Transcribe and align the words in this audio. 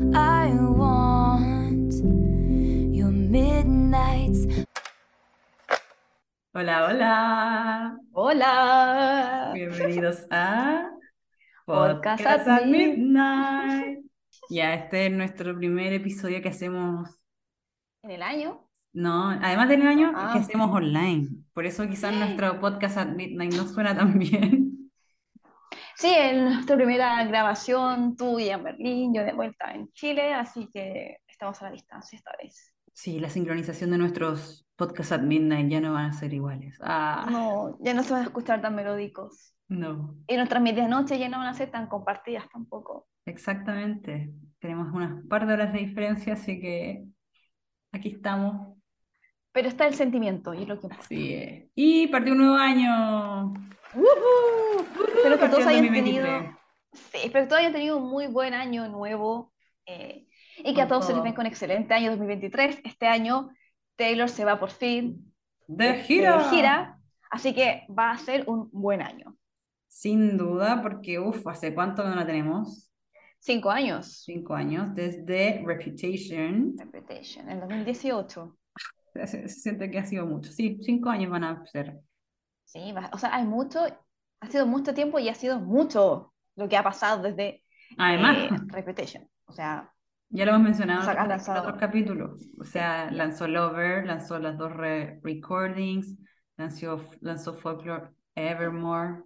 I 0.00 0.50
want 0.58 1.94
your 2.92 3.10
midnights. 3.12 4.46
Hola, 6.52 6.86
hola. 6.88 7.98
Hola. 8.12 9.50
Bienvenidos 9.54 10.26
a 10.32 10.90
Podcast 11.64 12.22
Podcast 12.24 12.48
at 12.48 12.62
at 12.62 12.66
Midnight. 12.66 14.00
Ya, 14.50 14.74
este 14.74 15.06
es 15.06 15.12
nuestro 15.12 15.56
primer 15.56 15.92
episodio 15.92 16.42
que 16.42 16.48
hacemos, 16.48 17.08
En 18.02 18.10
el 18.10 18.22
año. 18.24 18.66
no, 18.92 19.30
además 19.30 19.68
del 19.68 19.86
año, 19.86 20.10
Ah. 20.16 20.30
que 20.32 20.40
hacemos 20.40 20.70
online. 20.72 21.28
Por 21.52 21.66
eso 21.66 21.86
quizás 21.88 22.12
nuestro 22.12 22.58
Podcast 22.58 22.96
at 22.98 23.08
Midnight 23.14 23.54
no 23.54 23.64
suena 23.68 23.94
tan 23.96 24.18
bien. 24.18 24.63
Sí, 25.96 26.12
en 26.12 26.44
nuestra 26.46 26.76
primera 26.76 27.24
grabación, 27.24 28.16
tú 28.16 28.38
y 28.38 28.48
en 28.48 28.62
Berlín, 28.64 29.14
yo 29.14 29.24
de 29.24 29.32
vuelta 29.32 29.72
en 29.72 29.88
Chile, 29.92 30.34
así 30.34 30.68
que 30.72 31.18
estamos 31.26 31.60
a 31.62 31.66
la 31.66 31.70
distancia 31.72 32.16
esta 32.16 32.32
vez. 32.42 32.74
Sí, 32.92 33.18
la 33.20 33.28
sincronización 33.30 33.90
de 33.90 33.98
nuestros 33.98 34.66
Podcast 34.76 35.12
at 35.12 35.20
Midnight 35.22 35.68
ya 35.70 35.80
no 35.80 35.92
van 35.92 36.06
a 36.06 36.12
ser 36.12 36.32
iguales. 36.34 36.76
Ah, 36.82 37.26
No, 37.30 37.76
ya 37.80 37.94
no 37.94 38.02
se 38.02 38.12
van 38.12 38.22
a 38.22 38.24
escuchar 38.26 38.60
tan 38.60 38.74
melódicos. 38.74 39.54
no, 39.68 40.16
Y 40.26 40.36
nuestras 40.36 40.60
medianoches 40.62 41.18
ya 41.18 41.28
no 41.28 41.38
van 41.38 41.46
a 41.48 41.54
ser 41.54 41.70
tan 41.70 41.86
compartidas 41.86 42.48
tampoco. 42.52 43.06
exactamente. 43.24 44.32
Tenemos 44.58 44.92
unas 44.94 45.24
par 45.26 45.46
de 45.46 45.52
horas 45.54 45.72
de 45.74 45.80
diferencia, 45.80 46.32
así 46.32 46.58
que 46.60 47.04
aquí 47.92 48.08
estamos. 48.08 48.76
Pero 49.52 49.68
está 49.68 49.86
el 49.86 49.94
sentimiento 49.94 50.54
y 50.54 50.62
es 50.62 50.68
lo 50.68 50.80
que 50.80 50.86
importa. 50.86 51.04
Así 51.04 51.34
es. 51.34 51.64
Y 51.74 52.06
partió 52.08 52.32
un 52.32 52.38
nuevo 52.38 52.56
año. 52.56 53.52
Espero 53.94 55.38
que 55.38 55.48
todos 55.48 55.66
hayan 55.66 55.84
2023. 55.86 55.94
tenido, 55.94 56.58
sí, 56.92 57.18
espero 57.24 57.44
que 57.44 57.48
todos 57.48 57.60
hayan 57.60 57.72
tenido 57.72 57.96
un 57.98 58.08
muy 58.10 58.26
buen 58.26 58.54
año 58.54 58.88
nuevo 58.88 59.52
eh, 59.86 60.26
y 60.58 60.74
que 60.74 60.82
a 60.82 60.88
todos 60.88 61.06
se 61.06 61.14
les 61.14 61.22
venga 61.22 61.40
un 61.40 61.46
excelente 61.46 61.94
año 61.94 62.10
2023. 62.10 62.80
Este 62.84 63.06
año 63.06 63.50
Taylor 63.96 64.28
se 64.28 64.44
va 64.44 64.58
por 64.58 64.70
fin 64.70 65.32
De 65.68 65.92
de 65.92 66.02
gira. 66.02 66.98
así 67.30 67.54
que 67.54 67.86
va 67.96 68.10
a 68.10 68.18
ser 68.18 68.44
un 68.48 68.68
buen 68.72 69.00
año. 69.02 69.36
Sin 69.86 70.36
duda, 70.36 70.82
porque 70.82 71.20
uff, 71.20 71.46
¿hace 71.46 71.72
cuánto 71.72 72.02
no 72.04 72.14
la 72.16 72.26
tenemos? 72.26 72.90
Cinco 73.38 73.70
años. 73.70 74.22
Cinco 74.24 74.54
años, 74.54 74.92
desde 74.94 75.62
Reputation. 75.64 76.74
Reputation, 76.76 77.48
en 77.48 77.60
2018. 77.60 78.58
Se, 79.12 79.26
se 79.26 79.48
siente 79.48 79.90
que 79.90 79.98
ha 79.98 80.04
sido 80.04 80.26
mucho. 80.26 80.50
Sí, 80.50 80.78
cinco 80.82 81.10
años 81.10 81.30
van 81.30 81.44
a 81.44 81.64
ser. 81.66 82.00
Sí, 82.74 82.92
o 83.12 83.18
sea, 83.18 83.34
hay 83.34 83.44
mucho, 83.44 83.80
ha 84.40 84.46
sido 84.50 84.66
mucho 84.66 84.94
tiempo 84.94 85.18
y 85.20 85.28
ha 85.28 85.34
sido 85.34 85.60
mucho 85.60 86.34
lo 86.56 86.68
que 86.68 86.76
ha 86.76 86.82
pasado 86.82 87.22
desde 87.22 87.62
Además, 87.96 88.36
eh, 88.38 88.48
Reputation. 88.66 89.28
O 89.46 89.52
sea, 89.52 89.92
ya 90.30 90.44
lo 90.44 90.50
hemos 90.52 90.62
mencionado 90.64 91.02
o 91.02 91.04
sea, 91.04 91.22
en 91.22 91.28
lanzado- 91.28 91.60
otros 91.62 91.78
capítulos. 91.78 92.48
O 92.58 92.64
sea, 92.64 93.10
lanzó 93.12 93.46
Lover, 93.46 94.04
lanzó 94.06 94.38
las 94.40 94.58
dos 94.58 94.72
re- 94.72 95.20
recordings, 95.22 96.16
lanzó, 96.56 97.00
lanzó 97.20 97.54
Folklore 97.54 98.10
Evermore 98.34 99.22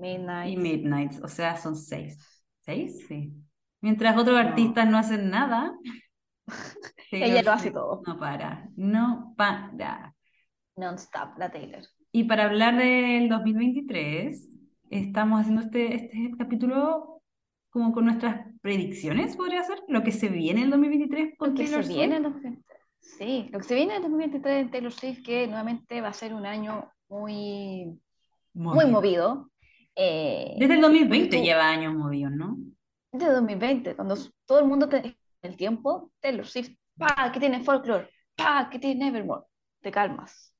Midnight. 0.00 0.52
y 0.52 0.56
Midnights. 0.56 1.22
O 1.22 1.28
sea, 1.28 1.56
son 1.56 1.76
seis. 1.76 2.42
¿Seis? 2.62 3.06
Sí. 3.06 3.32
Mientras 3.80 4.16
otros 4.18 4.34
No. 4.42 4.48
artistas 4.48 4.88
no 4.88 4.98
hacen 4.98 5.30
nada, 5.30 5.72
Ella 7.12 7.42
lo 7.42 7.52
hace 7.52 7.70
todo. 7.70 8.02
No 8.06 8.18
para, 8.18 8.68
no 8.76 9.34
para. 9.36 10.14
Non-stop, 10.76 11.38
la 11.38 11.50
Taylor. 11.50 11.82
Y 12.12 12.24
para 12.24 12.44
hablar 12.44 12.76
del 12.76 13.28
2023, 13.28 14.48
estamos 14.90 15.40
haciendo 15.40 15.62
este, 15.62 15.94
este 15.94 16.30
capítulo 16.38 17.22
como 17.70 17.92
con 17.92 18.06
nuestras 18.06 18.46
predicciones, 18.62 19.36
podría 19.36 19.62
ser, 19.62 19.82
lo 19.88 20.02
que 20.02 20.10
se 20.12 20.28
viene 20.28 20.60
en 20.60 20.64
el 20.66 20.70
2023 20.70 21.34
con 21.36 21.50
Lo 21.50 21.54
que 21.54 21.64
Taylor 21.64 21.84
se 21.84 21.92
viene 21.92 22.16
en 22.16 22.22
2023. 22.22 22.78
Sí, 23.00 23.48
lo 23.52 23.58
que 23.58 23.64
se 23.64 23.74
viene 23.74 23.96
en 23.96 24.02
2023 24.02 24.62
en 24.62 24.70
Taylor 24.70 24.92
Swift, 24.92 25.22
que 25.22 25.46
nuevamente 25.46 26.00
va 26.00 26.08
a 26.08 26.12
ser 26.12 26.34
un 26.34 26.46
año 26.46 26.90
muy, 27.08 27.98
muy 28.54 28.74
Movido. 28.86 28.90
movido. 28.90 29.50
Eh, 29.94 30.54
Desde 30.58 30.74
el 30.74 30.80
2020 30.80 31.36
tú- 31.36 31.42
lleva 31.42 31.68
años 31.68 31.94
movidos, 31.94 32.32
¿no? 32.32 32.56
desde 33.10 33.32
2020, 33.32 33.96
cuando 33.96 34.16
todo 34.46 34.60
el 34.60 34.66
mundo 34.66 34.88
te, 34.88 35.16
el 35.42 35.56
tiempo, 35.56 36.12
Taylor 36.20 36.46
Swift, 36.46 36.70
pa, 36.96 37.30
que 37.32 37.40
tiene 37.40 37.60
folklore, 37.62 38.08
pa, 38.36 38.68
que 38.70 38.78
tiene 38.78 39.08
Evermore, 39.08 39.44
te 39.80 39.90
calmas. 39.90 40.54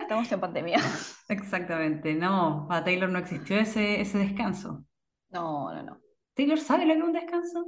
Estamos 0.00 0.30
en 0.32 0.40
pandemia. 0.40 0.78
Exactamente, 1.28 2.14
no, 2.14 2.66
para 2.68 2.84
Taylor 2.84 3.08
no 3.10 3.18
existió 3.18 3.58
ese, 3.58 4.00
ese 4.00 4.18
descanso. 4.18 4.84
No, 5.30 5.72
no, 5.74 5.82
no. 5.82 6.00
¿Taylor 6.34 6.58
sabe 6.58 6.86
lo 6.86 6.94
que 6.94 6.98
es 7.00 7.04
un 7.04 7.12
descanso? 7.12 7.66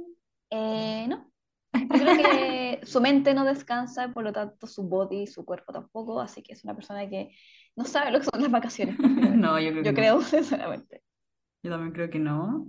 Eh, 0.49 1.05
no. 1.07 1.31
Yo 1.73 1.87
creo 1.87 2.17
que 2.17 2.79
su 2.83 2.99
mente 3.01 3.33
no 3.33 3.45
descansa, 3.45 4.09
por 4.09 4.23
lo 4.23 4.33
tanto 4.33 4.67
su 4.67 4.83
body, 4.83 5.27
su 5.27 5.45
cuerpo 5.45 5.71
tampoco, 5.71 6.19
así 6.19 6.41
que 6.43 6.53
es 6.53 6.63
una 6.63 6.75
persona 6.75 7.07
que 7.09 7.29
no 7.75 7.85
sabe 7.85 8.11
lo 8.11 8.19
que 8.19 8.25
son 8.25 8.41
las 8.41 8.51
vacaciones. 8.51 8.97
No, 9.41 9.59
yo 9.59 9.71
creo 9.71 9.83
que 9.83 9.89
Yo 9.89 9.91
no. 9.91 9.95
creo, 9.95 10.21
sinceramente. 10.21 11.03
Yo 11.63 11.71
también 11.71 11.93
creo 11.93 12.09
que 12.09 12.19
no. 12.19 12.67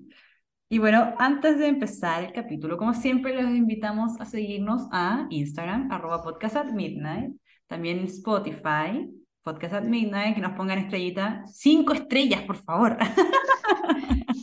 Y 0.68 0.78
bueno, 0.78 1.14
antes 1.18 1.58
de 1.58 1.66
empezar 1.66 2.24
el 2.24 2.32
capítulo, 2.32 2.78
como 2.78 2.94
siempre, 2.94 3.34
los 3.34 3.50
invitamos 3.50 4.18
a 4.20 4.24
seguirnos 4.24 4.88
a 4.90 5.26
Instagram, 5.30 5.90
arroba 5.92 6.22
podcast 6.22 6.56
at 6.56 6.66
midnight, 6.72 7.34
también 7.72 8.00
Spotify, 8.04 9.10
podcast 9.42 9.72
at 9.74 9.82
midnight, 9.84 10.34
que 10.34 10.42
nos 10.42 10.52
pongan 10.52 10.78
estrellita, 10.78 11.42
cinco 11.46 11.94
estrellas, 11.94 12.42
por 12.42 12.56
favor. 12.56 12.98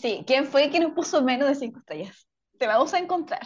Sí, 0.01 0.23
¿quién 0.25 0.45
fue 0.45 0.69
que 0.69 0.79
nos 0.79 0.93
puso 0.93 1.21
menos 1.23 1.49
de 1.49 1.55
cinco 1.55 1.79
estrellas? 1.79 2.25
Te 2.57 2.65
vamos 2.67 2.93
a 2.93 2.99
encontrar. 2.99 3.41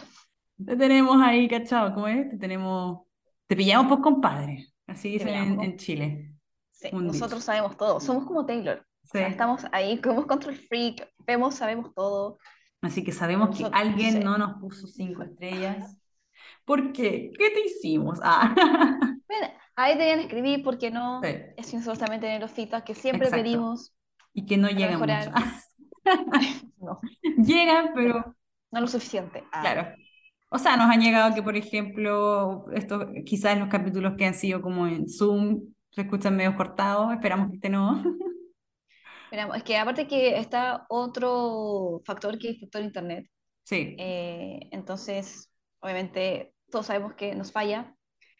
Te 0.64 0.76
tenemos 0.76 1.20
ahí, 1.20 1.48
cachado, 1.48 1.92
¿cómo 1.94 2.06
es? 2.06 2.30
Te 2.30 2.36
tenemos, 2.36 3.00
te 3.48 3.56
pillamos 3.56 3.88
por 3.88 4.00
compadre, 4.00 4.68
así 4.86 5.10
dicen 5.10 5.28
en, 5.30 5.60
en 5.60 5.76
Chile. 5.76 6.32
Sí, 6.70 6.90
Un 6.92 7.08
nosotros 7.08 7.40
dicho. 7.40 7.46
sabemos 7.46 7.76
todo. 7.76 7.98
Somos 7.98 8.24
como 8.24 8.46
Taylor. 8.46 8.86
O 9.02 9.06
sea, 9.08 9.26
Sí. 9.26 9.32
estamos 9.32 9.66
ahí 9.72 10.00
como 10.00 10.26
control 10.28 10.54
freak, 10.54 11.08
vemos, 11.26 11.56
sabemos 11.56 11.92
todo. 11.92 12.38
Así 12.82 13.02
que 13.02 13.10
sabemos 13.12 13.48
que 13.56 13.64
Nosotros- 13.64 13.82
alguien 13.82 14.12
sí. 14.12 14.18
no 14.20 14.38
nos 14.38 14.60
puso 14.60 14.86
cinco 14.86 15.24
estrellas. 15.24 15.98
¿Por 16.64 16.92
qué? 16.92 17.30
¿Qué 17.38 17.50
te 17.50 17.60
hicimos? 17.66 18.18
Ah. 18.22 18.54
Bueno, 19.28 19.48
ahí 19.76 19.92
deberían 19.94 20.20
escribir, 20.20 20.62
¿por 20.62 20.78
qué 20.78 20.90
no? 20.90 21.20
Sí. 21.22 21.28
Es 21.56 21.72
nosotros 21.74 21.98
también 21.98 22.20
tener 22.20 22.40
los 22.40 22.50
feedback 22.50 22.84
que 22.84 22.94
siempre 22.94 23.26
Exacto. 23.28 23.42
pedimos. 23.42 23.92
Y 24.32 24.46
que 24.46 24.56
no 24.56 24.68
llegan 24.68 25.00
mucho. 25.00 25.30
No, 26.78 27.00
Llegan, 27.22 27.92
pero 27.94 28.36
no 28.70 28.80
lo 28.80 28.86
suficiente. 28.86 29.44
Ah, 29.52 29.62
claro. 29.62 29.94
O 30.50 30.58
sea, 30.58 30.76
nos 30.76 30.90
han 30.90 31.00
llegado 31.00 31.34
que, 31.34 31.42
por 31.42 31.56
ejemplo, 31.56 32.66
estos, 32.72 33.06
quizás 33.26 33.58
los 33.58 33.68
capítulos 33.68 34.14
que 34.16 34.26
han 34.26 34.34
sido 34.34 34.62
como 34.62 34.86
en 34.86 35.08
Zoom 35.08 35.62
se 35.90 36.02
escuchan 36.02 36.36
medio 36.36 36.56
cortados, 36.56 37.12
esperamos 37.12 37.48
que 37.50 37.56
este 37.56 37.70
no. 37.70 38.02
Esperamos. 39.24 39.56
Es 39.56 39.62
que 39.64 39.76
aparte 39.76 40.06
que 40.06 40.38
está 40.38 40.86
otro 40.88 42.02
factor 42.04 42.38
que 42.38 42.50
es 42.50 42.54
el 42.54 42.60
factor 42.60 42.82
internet. 42.82 43.26
Sí, 43.64 43.96
Eh, 43.98 44.60
entonces, 44.72 45.50
obviamente, 45.80 46.53
todos 46.74 46.86
sabemos 46.86 47.14
que 47.14 47.36
nos 47.36 47.52
falla. 47.52 47.94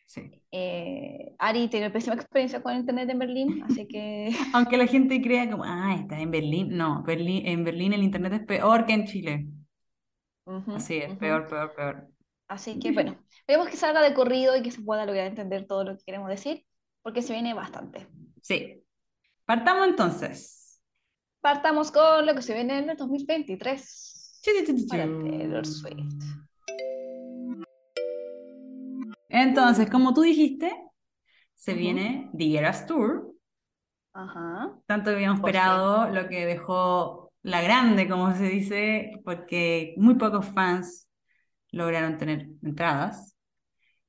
sí. 0.06 0.42
Eh, 0.50 1.34
Ari 1.38 1.68
tiene 1.68 1.90
pésima 1.90 2.14
experiencia 2.20 2.60
con 2.60 2.74
internet 2.74 3.08
en 3.10 3.18
Berlín, 3.20 3.62
así 3.62 3.86
que 3.86 4.34
Aunque 4.52 4.76
la 4.76 4.88
gente 4.88 5.22
crea 5.22 5.48
como, 5.48 5.62
ah, 5.64 5.94
está 5.96 6.18
en 6.18 6.32
Berlín. 6.32 6.76
No, 6.76 7.04
Berlín, 7.04 7.46
en 7.46 7.62
Berlín 7.62 7.92
el 7.92 8.02
internet 8.02 8.32
es 8.32 8.44
peor 8.44 8.86
que 8.86 8.92
en 8.92 9.06
Chile. 9.06 9.46
Ujú, 10.46 10.74
Así 10.74 10.96
es, 10.96 11.10
ujú. 11.10 11.18
peor, 11.20 11.46
peor, 11.48 11.74
peor. 11.76 12.08
Así 12.48 12.78
que 12.80 12.90
bueno, 12.90 13.16
esperemos 13.30 13.68
que 13.68 13.76
salga 13.76 14.02
de 14.02 14.14
corrido 14.14 14.56
y 14.56 14.62
que 14.62 14.72
se 14.72 14.82
pueda 14.82 15.06
lograr 15.06 15.28
entender 15.28 15.66
todo 15.66 15.84
lo 15.84 15.96
que 15.96 16.04
queremos 16.04 16.28
decir, 16.28 16.66
porque 17.02 17.22
se 17.22 17.34
viene 17.34 17.54
bastante. 17.54 18.08
Sí. 18.42 18.82
Partamos 19.44 19.86
entonces. 19.86 20.82
Partamos 21.40 21.92
con 21.92 22.26
lo 22.26 22.34
que 22.34 22.42
se 22.42 22.54
viene 22.54 22.78
en 22.78 22.90
el 22.90 22.96
2023 22.96 24.40
Chu, 24.42 24.50
chu, 24.58 24.66
chu, 24.66 24.76
chu, 24.76 24.86
para. 24.88 25.04
Taylor 25.04 25.64
Swift. 25.64 26.24
Entonces, 29.34 29.90
como 29.90 30.14
tú 30.14 30.22
dijiste, 30.22 30.72
se 31.56 31.74
Ujú. 31.74 32.06
viene 32.14 32.30
The 32.36 32.58
Eras 32.58 32.86
Tour. 32.86 33.34
Ajá. 34.12 34.74
Tanto 34.86 35.10
que 35.10 35.16
habíamos 35.16 35.38
esperado 35.38 36.08
lo 36.10 36.28
que 36.28 36.44
dejó 36.46 37.32
la 37.42 37.62
grande, 37.62 38.08
como 38.08 38.34
se 38.34 38.44
dice, 38.44 39.12
porque 39.24 39.94
muy 39.96 40.14
pocos 40.16 40.46
fans 40.46 41.08
lograron 41.72 42.18
tener 42.18 42.48
entradas. 42.62 43.36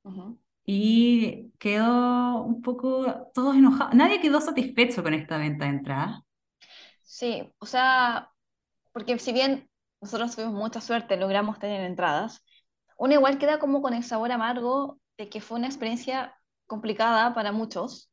ujú. 0.03 0.37
Y 0.67 1.51
quedó 1.59 2.43
un 2.43 2.61
poco 2.61 3.29
todos 3.33 3.55
enojados. 3.55 3.93
Nadie 3.95 4.19
quedó 4.21 4.41
satisfecho 4.41 5.03
con 5.03 5.13
esta 5.13 5.37
venta 5.37 5.65
de 5.65 5.71
entradas. 5.71 6.21
Sí, 7.01 7.53
o 7.59 7.65
sea, 7.65 8.31
porque 8.93 9.19
si 9.19 9.33
bien 9.33 9.69
nosotros 10.01 10.35
tuvimos 10.35 10.55
mucha 10.55 10.81
suerte, 10.81 11.17
logramos 11.17 11.59
tener 11.59 11.81
entradas, 11.85 12.43
uno 12.97 13.13
igual 13.15 13.39
queda 13.39 13.59
como 13.59 13.81
con 13.81 13.93
el 13.93 14.03
sabor 14.03 14.31
amargo 14.31 14.99
de 15.17 15.29
que 15.29 15.41
fue 15.41 15.57
una 15.57 15.67
experiencia 15.67 16.35
complicada 16.67 17.33
para 17.33 17.51
muchos, 17.51 18.11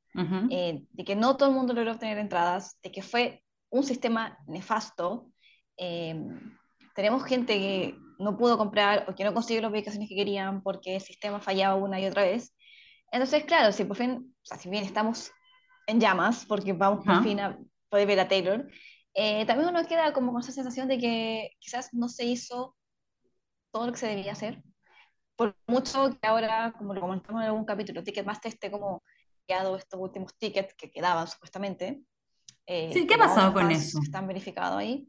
eh, 0.50 0.84
de 0.90 1.04
que 1.04 1.16
no 1.16 1.36
todo 1.36 1.48
el 1.48 1.54
mundo 1.54 1.72
logró 1.72 1.92
obtener 1.92 2.18
entradas, 2.18 2.78
de 2.82 2.92
que 2.92 3.02
fue 3.02 3.42
un 3.70 3.82
sistema 3.82 4.38
nefasto. 4.46 5.30
Eh, 5.76 6.14
tenemos 6.94 7.24
gente 7.24 7.58
que 7.58 7.96
no 8.18 8.36
pudo 8.36 8.58
comprar 8.58 9.06
o 9.08 9.14
que 9.14 9.24
no 9.24 9.32
consiguió 9.34 9.62
las 9.62 9.70
ubicaciones 9.70 10.08
que 10.08 10.14
querían 10.14 10.62
porque 10.62 10.96
el 10.96 11.00
sistema 11.00 11.40
fallaba 11.40 11.76
una 11.76 11.98
y 11.98 12.06
otra 12.06 12.22
vez. 12.22 12.54
Entonces, 13.10 13.44
claro, 13.44 13.72
si 13.72 13.84
por 13.84 13.96
fin, 13.96 14.34
o 14.42 14.44
sea, 14.44 14.58
si 14.58 14.68
bien 14.68 14.84
estamos 14.84 15.32
en 15.86 16.00
llamas 16.00 16.44
porque 16.46 16.72
vamos 16.72 17.04
por 17.04 17.14
Ajá. 17.14 17.22
fin 17.22 17.40
a 17.40 17.58
poder 17.88 18.06
ver 18.06 18.20
a 18.20 18.28
Taylor, 18.28 18.68
eh, 19.14 19.44
también 19.46 19.68
uno 19.68 19.86
queda 19.86 20.12
como 20.12 20.32
con 20.32 20.40
esa 20.40 20.52
sensación 20.52 20.88
de 20.88 20.98
que 20.98 21.50
quizás 21.58 21.92
no 21.92 22.08
se 22.08 22.24
hizo 22.24 22.76
todo 23.70 23.86
lo 23.86 23.92
que 23.92 23.98
se 23.98 24.06
debía 24.06 24.32
hacer. 24.32 24.62
Por 25.36 25.56
mucho 25.66 26.10
que 26.20 26.26
ahora, 26.26 26.72
como 26.76 26.94
lo 26.94 27.00
comentamos 27.00 27.42
en 27.42 27.48
algún 27.48 27.64
capítulo, 27.64 28.02
Ticketmaster 28.02 28.52
esté 28.52 28.70
como 28.70 29.02
quedado 29.46 29.76
estos 29.76 29.98
últimos 30.00 30.36
tickets 30.36 30.74
que 30.74 30.90
quedaban 30.90 31.26
supuestamente. 31.26 32.02
eh, 32.66 32.90
Sí, 32.92 33.06
¿qué 33.06 33.14
ha 33.14 33.18
pasado 33.18 33.52
con 33.52 33.70
eso? 33.70 34.00
Están 34.02 34.26
verificados 34.28 34.78
ahí. 34.78 35.08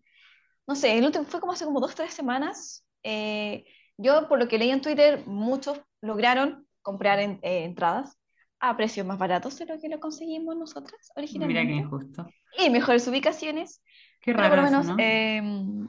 No 0.68 0.76
sé, 0.76 0.98
el 0.98 1.06
último 1.06 1.26
fue 1.26 1.40
como 1.40 1.52
hace 1.54 1.66
como 1.66 1.80
dos, 1.80 1.96
tres 1.96 2.14
semanas. 2.14 2.86
eh, 3.04 3.66
yo, 3.98 4.28
por 4.30 4.40
lo 4.40 4.48
que 4.48 4.58
leí 4.58 4.72
en 4.72 4.82
Twitter, 4.82 5.24
muchos 5.28 5.80
lograron 6.02 6.68
comprar 6.82 7.20
en- 7.20 7.40
eh, 7.44 7.64
entradas 7.66 8.18
a 8.60 8.76
precios 8.78 9.06
más 9.06 9.20
baratos 9.20 9.58
de 9.60 9.66
lo 9.66 9.80
que 9.80 9.90
lo 9.90 10.00
conseguimos 10.00 10.56
nosotras 10.56 11.12
Mira 11.16 11.18
qué 11.18 11.20
originalmente. 11.22 11.74
injusto. 11.84 12.26
Y 12.58 12.70
mejores 12.70 13.08
ubicaciones. 13.08 13.82
Qué 14.22 14.32
Pero 14.32 14.50
por 14.50 14.50
raro 14.50 14.56
lo 14.64 14.68
eso, 14.70 14.82
menos, 14.84 14.98
¿no? 14.98 15.04
eh, 15.04 15.42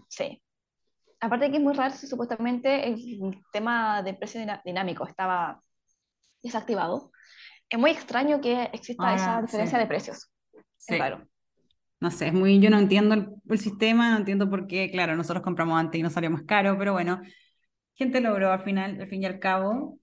sí. 0.09 0.43
Aparte 1.25 1.47
de 1.47 1.51
que 1.51 1.57
es 1.57 1.63
muy 1.63 1.75
raro 1.75 1.95
si 1.95 2.07
supuestamente 2.07 2.89
el 2.89 3.43
tema 3.53 4.03
de 4.03 4.15
precio 4.15 4.41
dinámico 4.65 5.07
estaba 5.07 5.61
desactivado. 6.43 7.11
Es 7.69 7.79
muy 7.79 7.91
extraño 7.91 8.41
que 8.41 8.65
exista 8.73 9.15
esa 9.15 9.35
Ahora, 9.37 9.43
diferencia 9.43 9.79
sí. 9.79 9.83
de 9.83 9.89
precios. 9.89 10.31
Sí. 10.77 10.95
Es 10.95 11.01
raro. 11.01 11.27
No 12.01 12.11
sé, 12.11 12.29
es 12.29 12.35
muy, 12.35 12.61
yo 12.61 12.69
no 12.69 12.79
entiendo 12.79 13.15
el, 13.15 13.29
el 13.49 13.59
sistema, 13.59 14.11
no 14.11 14.19
entiendo 14.19 14.51
por 14.51 14.67
qué, 14.67 14.91
claro, 14.91 15.17
nosotros 15.17 15.43
compramos 15.43 15.79
antes 15.81 15.99
y 15.99 16.03
nos 16.03 16.13
salió 16.13 16.31
más 16.31 16.43
caro, 16.43 16.77
pero 16.79 16.93
bueno, 16.93 17.23
gente 17.95 18.21
logró 18.21 18.53
al 18.53 18.61
final, 18.61 19.01
al 19.01 19.09
fin 19.09 19.23
y 19.23 19.27
al 19.27 19.39
cabo, 19.39 19.99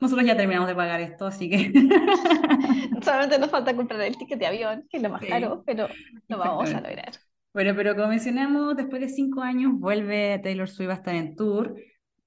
nosotros 0.00 0.26
ya 0.26 0.36
terminamos 0.36 0.68
de 0.68 0.74
pagar 0.74 1.00
esto, 1.00 1.26
así 1.26 1.50
que 1.50 1.72
Solamente 3.02 3.38
nos 3.38 3.50
falta 3.50 3.76
comprar 3.76 4.00
el 4.00 4.16
ticket 4.16 4.38
de 4.38 4.46
avión, 4.46 4.86
que 4.88 4.96
es 4.96 5.02
lo 5.02 5.10
más 5.10 5.20
Sí, 5.20 5.28
caro, 5.28 5.62
pero 5.66 5.88
lo 6.28 6.38
vamos 6.38 6.72
a 6.72 6.80
lograr. 6.80 7.12
Bueno, 7.54 7.72
pero 7.76 7.94
como 7.94 8.08
mencionamos, 8.08 8.76
después 8.76 9.00
de 9.00 9.08
cinco 9.08 9.40
años 9.42 9.72
vuelve 9.78 10.40
Taylor 10.42 10.68
Swift 10.68 10.90
a 10.90 10.94
estar 10.94 11.14
en 11.14 11.36
tour, 11.36 11.76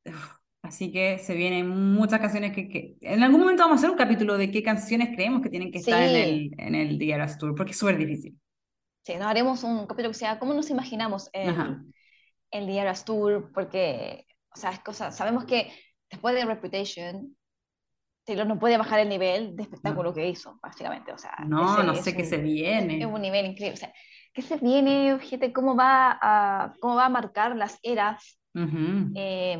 Uf, 0.06 0.32
así 0.62 0.92
que 0.92 1.20
se 1.20 1.36
vienen 1.36 1.68
muchas 1.70 2.20
canciones 2.22 2.54
que, 2.54 2.70
que- 2.70 2.96
en 3.02 3.22
algún 3.24 3.42
momento 3.42 3.64
vamos 3.64 3.76
a 3.78 3.80
hacer 3.80 3.90
un 3.92 3.98
capítulo 3.98 4.38
de 4.38 4.50
qué 4.52 4.64
canciones 4.64 5.10
creemos 5.16 5.42
que 5.42 5.50
tienen 5.50 5.72
que 5.72 5.80
estar 5.80 6.02
en 6.02 6.10
Sí. 6.10 6.52
el, 6.58 6.66
en 6.66 6.76
el 6.76 6.98
The 6.98 7.12
Eras 7.14 7.38
Tour, 7.38 7.56
porque 7.56 7.72
es 7.74 7.78
súper 7.78 7.98
difícil. 7.98 8.40
Sí, 9.04 9.16
nos 9.16 9.28
haremos 9.28 9.64
un 9.64 9.86
capítulo 9.88 10.10
que 10.12 10.18
sea 10.20 10.40
¿Cómo 10.40 10.54
nos 10.54 10.70
imaginamos 10.70 11.30
Ajá. 11.46 11.84
el, 12.52 12.62
el 12.62 12.68
The 12.68 12.80
Eras 12.80 13.06
Tour? 13.06 13.52
Porque, 13.54 14.26
o 14.56 14.60
sea, 14.60 14.72
es 14.72 14.80
cosa, 14.80 15.12
sabemos 15.12 15.46
que 15.46 15.72
después 16.10 16.36
de 16.36 16.46
Reputation, 16.46 17.36
Taylor 18.26 18.48
no 18.48 18.60
puede 18.60 18.78
bajar 18.78 19.00
el 19.00 19.10
nivel 19.10 19.56
de 19.56 19.64
espectáculo 19.64 20.14
que 20.14 20.28
hizo, 20.28 20.60
básicamente. 20.62 21.12
O 21.14 21.18
sea, 21.18 21.36
No, 21.48 21.76
ese 21.76 21.84
no 21.86 21.96
sé 21.96 22.16
qué 22.16 22.26
se 22.26 22.38
viene. 22.38 23.00
es 23.00 23.06
un 23.06 23.22
nivel 23.22 23.46
increíble. 23.46 23.74
O 23.76 23.78
sea, 23.78 23.94
¿qué 24.38 24.44
se 24.44 24.58
viene, 24.58 25.18
gente? 25.20 25.52
¿Cómo 25.52 25.76
va 25.76 26.16
a, 26.22 26.72
cómo 26.80 26.94
va 26.96 27.06
a 27.06 27.10
marcar 27.10 27.56
las 27.56 27.80
eras? 27.82 28.40
Ujú. 28.54 29.12
Eh, 29.16 29.58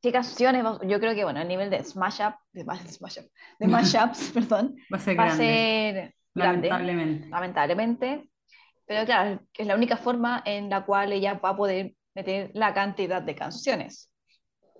¿Qué 0.00 0.12
canciones? 0.12 0.62
Yo 0.86 1.00
creo 1.00 1.12
que, 1.12 1.24
bueno, 1.24 1.40
el 1.40 1.48
nivel 1.48 1.70
de 1.70 1.82
Smash 1.82 2.20
Up, 2.20 2.36
de, 2.52 2.62
Smash 2.62 3.18
Up, 3.18 3.30
de 3.58 3.66
Mashups, 3.66 4.30
perdón, 4.34 4.76
Va 4.94 4.98
a 4.98 5.00
ser 5.00 5.18
va 5.18 5.24
a 5.24 5.26
grande, 5.26 5.44
ser 5.44 6.14
grande, 6.36 6.68
lamentablemente. 6.68 7.28
lamentablemente. 7.28 8.30
Pero 8.86 9.04
claro, 9.06 9.40
es 9.52 9.66
la 9.66 9.74
única 9.74 9.96
forma 9.96 10.40
en 10.44 10.70
la 10.70 10.84
cual 10.86 11.12
ella 11.12 11.34
va 11.44 11.48
a 11.48 11.56
poder 11.56 11.96
meter 12.14 12.52
la 12.54 12.72
cantidad 12.72 13.20
de 13.20 13.34
canciones 13.34 14.12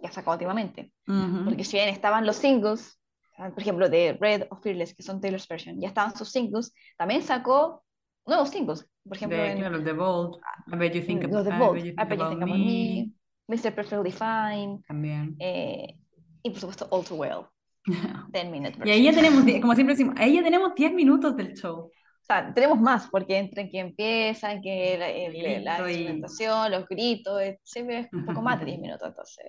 que 0.01 0.07
ha 0.07 0.13
sacado 0.13 0.35
últimamente. 0.37 0.93
Ujú. 1.09 1.47
Porque 1.47 1.65
si 1.65 1.79
bien 1.79 1.89
estaban 1.89 2.25
los 2.25 2.37
singles, 2.37 2.97
por 3.37 3.61
ejemplo, 3.61 3.89
de 3.89 4.17
Red 4.21 4.45
o 4.51 4.57
Fearless, 4.57 4.95
que 4.95 5.03
son 5.03 5.21
Taylor's 5.21 5.49
version, 5.49 5.81
ya 5.81 5.89
estaban 5.89 6.17
sus 6.17 6.31
singles, 6.31 6.73
también 6.97 7.23
sacó 7.23 7.83
nuevos 8.27 8.51
singles. 8.51 8.87
Por 9.05 9.17
ejemplo, 9.17 9.39
De, 9.39 9.53
en 9.53 9.59
claro, 9.59 9.83
The 9.85 9.93
Bold, 9.93 10.37
I 10.73 10.77
Bet 10.77 10.93
You 10.95 11.03
Think, 11.07 11.23
los 11.33 11.45
de 11.45 11.55
I 11.55 11.59
Bold, 11.59 11.75
Bet 11.75 11.85
You 11.85 11.91
I 11.93 11.95
Think 11.97 12.09
Bet 12.09 12.19
You 12.19 12.25
About 12.25 12.31
Think 12.31 12.43
About 12.43 12.59
Me, 12.59 13.13
Me, 13.49 13.57
Mr. 13.57 13.75
Perfectly 13.75 14.13
Fine, 14.13 14.83
también. 14.87 15.37
eh, 15.39 15.97
y 16.43 16.51
por 16.51 16.61
supuesto 16.61 16.89
All 16.91 17.05
Too 17.05 17.15
Well, 17.17 17.47
10 18.33 18.51
Minute 18.51 18.79
Y 18.85 18.91
ahí 18.91 19.05
ya 19.05 19.13
tenemos, 19.13 19.45
como 19.61 19.75
siempre 19.75 19.95
decimos, 19.95 20.15
ahí 20.19 20.35
ya 20.35 20.43
tenemos 20.43 20.75
10 20.75 20.93
minutos 20.93 21.37
del 21.37 21.55
show. 21.55 21.87
O 21.87 22.27
sea, 22.27 22.53
tenemos 22.53 22.81
más, 22.81 23.07
porque 23.09 23.39
entre 23.39 23.71
que 23.71 23.79
empiezan, 23.79 24.61
que 24.61 24.99
la, 24.99 25.09
el- 25.09 25.65
la 25.65 25.79
instrumentación, 25.89 26.73
los 26.73 26.89
gritos, 26.89 27.41
eh, 27.41 27.61
siempre 27.63 28.01
es 28.01 28.13
un 28.13 28.27
poco 28.27 28.43
más 28.43 28.59
de 28.59 28.67
10 28.67 28.81
minutos, 28.81 29.07
entonces. 29.09 29.45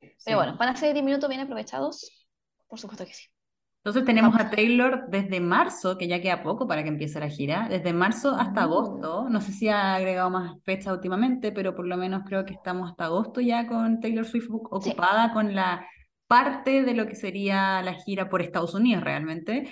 Sí. 0.00 0.10
Pero 0.26 0.36
bueno, 0.36 0.56
¿van 0.58 0.68
a 0.68 0.76
ser 0.76 0.92
10 0.92 1.02
minutos 1.04 1.28
bien 1.30 1.40
aprovechados? 1.40 2.26
Por 2.68 2.78
supuesto 2.78 3.06
que 3.06 3.14
sí. 3.14 3.24
Entonces 3.86 4.04
tenemos 4.04 4.34
a. 4.34 4.50
Taylor 4.50 5.04
desde 5.08 5.38
marzo, 5.40 5.96
que 5.96 6.08
ya 6.08 6.20
queda 6.20 6.42
poco 6.42 6.66
para 6.66 6.82
que 6.82 6.88
empiece 6.88 7.20
la 7.20 7.28
gira, 7.28 7.68
desde 7.70 7.92
marzo 7.92 8.30
hasta 8.34 8.62
Mm. 8.62 8.64
agosto. 8.64 9.28
No 9.30 9.40
sé 9.40 9.52
si 9.52 9.68
ha 9.68 9.94
agregado 9.94 10.28
más 10.28 10.56
fechas 10.64 10.92
últimamente, 10.92 11.52
pero 11.52 11.76
por 11.76 11.86
lo 11.86 11.96
menos 11.96 12.22
creo 12.26 12.44
que 12.44 12.52
estamos 12.54 12.90
hasta 12.90 13.04
agosto 13.04 13.40
ya 13.40 13.68
con 13.68 14.00
Taylor 14.00 14.24
Swift 14.24 14.48
ocu- 14.50 14.68
ocupada 14.72 15.32
con 15.32 15.54
la 15.54 15.86
parte 16.26 16.82
de 16.82 16.94
lo 16.94 17.06
que 17.06 17.14
sería 17.14 17.80
la 17.82 17.94
gira 17.94 18.28
por 18.28 18.42
Estados 18.42 18.74
Unidos 18.74 19.04
realmente, 19.04 19.70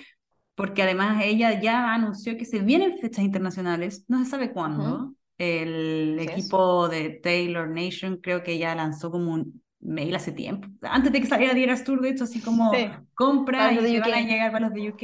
porque 0.55 0.83
además 0.83 1.21
ella 1.21 1.59
ya 1.59 1.93
anunció 1.93 2.37
que 2.37 2.45
se 2.45 2.59
vienen 2.59 2.97
fechas 2.99 3.25
internacionales, 3.25 4.05
no 4.07 4.19
se 4.23 4.29
sabe 4.31 4.53
cuándo. 4.53 5.13
El 5.37 6.15
Así 6.19 6.27
es. 6.29 6.31
equipo 6.37 6.87
de 6.87 7.09
Taylor 7.21 7.67
Nation 7.67 8.15
creo 8.23 8.43
que 8.43 8.57
ya 8.57 8.73
lanzó 8.75 9.11
como 9.11 9.33
un 9.33 9.61
mail 9.85 10.15
hace 10.15 10.31
tiempo, 10.31 10.67
antes 10.81 11.11
de 11.11 11.21
que 11.21 11.27
saliera 11.27 11.53
The 11.53 11.63
Eras 11.63 11.83
Tour, 11.83 12.01
de 12.01 12.09
hecho, 12.09 12.23
así 12.25 12.41
como 12.41 12.71
Sí. 12.71 12.91
compra 13.15 13.73
y 13.73 13.77
de 13.77 13.91
que 13.91 13.99
van 13.99 14.13
a 14.13 14.21
llegar 14.21 14.51
para 14.51 14.67
los 14.67 14.73
de 14.73 14.89
UK, 14.89 14.99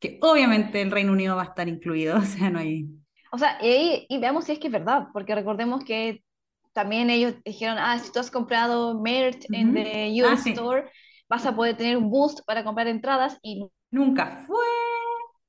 que 0.00 0.18
obviamente 0.22 0.80
el 0.82 0.90
Reino 0.90 1.12
Unido 1.12 1.36
va 1.36 1.42
a 1.42 1.46
estar 1.46 1.68
incluido, 1.68 2.16
o 2.18 2.22
sea, 2.22 2.50
no 2.50 2.58
hay... 2.58 2.86
O 3.32 3.38
sea, 3.38 3.58
y, 3.62 4.06
y 4.08 4.18
veamos 4.18 4.44
si 4.46 4.52
es 4.52 4.58
que 4.58 4.68
es 4.68 4.72
verdad, 4.72 5.08
porque 5.12 5.34
recordemos 5.34 5.84
que 5.84 6.24
también 6.72 7.10
ellos 7.10 7.34
dijeron, 7.44 7.78
ah, 7.78 7.98
si 7.98 8.12
tú 8.12 8.20
has 8.20 8.30
comprado 8.30 9.00
merch 9.00 9.46
en 9.52 9.72
Ujú. 9.72 9.74
the 9.74 10.22
Ah, 10.22 10.36
US 10.36 10.42
sí. 10.44 10.50
Store, 10.50 10.90
vas 11.28 11.46
a 11.46 11.54
poder 11.56 11.76
tener 11.76 11.96
un 11.96 12.10
boost 12.10 12.40
para 12.46 12.64
comprar 12.64 12.86
entradas 12.88 13.38
y 13.42 13.68
Nunca 13.90 14.44
fue, 14.46 14.64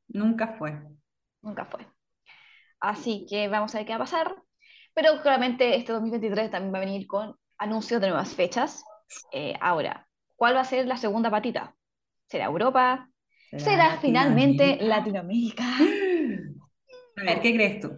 nunca 0.09 0.55
fue. 0.57 0.73
nunca 1.41 1.65
fue. 1.65 1.87
Así 2.79 3.25
que 3.29 3.47
vamos 3.47 3.73
a 3.75 3.79
ver 3.79 3.87
qué 3.87 3.93
va 3.93 3.97
a 3.97 3.99
pasar. 3.99 4.35
Pero 4.93 5.21
claramente 5.21 5.75
este 5.75 5.93
2023 5.93 6.51
también 6.51 6.73
va 6.73 6.77
a 6.79 6.81
venir 6.81 7.07
con 7.07 7.35
anuncios 7.57 8.01
de 8.01 8.07
nuevas 8.07 8.33
fechas. 8.33 8.83
Eh, 9.31 9.55
ahora, 9.59 10.07
¿cuál 10.35 10.55
va 10.55 10.61
a 10.61 10.65
ser 10.65 10.87
la 10.87 10.97
segunda 10.97 11.29
patita? 11.29 11.75
¿Será 12.27 12.45
Europa? 12.45 13.09
¿Será 13.57 13.97
finalmente 14.01 14.77
Latinoamérica? 14.81 15.63
A 17.17 17.23
ver, 17.23 17.41
¿qué 17.41 17.53
crees 17.53 17.79
tú? 17.79 17.95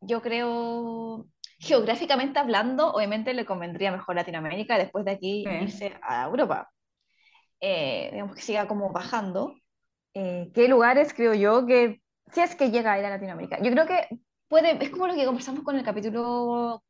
Yo 0.00 0.22
creo, 0.22 1.26
geográficamente 1.58 2.38
hablando, 2.38 2.92
obviamente 2.92 3.34
le 3.34 3.44
convendría 3.44 3.90
mejor 3.90 4.14
Latinoamérica 4.14 4.78
después 4.78 5.04
de 5.04 5.10
aquí 5.12 5.44
Sí. 5.44 5.64
irse 5.64 5.94
a 6.02 6.26
Europa. 6.26 6.70
Eh, 7.60 8.10
digamos 8.12 8.36
que 8.36 8.42
siga 8.42 8.66
como 8.68 8.92
bajando. 8.92 9.54
Eh, 10.14 10.50
¿qué 10.54 10.68
lugares 10.68 11.12
creo 11.12 11.34
yo 11.34 11.66
que, 11.66 12.00
si 12.32 12.40
es 12.40 12.54
que 12.54 12.70
llega 12.70 12.92
a 12.92 12.98
ir 12.98 13.04
a 13.04 13.10
Latinoamérica? 13.10 13.60
Yo 13.60 13.70
creo 13.72 13.86
que 13.86 14.20
puede, 14.48 14.82
es 14.84 14.90
como 14.90 15.06
lo 15.06 15.14
que 15.14 15.24
conversamos 15.24 15.64
con 15.64 15.76
el 15.76 15.82
capítulo 15.82 16.84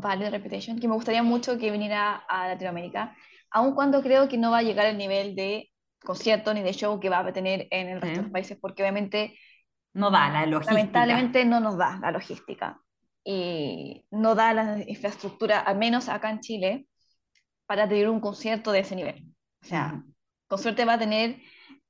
con 0.00 0.18
de 0.18 0.30
Reputation, 0.30 0.78
que 0.78 0.88
me 0.88 0.94
gustaría 0.94 1.22
mucho 1.22 1.58
que 1.58 1.70
viniera 1.70 2.14
a 2.16 2.48
Latinoamérica, 2.48 3.14
aun 3.50 3.74
cuando 3.74 4.02
creo 4.02 4.26
que 4.28 4.38
no 4.38 4.50
va 4.50 4.58
a 4.58 4.62
llegar 4.62 4.86
al 4.86 4.96
nivel 4.96 5.34
de 5.36 5.70
concierto 6.02 6.54
ni 6.54 6.62
de 6.62 6.72
show 6.72 6.98
que 6.98 7.10
va 7.10 7.18
a 7.18 7.32
tener 7.32 7.68
en 7.70 7.88
el 7.88 8.00
resto 8.00 8.08
Sí. 8.08 8.16
de 8.16 8.22
los 8.22 8.32
países, 8.32 8.58
porque 8.58 8.82
obviamente 8.82 9.38
No 9.92 10.10
da 10.10 10.30
la 10.30 10.46
logística. 10.46 10.74
lamentablemente 10.74 11.44
no 11.44 11.60
nos 11.60 11.76
da 11.76 11.98
la 12.00 12.10
logística 12.10 12.80
y 13.22 14.06
no 14.10 14.34
da 14.34 14.54
la 14.54 14.78
infraestructura, 14.86 15.60
al 15.60 15.76
menos 15.76 16.08
acá 16.08 16.30
en 16.30 16.40
Chile, 16.40 16.86
para 17.66 17.86
tener 17.88 18.08
un 18.08 18.20
concierto 18.20 18.72
de 18.72 18.80
ese 18.80 18.96
nivel. 18.96 19.24
O 19.62 19.66
sea, 19.66 20.02
con 20.48 20.58
suerte 20.58 20.86
va 20.86 20.94
a 20.94 20.98
tener 20.98 21.36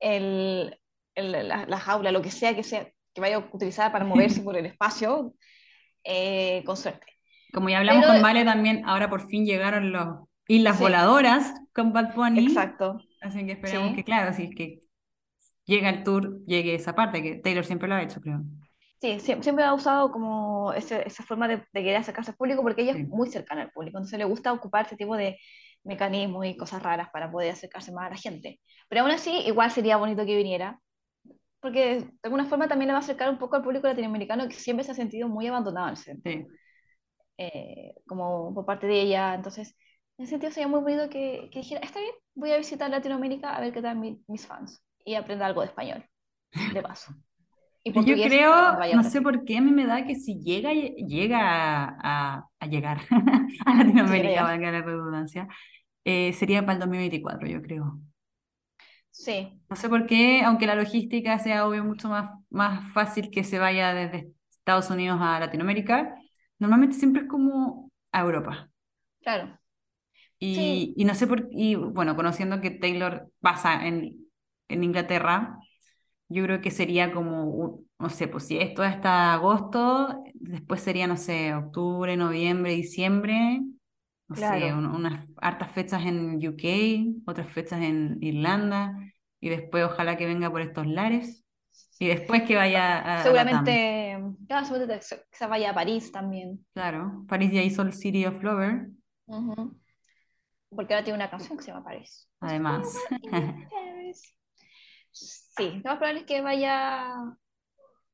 el, 0.00 0.76
el- 1.14 1.48
la, 1.48 1.66
la 1.66 1.78
jaula, 1.78 2.10
lo 2.10 2.20
que 2.22 2.30
sea 2.32 2.54
que 2.56 2.64
sea 2.64 2.90
que 3.14 3.20
vaya 3.20 3.36
a 3.36 3.38
utilizar 3.38 3.92
para 3.92 4.04
moverse 4.04 4.42
por 4.42 4.56
el 4.56 4.66
espacio, 4.66 5.34
eh, 6.04 6.64
con 6.66 6.76
suerte. 6.76 7.06
Como 7.52 7.68
ya 7.68 7.78
hablamos 7.78 8.02
Pero- 8.04 8.14
con 8.14 8.22
Vale 8.22 8.44
también, 8.44 8.82
ahora 8.86 9.10
por 9.10 9.28
fin 9.28 9.44
llegaron 9.44 9.92
los 9.92 10.28
Islas 10.48 10.76
Sí. 10.78 10.82
Voladoras 10.82 11.54
con 11.74 11.92
Bad 11.92 12.14
Bunny. 12.14 12.46
Exacto. 12.46 12.98
Así 13.20 13.44
que 13.46 13.52
esperamos 13.52 13.90
Sí. 13.90 13.96
que, 13.96 14.04
claro, 14.04 14.32
si 14.32 14.44
es 14.44 14.54
que 14.54 14.80
llega 15.66 15.88
el 15.90 16.02
tour, 16.02 16.44
llegue 16.46 16.74
esa 16.74 16.94
parte, 16.94 17.22
que 17.22 17.36
Taylor 17.36 17.64
siempre 17.64 17.88
lo 17.88 17.94
ha 17.94 18.02
hecho, 18.02 18.20
creo. 18.20 18.40
Sí, 19.00 19.18
sie- 19.20 19.42
siempre 19.42 19.64
ha 19.64 19.74
usado 19.74 20.10
como 20.12 20.72
ese- 20.72 21.06
esa 21.06 21.22
forma 21.24 21.48
de, 21.48 21.56
de 21.56 21.82
querer 21.82 21.96
acercarse 21.96 22.30
al 22.32 22.36
público 22.36 22.62
porque 22.62 22.82
ella 22.82 22.94
Sí. 22.94 23.00
es 23.02 23.08
muy 23.08 23.28
cercana 23.28 23.62
al 23.62 23.70
público, 23.70 23.98
entonces 23.98 24.18
le 24.18 24.24
gusta 24.24 24.52
ocupar 24.52 24.86
ese 24.86 24.96
tipo 24.96 25.16
de 25.16 25.38
mecanismos 25.84 26.46
y 26.46 26.56
cosas 26.56 26.82
raras 26.82 27.08
para 27.12 27.30
poder 27.30 27.50
acercarse 27.52 27.92
más 27.92 28.06
a 28.06 28.10
la 28.10 28.16
gente. 28.16 28.60
Pero 28.88 29.02
aún 29.02 29.10
así, 29.10 29.30
igual 29.46 29.70
sería 29.72 29.96
bonito 29.96 30.24
que 30.24 30.36
viniera, 30.36 30.78
porque 31.60 32.00
de 32.00 32.10
alguna 32.24 32.44
forma 32.44 32.68
también 32.68 32.88
le 32.88 32.92
va 32.92 32.98
a 32.98 33.02
acercar 33.02 33.28
un 33.30 33.38
poco 33.38 33.56
al 33.56 33.62
público 33.62 33.86
latinoamericano 33.88 34.48
que 34.48 34.54
siempre 34.54 34.84
se 34.84 34.92
ha 34.92 34.94
sentido 34.94 35.28
muy 35.28 35.46
abandonado 35.46 35.88
en 35.88 35.94
ese 35.94 36.04
sentido. 36.04 36.46
Sí. 36.48 36.56
Eh, 37.52 37.94
como 38.06 38.54
por 38.54 38.64
parte 38.66 38.86
de 38.86 39.00
ella. 39.02 39.34
Entonces, 39.34 39.76
en 40.18 40.24
ese 40.24 40.30
sentido 40.32 40.52
sería 40.52 40.68
muy 40.68 40.80
bonito 40.80 41.08
que, 41.10 41.48
que 41.52 41.60
dijera, 41.60 41.80
está 41.82 42.00
bien, 42.00 42.14
voy 42.34 42.52
a 42.52 42.58
visitar 42.58 42.90
Latinoamérica 42.90 43.54
a 43.56 43.60
ver 43.60 43.72
qué 43.72 43.82
tal 43.82 43.96
mi- 43.98 44.22
mis 44.28 44.46
fans 44.46 44.82
y 45.04 45.14
aprender 45.14 45.46
algo 45.46 45.60
de 45.62 45.68
español, 45.68 46.04
de 46.70 46.82
paso. 46.82 47.12
Y 47.84 48.04
Yo 48.04 48.20
creo, 48.20 48.54
no 48.92 49.04
sé 49.04 49.20
por 49.22 49.44
qué, 49.44 49.58
a 49.58 49.60
mí 49.62 49.70
me 49.72 49.86
da 49.86 50.06
que 50.06 50.14
si 50.16 50.40
llega, 50.42 50.72
llega 50.72 51.38
a, 51.40 52.36
a- 52.38 52.48
a 52.60 52.66
llegar 52.66 53.00
a 53.66 53.74
Latinoamérica, 53.74 54.42
valga 54.44 54.70
la 54.72 54.82
redundancia, 54.82 55.48
eh, 56.04 56.32
sería 56.34 56.62
para 56.62 56.74
el 56.74 56.80
2024, 56.80 57.48
yo 57.48 57.62
creo. 57.62 58.00
Sí, 59.10 59.60
No 59.68 59.76
sé 59.76 59.88
por 59.88 60.06
qué, 60.06 60.42
aunque 60.44 60.66
la 60.66 60.74
logística 60.74 61.38
sea 61.38 61.66
obvio 61.66 61.82
mucho 61.84 62.08
más, 62.08 62.30
más 62.50 62.92
fácil 62.92 63.30
que 63.30 63.42
se 63.44 63.58
vaya 63.58 63.94
desde 63.94 64.32
Estados 64.50 64.90
Unidos 64.90 65.18
a 65.20 65.40
Latinoamérica, 65.40 66.14
normalmente 66.62 66.96
siempre 66.98 67.22
es 67.24 67.28
como 67.28 67.90
a 68.12 68.20
Europa. 68.22 68.70
claro. 69.22 69.58
Y, 70.38 70.94
Sí. 70.94 70.96
y 70.96 71.04
no 71.04 71.14
sé 71.14 71.26
por 71.26 71.48
y 71.52 71.76
bueno, 71.76 72.16
conociendo 72.16 72.60
que 72.60 72.70
Taylor 72.70 73.30
pasa 73.40 73.86
en, 73.86 74.26
en 74.68 74.84
Inglaterra, 74.84 75.58
yo 76.28 76.44
creo 76.44 76.60
que 76.62 76.70
sería 76.72 77.12
como, 77.14 77.84
no 77.98 78.10
sé, 78.10 78.28
pues 78.28 78.46
si 78.46 78.58
esto 78.58 78.84
es 78.84 78.94
hasta 78.94 79.34
agosto, 79.34 80.24
después 80.34 80.82
sería, 80.82 81.06
no 81.08 81.16
sé, 81.18 81.54
octubre, 81.54 82.16
noviembre, 82.16 82.72
diciembre, 82.74 83.62
no 84.28 84.36
sé, 84.36 84.72
Claro. 84.72 84.74
un- 84.74 84.86
unas 84.86 85.28
hartas 85.38 85.72
fechas 85.72 86.04
en 86.06 86.36
UK, 86.48 87.22
otras 87.26 87.48
fechas 87.52 87.82
en 87.82 88.18
Irlanda, 88.22 88.96
y 89.40 89.48
después 89.50 89.84
ojalá 89.84 90.16
que 90.18 90.26
venga 90.26 90.50
por 90.50 90.62
estos 90.62 90.86
lares, 90.86 91.44
y 92.02 92.08
después 92.08 92.42
que 92.42 92.56
vaya 92.56 92.98
a, 92.98 93.20
a. 93.20 93.22
Seguramente, 93.22 94.18
claro, 94.48 94.66
seguramente 94.66 95.02
se, 95.02 95.24
se 95.30 95.46
vaya 95.46 95.70
a 95.70 95.74
París 95.74 96.10
también. 96.10 96.66
Claro, 96.74 97.24
París 97.28 97.52
ya 97.52 97.62
hizo 97.62 97.82
el 97.82 97.92
City 97.92 98.26
of 98.26 98.42
Lover. 98.42 98.88
Porque 100.74 100.94
ahora 100.94 101.04
tiene 101.04 101.18
una 101.18 101.30
canción 101.30 101.56
que 101.56 101.62
se 101.62 101.70
llama 101.70 101.84
París. 101.84 102.28
además. 102.40 102.92
Sí, 105.14 105.82
lo 105.84 105.90
más 105.90 105.98
probable 105.98 106.20
es 106.20 106.26
que 106.26 106.40
vaya, 106.40 107.12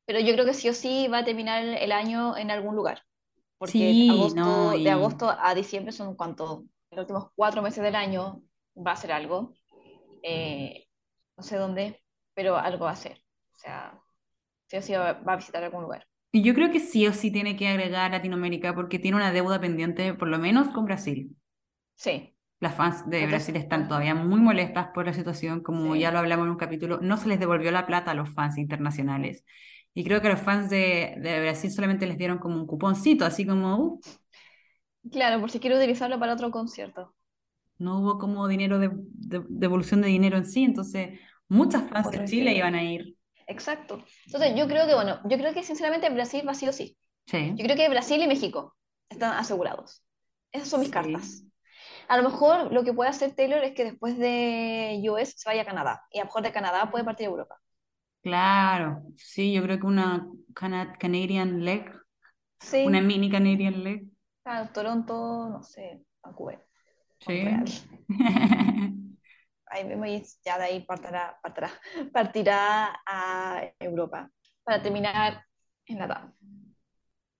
pero 0.05 0.19
yo 0.19 0.33
creo 0.33 0.45
que 0.45 0.55
sí 0.55 0.69
o 0.69 0.75
sí 0.75 1.07
va 1.07 1.19
a 1.19 1.25
terminar 1.25 1.63
el, 1.63 1.93
año 1.93 2.37
en 2.37 2.51
algún 2.51 2.75
lugar, 2.75 3.05
porque 3.57 3.79
Sí, 3.79 4.09
agosto, 4.11 4.41
no, 4.41 4.71
de 4.73 4.91
agosto 4.91 5.31
a 5.31 5.55
diciembre 5.55 5.93
son 5.93 6.17
cuanto, 6.17 6.65
los 6.91 7.03
últimos 7.03 7.29
cuatro 7.37 7.63
meses 7.63 7.85
del 7.85 7.95
año 7.95 8.43
va 8.77 8.93
a 8.93 8.97
ser 8.97 9.13
algo, 9.13 9.55
Eh, 10.25 10.89
no 11.37 11.45
sé 11.45 11.57
dónde, 11.57 12.03
pero 12.35 12.57
algo 12.57 12.87
va 12.87 12.91
a 12.91 12.97
ser, 12.97 13.23
o 13.59 13.61
sea, 13.61 14.01
sí 14.69 14.77
o 14.79 14.83
sí 14.83 14.95
va, 14.95 15.11
a 15.11 15.37
visitar 15.37 15.65
algún 15.65 15.83
lugar. 15.85 16.07
Y 16.33 16.43
yo 16.43 16.55
creo 16.55 16.71
que 16.73 16.81
sí 16.81 17.07
o 17.07 17.13
sí 17.13 17.31
tiene 17.31 17.55
que 17.57 17.69
agregar 17.69 18.11
Latinoamérica 18.13 18.75
porque 18.75 18.99
tiene 18.99 19.17
una 19.19 19.31
deuda 19.33 19.61
pendiente, 19.61 20.15
por 20.15 20.29
lo 20.29 20.39
menos 20.39 20.69
con 20.69 20.87
Brasil. 20.87 21.37
Sí, 21.97 22.35
Las 22.61 22.75
fans 22.75 23.09
de 23.09 23.25
Entonces, 23.25 23.29
Brasil 23.29 23.57
están 23.57 23.87
todavía 23.89 24.15
muy 24.17 24.41
molestas 24.41 24.89
por 24.93 25.07
la 25.07 25.13
situación, 25.15 25.61
como 25.63 25.95
Sí. 25.95 26.01
ya 26.01 26.11
lo 26.11 26.19
hablamos 26.19 26.45
en 26.47 26.51
un 26.53 26.57
capítulo, 26.57 26.99
no 27.01 27.17
se 27.17 27.29
les 27.29 27.39
devolvió 27.39 27.71
la 27.71 27.87
plata 27.87 28.11
a 28.11 28.15
los 28.15 28.31
fans 28.35 28.59
internacionales. 28.59 29.45
Y 29.95 30.05
creo 30.05 30.21
que 30.23 30.29
los 30.29 30.41
fans 30.41 30.69
de, 30.71 31.17
de 31.21 31.41
Brasil 31.41 31.71
solamente 31.71 32.07
les 32.07 32.19
dieron 32.19 32.39
como 32.39 32.57
un 32.57 32.67
cuponcito, 32.67 33.25
así 33.25 33.47
como, 33.47 33.77
uh, 33.79 34.01
claro, 35.13 35.41
por 35.41 35.51
si 35.51 35.59
quiero 35.61 35.77
utilizarlo 35.77 36.19
para 36.21 36.35
otro 36.35 36.51
concierto. 36.53 37.15
no 37.79 38.01
hubo 38.01 38.19
como 38.19 38.49
dinero 38.49 38.79
de, 38.79 38.91
de- 38.93 39.45
devolución 39.49 40.03
de 40.03 40.09
dinero 40.09 40.37
en 40.37 40.47
sí, 40.47 40.65
entonces 40.65 41.21
muchas 41.49 41.89
fans 41.91 42.11
de 42.11 42.25
Chile 42.25 42.55
iban 42.55 42.75
a 42.75 42.85
ir. 42.85 43.17
Exacto. 43.49 44.05
Entonces, 44.27 44.55
yo 44.57 44.69
creo 44.69 44.87
que, 44.87 44.95
bueno, 44.95 45.21
yo 45.25 45.39
creo 45.39 45.55
que 45.55 45.63
sinceramente 45.65 46.11
Brasil 46.11 46.47
va 46.47 46.55
sí 46.55 46.69
o 46.69 46.73
sí. 46.73 46.99
Sí, 47.27 47.55
Yo 47.57 47.65
creo 47.65 47.77
que 47.77 47.89
Brasil 47.89 48.23
y 48.23 48.29
México 48.29 48.77
están 49.11 49.33
asegurados. 49.35 50.05
Esas 50.53 50.69
son 50.69 50.81
mis 50.81 50.91
Sí. 50.91 50.93
cartas. 50.93 51.45
A 52.09 52.17
lo 52.19 52.25
mejor 52.25 52.73
lo 52.73 52.85
que 52.85 52.95
puede 52.95 53.11
hacer 53.11 53.35
Taylor 53.35 53.65
es 53.65 53.75
que 53.75 53.85
después 53.85 54.19
de 54.19 55.01
US 55.11 55.35
se 55.39 55.49
vaya 55.49 55.63
a 55.63 55.67
Canadá. 55.67 56.05
Y 56.13 56.19
a 56.19 56.23
lo 56.23 56.27
mejor 56.27 56.43
de 56.43 56.53
Canadá 56.53 56.91
puede 56.91 57.05
partir 57.05 57.27
a 57.29 57.31
Europa. 57.31 57.61
claro, 58.23 59.03
sí, 59.17 59.53
yo 59.53 59.63
creo 59.63 59.79
que 59.81 59.87
una 59.87 60.29
Cana- 60.55 60.97
Canadian 60.99 61.65
leg, 61.65 61.91
Sí. 62.61 62.87
una 62.87 63.01
mini 63.03 63.31
Canadian 63.31 63.85
leg. 63.85 64.07
Claro, 64.43 64.71
Toronto, 64.73 65.49
no 65.49 65.63
sé, 65.63 66.05
Vancouver, 66.23 66.67
Sí. 67.21 67.45
Ahí 69.71 69.85
mismo 69.85 70.07
y 70.07 70.25
ya 70.45 70.59
de 70.59 70.65
ahí 70.65 70.81
partirá, 70.85 71.39
partirá, 71.43 71.71
partirá 72.13 73.01
a 73.07 73.63
Europa 73.79 74.31
para 74.65 74.83
terminar 74.83 75.45
en 75.87 75.99
la 75.99 76.33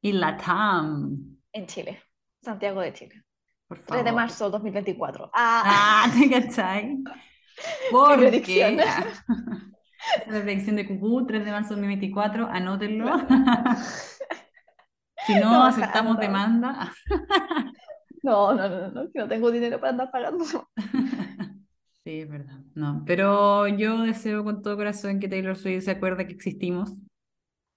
Y 0.01 0.13
Latam, 0.13 1.39
en 1.53 1.67
Chile, 1.67 2.03
Santiago 2.43 2.81
de 2.81 2.93
Chile. 2.93 3.23
por 3.67 3.79
3 3.79 4.05
de 4.05 4.11
favor. 4.11 4.15
marzo 4.15 4.51
2024. 4.51 5.31
Ah, 5.35 5.63
Ah, 5.67 6.11
¿te 6.19 6.31
cachai? 6.31 6.99
Porque 7.91 8.25
la 10.27 10.43
predicción 10.43 10.77
de 10.77 10.87
Cucú, 10.87 11.27
3 11.27 11.45
de 11.45 11.51
marzo 11.51 11.75
de 11.75 11.81
2024, 11.81 12.47
anótenlo. 12.49 13.07
Si 15.27 15.35
no, 15.35 15.51
No, 15.51 15.65
aceptamos 15.65 16.19
demanda. 16.19 16.93
No, 18.23 18.53
no, 18.55 18.69
no, 18.69 18.89
no, 18.91 19.11
que 19.13 19.19
no 19.21 19.29
tengo 19.29 19.51
dinero 19.51 19.79
para 19.81 19.91
andar 19.91 20.11
pagando. 20.11 20.45
Sí, 22.09 22.21
es 22.23 22.29
verdad. 22.31 22.59
No, 22.75 23.03
pero 23.05 23.69
yo 23.69 24.01
deseo 24.01 24.43
con 24.43 24.63
todo 24.63 24.79
corazón 24.79 25.21
que 25.21 25.29
Taylor 25.29 25.55
Swift 25.55 25.85
se 25.85 25.91
acuerde 25.91 26.27
que 26.27 26.33
existimos. 26.33 26.95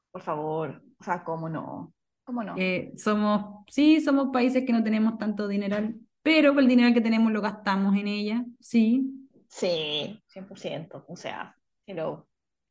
Por 0.09 0.21
favor, 0.21 0.81
o 0.97 1.03
sea, 1.03 1.21
¿cómo 1.25 1.49
no? 1.49 1.93
¿Cómo 2.23 2.41
no? 2.41 2.55
Eh, 2.57 2.93
somos, 2.95 3.65
sí, 3.67 3.99
somos 3.99 4.29
países 4.31 4.63
que 4.65 4.71
no 4.71 4.85
tenemos 4.85 5.17
tanto 5.17 5.49
dinero, 5.49 5.75
pero 6.21 6.57
el 6.57 6.65
dinero 6.69 6.93
que 6.93 7.01
tenemos 7.01 7.29
lo 7.33 7.41
gastamos 7.41 7.93
en 7.97 8.07
ella. 8.07 8.45
Sí, 8.61 9.27
Sí, 9.49 10.23
100%. 10.33 11.03
O 11.09 11.15
sea, 11.17 11.53
hello, 11.85 12.25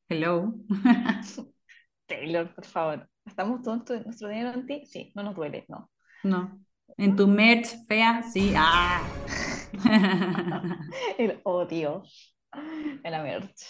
hello. 0.08 0.54
Taylor, 2.06 2.54
por 2.54 2.64
favor. 2.64 3.10
¿Gastamos 3.26 3.60
todo 3.60 3.84
nuestro 4.06 4.28
dinero 4.30 4.54
en 4.54 4.64
ti? 4.66 4.86
Sí, 4.86 5.12
no 5.14 5.22
nos 5.22 5.36
duele, 5.36 5.66
no. 5.68 5.90
No. 6.24 6.58
En 6.96 7.16
tu 7.16 7.28
merch 7.28 7.86
fea, 7.86 8.22
sí. 8.22 8.54
Ah. 8.56 9.02
El 11.18 11.40
odio 11.44 12.02
en 13.04 13.12
la 13.12 13.22
merch. 13.22 13.62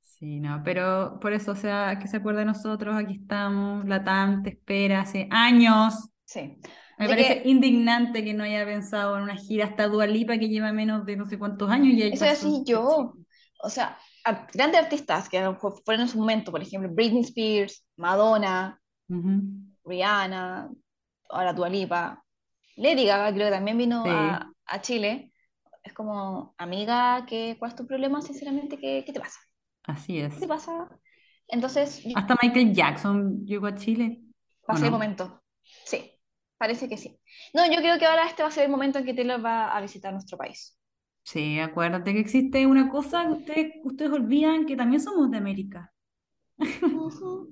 Sí, 0.00 0.38
no, 0.40 0.62
pero 0.64 1.18
por 1.20 1.32
eso, 1.32 1.52
o 1.52 1.56
sea, 1.56 1.98
que 1.98 2.06
se 2.06 2.18
acuerde 2.18 2.40
de 2.40 2.46
nosotros, 2.46 2.94
aquí 2.94 3.14
estamos, 3.22 3.86
Latam 3.86 4.42
te 4.42 4.50
espera 4.50 5.00
hace 5.00 5.26
años. 5.30 6.10
Sí. 6.26 6.58
Me 6.98 7.06
Así 7.06 7.14
parece 7.14 7.42
que- 7.42 7.48
indignante 7.48 8.22
que 8.22 8.34
no 8.34 8.44
haya 8.44 8.64
pensado 8.66 9.16
en 9.16 9.22
una 9.22 9.36
gira 9.36 9.64
hasta 9.64 9.88
Dua 9.88 10.06
Lipa 10.06 10.36
que 10.38 10.48
lleva 10.50 10.72
menos 10.72 11.06
de 11.06 11.16
no 11.16 11.26
sé 11.26 11.38
cuántos 11.38 11.70
años 11.70 11.94
y 11.94 12.02
Eso 12.02 12.26
es 12.26 12.32
así 12.32 12.62
yo. 12.66 13.14
O 13.62 13.70
sea, 13.70 13.96
grandes 14.52 14.80
artistas 14.82 15.28
que 15.30 15.38
fueron 15.84 16.02
en 16.02 16.08
su 16.08 16.18
momento, 16.18 16.50
por 16.52 16.60
ejemplo, 16.62 16.90
Britney 16.92 17.22
Spears, 17.22 17.84
Madonna. 17.96 18.78
Rihanna, 19.84 20.70
ahora 21.30 21.52
Dua 21.52 21.68
Lipa, 21.68 22.22
Lady 22.76 23.06
Gaga 23.06 23.32
creo 23.34 23.46
que 23.48 23.54
también 23.54 23.78
vino 23.78 24.04
Sí. 24.04 24.10
a, 24.12 24.50
a 24.66 24.80
Chile. 24.80 25.29
Es 25.90 25.94
como, 25.94 26.54
amiga, 26.56 27.26
¿qué, 27.28 27.56
¿cuál 27.58 27.72
es 27.72 27.76
tu 27.76 27.84
problema? 27.86 28.22
Sinceramente, 28.22 28.78
¿qué, 28.78 29.02
qué 29.04 29.12
te 29.12 29.18
pasa? 29.20 29.40
Así 29.84 30.18
¿Qué 30.30 30.36
es. 30.36 30.36
te 30.40 30.48
pasa? 30.48 30.88
Entonces, 31.48 32.02
Hasta 32.14 32.36
Michael 32.42 32.72
Jackson 32.74 33.44
llegó 33.46 33.66
a 33.66 33.74
Chile. 33.74 34.22
va 34.68 34.74
a 34.74 34.76
¿o 34.76 34.78
ser 34.78 34.86
el 34.88 34.92
no? 34.92 34.92
momento. 34.92 35.42
Sí, 35.84 35.98
parece 36.58 36.88
que 36.88 36.96
sí. 36.96 37.20
No, 37.54 37.66
yo 37.70 37.78
creo 37.80 37.98
que 37.98 38.06
ahora 38.06 38.26
este 38.26 38.42
va 38.42 38.48
a 38.48 38.52
ser 38.52 38.64
el 38.64 38.70
momento 38.70 38.98
en 38.98 39.04
que 39.04 39.14
Taylor 39.14 39.44
va 39.44 39.76
a 39.76 39.80
visitar 39.80 40.12
nuestro 40.12 40.38
país. 40.38 40.76
Sí, 41.22 41.58
acuérdate 41.60 42.12
que 42.12 42.20
existe 42.20 42.66
una 42.66 42.88
cosa 42.90 43.22
que 43.24 43.30
ustedes, 43.32 43.72
ustedes 43.84 44.10
olvidan 44.12 44.66
que 44.66 44.76
también 44.76 45.00
somos 45.02 45.30
de 45.30 45.38
América. 45.38 45.92
Ujú. 46.90 47.48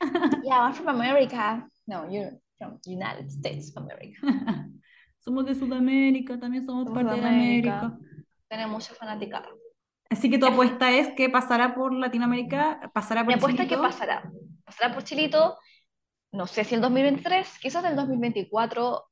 Yeah, 0.42 0.60
I'm 0.60 0.74
from 0.74 0.88
America. 0.88 1.68
No, 1.86 2.08
you're 2.10 2.32
from 2.58 2.80
United 2.86 3.30
States 3.32 3.70
of 3.76 3.82
America. 3.84 4.18
Somos 5.26 5.44
de 5.44 5.56
Sudamérica, 5.56 6.38
también 6.38 6.64
somos 6.64 6.84
Somos 6.84 7.02
parte 7.02 7.16
de 7.16 7.20
Sudamérica. 7.20 7.80
América. 7.80 7.98
Tenemos 8.48 8.72
mucha 8.74 8.94
fanaticada. 8.94 9.48
Así 10.08 10.30
que 10.30 10.38
tu 10.38 10.46
apuesta 10.46 10.92
es 10.92 11.08
que 11.16 11.28
pasará 11.28 11.74
por 11.74 11.92
Latinoamérica, 11.92 12.92
pasará 12.94 13.24
Mi 13.24 13.34
por 13.34 13.38
apuesta 13.50 13.62
es 13.64 13.68
que 13.68 13.74
Chilito. 13.74 13.88
pasará. 13.90 14.30
Pasará 14.64 14.94
por 14.94 15.02
Chilito, 15.02 15.58
no 16.30 16.46
sé 16.46 16.62
si 16.62 16.76
el 16.76 16.80
2023, 16.80 17.58
quizás 17.60 17.84
el 17.84 17.96
2024, 17.96 19.02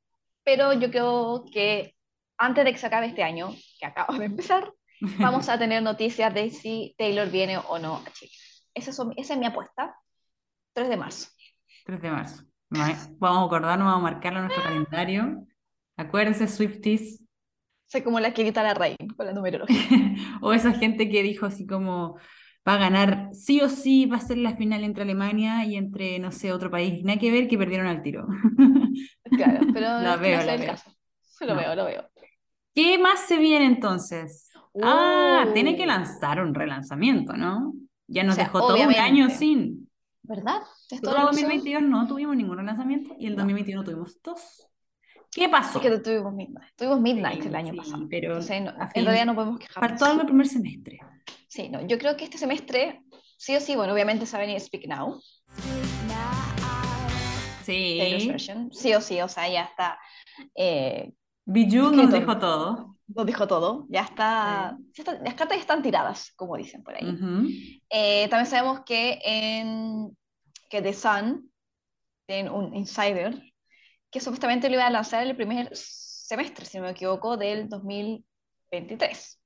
pero 0.45 0.71
yo 0.71 0.89
creo 0.89 1.43
que 1.51 1.95
antes 2.37 2.63
de 2.63 2.71
que 2.71 2.77
se 2.77 2.87
acabe 2.87 3.07
este 3.07 3.23
año, 3.23 3.49
que 3.77 3.85
acaba 3.85 4.17
de 4.17 4.25
empezar, 4.25 4.71
vamos 5.19 5.49
a 5.49 5.59
tener 5.59 5.83
noticias 5.83 6.33
de 6.33 6.49
si 6.49 6.95
Taylor 6.97 7.29
viene 7.29 7.57
o 7.57 7.77
no 7.77 7.95
a 7.97 8.09
Chile. 8.13 8.31
Esa 8.73 8.91
es, 8.91 8.99
esa 9.17 9.33
es 9.33 9.39
mi 9.39 9.47
apuesta. 9.47 9.97
3 10.71 10.87
de 10.87 10.95
marzo. 10.95 11.27
3 11.85 12.01
de 12.01 12.09
marzo. 12.11 12.43
Ma- 12.69 12.97
Vamos 13.19 13.43
a 13.43 13.45
acordarnos, 13.47 13.85
vamos 13.85 13.99
a 14.09 14.13
marcarlo 14.13 14.39
en 14.39 14.45
nuestro 14.45 14.63
calendario. 14.63 15.45
Acuérdense, 15.97 16.47
Swifties. 16.47 17.23
Soy 17.87 18.01
como 18.01 18.19
la 18.19 18.33
Kirita 18.33 18.63
la 18.63 18.73
Rey 18.73 18.95
con 19.15 19.25
la 19.25 19.33
numerología. 19.33 19.75
O 20.41 20.53
esa 20.53 20.73
gente 20.73 21.09
que 21.09 21.23
dijo 21.23 21.45
así 21.45 21.65
como, 21.65 22.15
va 22.67 22.73
a 22.73 22.77
ganar 22.77 23.29
sí 23.33 23.61
o 23.61 23.69
sí, 23.69 24.05
va 24.05 24.17
a 24.17 24.19
ser 24.21 24.37
la 24.37 24.55
final 24.57 24.83
entre 24.83 25.03
Alemania 25.03 25.65
y 25.65 25.75
entre, 25.75 26.19
no 26.19 26.31
sé, 26.31 26.51
otro 26.51 26.69
país. 26.71 27.03
Nada 27.03 27.19
que 27.19 27.31
ver 27.31 27.47
que 27.47 27.57
perdieron 27.57 27.87
al 27.87 28.01
tiro. 28.01 28.27
Claro, 29.29 29.67
pero 29.73 29.87
La 29.99 30.17
veo, 30.17 30.35
no 30.35 30.41
es 30.41 30.45
la 30.45 30.53
el 30.55 30.59
veo. 30.61 30.71
caso. 30.71 30.91
Lo 31.41 31.55
No. 31.55 31.61
veo, 31.61 31.75
lo 31.75 31.85
veo. 31.85 32.09
¿Qué 32.73 32.97
más 32.97 33.21
se 33.21 33.37
viene 33.37 33.65
entonces? 33.65 34.51
Ah, 34.81 35.45
tiene 35.53 35.77
que 35.77 35.85
lanzar 35.85 36.41
un 36.41 36.53
relanzamiento, 36.53 37.33
¿no? 37.33 37.73
Ya 38.07 38.23
nos 38.23 38.33
O 38.33 38.35
sea, 38.35 38.43
dejó 38.45 38.59
todo 38.59 38.75
un 38.87 38.93
año 38.95 39.29
sin. 39.29 39.89
¿Verdad? 40.23 40.61
¿Tienes 40.87 41.01
toda 41.03 41.15
Todo 41.15 41.27
razón? 41.27 41.41
2022 41.43 41.83
no 41.83 42.07
tuvimos 42.07 42.35
ningún 42.35 42.57
relanzamiento 42.57 43.15
y 43.19 43.27
el 43.27 43.33
No. 43.33 43.37
2021 43.37 43.83
tuvimos 43.83 44.19
dos. 44.23 44.67
¿Qué 45.35 45.49
pasó? 45.49 45.79
Es 45.79 45.83
que 45.83 45.99
tuvimos 45.99 46.33
Midnight. 46.33 46.71
Tuvimos 46.77 47.01
Midnight 47.01 47.41
Sí, 47.41 47.47
el 47.49 47.55
año 47.55 47.73
sí, 47.73 47.77
pasado. 47.77 48.07
pero 48.09 48.27
Entonces, 48.29 48.61
no- 48.61 48.71
en 48.93 49.03
realidad 49.05 49.25
no 49.25 49.35
podemos 49.35 49.59
quejarnos. 49.59 49.89
faltó 49.89 50.05
algo 50.05 50.21
el 50.21 50.27
primer 50.27 50.47
semestre. 50.47 50.99
Sí, 51.49 51.67
no, 51.67 51.85
yo 51.85 51.97
creo 51.97 52.15
que 52.15 52.23
este 52.23 52.37
semestre, 52.37 53.01
sí 53.37 53.53
o 53.53 53.59
sí, 53.59 53.75
bueno, 53.75 53.91
obviamente 53.91 54.25
a 54.33 54.39
venir 54.39 54.57
Speak 54.61 54.87
Now, 54.87 55.19
Sí. 57.63 58.27
version, 58.29 58.71
sí 58.71 58.93
o 58.93 59.01
sí, 59.01 59.19
o 59.21 59.27
sea, 59.27 59.49
ya 59.49 59.63
está, 59.63 59.99
eh, 60.55 61.11
Bijou 61.45 61.91
nos 61.91 62.13
dijo 62.13 62.37
todo. 62.39 62.95
nos 63.07 63.25
dijo 63.25 63.45
todo, 63.47 63.85
ya 63.89 64.01
está, 64.03 64.77
ya 64.93 65.03
está- 65.03 65.19
las 65.21 65.33
cartas 65.33 65.57
ya 65.57 65.61
están 65.61 65.81
tiradas, 65.83 66.31
como 66.37 66.55
dicen 66.57 66.81
por 66.81 66.95
ahí. 66.95 67.09
Ujú. 67.09 67.47
Eh, 67.89 68.27
también 68.29 68.45
sabemos 68.49 68.81
que 68.85 69.19
en 69.25 70.15
que 70.69 70.81
The 70.81 70.93
Sun 70.93 71.51
tienen 72.25 72.51
un 72.53 72.73
insider 72.73 73.41
que 74.15 74.21
supuestamente 74.21 74.69
lo 74.69 74.75
iba 74.75 74.87
a 74.87 74.89
lanzar 74.89 75.23
en 75.23 75.29
el 75.31 75.35
primer 75.35 75.69
semestre, 75.75 76.65
si 76.65 76.77
no 76.77 76.85
me 76.85 76.91
equivoco, 76.91 77.35
del 77.35 77.67
2023. 77.67 79.41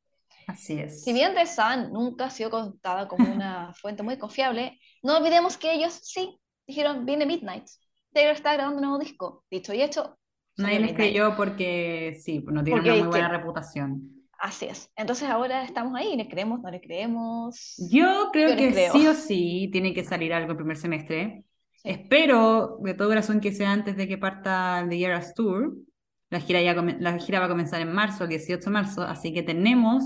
Así 0.45 0.79
es. 0.79 1.03
Si 1.03 1.11
bien 1.11 1.33
The 1.33 1.47
Sun 1.47 1.91
nunca 1.91 2.25
ha 2.25 2.29
sido 2.29 2.51
contada 2.51 3.07
como 3.07 3.31
una 3.33 3.73
fuente 3.81 4.03
muy 4.03 4.19
confiable, 4.19 4.79
no 5.01 5.17
olvidemos 5.17 5.57
que 5.57 5.73
ellos 5.73 5.93
sí 6.03 6.39
dijeron, 6.67 7.03
viene 7.03 7.25
Midnight. 7.25 7.65
Taylor 8.13 8.35
está 8.35 8.53
grabando 8.53 8.77
un 8.77 8.83
nuevo 8.83 8.99
disco. 8.99 9.43
Dicho 9.49 9.73
y 9.73 9.81
hecho, 9.81 10.19
Nadie 10.57 10.79
les 10.81 10.93
creyó 10.93 11.35
porque 11.35 12.19
sí, 12.21 12.43
no 12.47 12.63
tienen 12.63 12.83
Porque 12.83 12.91
una 12.91 12.99
muy 12.99 13.07
buena 13.09 13.27
que- 13.31 13.38
reputación. 13.38 14.15
Así 14.39 14.67
es. 14.67 14.91
Entonces 14.95 15.27
ahora 15.29 15.63
estamos 15.63 15.95
ahí, 15.99 16.15
¿le 16.15 16.29
creemos? 16.29 16.61
¿No 16.61 16.69
le 16.69 16.79
creemos? 16.79 17.73
Yo 17.91 18.29
creo 18.31 18.49
Yo 18.51 18.55
que 18.55 18.71
creo. 18.71 18.93
sí 18.93 19.07
o 19.07 19.13
sí 19.15 19.69
tiene 19.71 19.95
que 19.95 20.03
salir 20.03 20.31
algo 20.31 20.51
el 20.51 20.57
primer 20.57 20.77
semestre. 20.77 21.43
Sí. 21.83 21.89
Espero 21.89 22.77
de 22.81 22.93
todo 22.93 23.09
corazón 23.09 23.39
que 23.41 23.51
sea 23.51 23.71
antes 23.71 23.95
de 23.95 24.07
que 24.07 24.17
parta 24.17 24.81
el 24.81 24.89
The 24.89 25.05
Eras 25.05 25.33
Tour. 25.33 25.75
La 26.29 26.39
gira, 26.39 26.62
ya 26.62 26.74
la 26.74 27.17
gira 27.17 27.39
va 27.39 27.45
a 27.45 27.50
comenzar 27.50 27.81
en 27.81 27.91
marzo, 27.91 28.24
el 28.24 28.29
18 28.29 28.65
de 28.65 28.71
marzo, 28.71 29.01
así 29.01 29.33
que 29.33 29.41
tenemos 29.41 30.03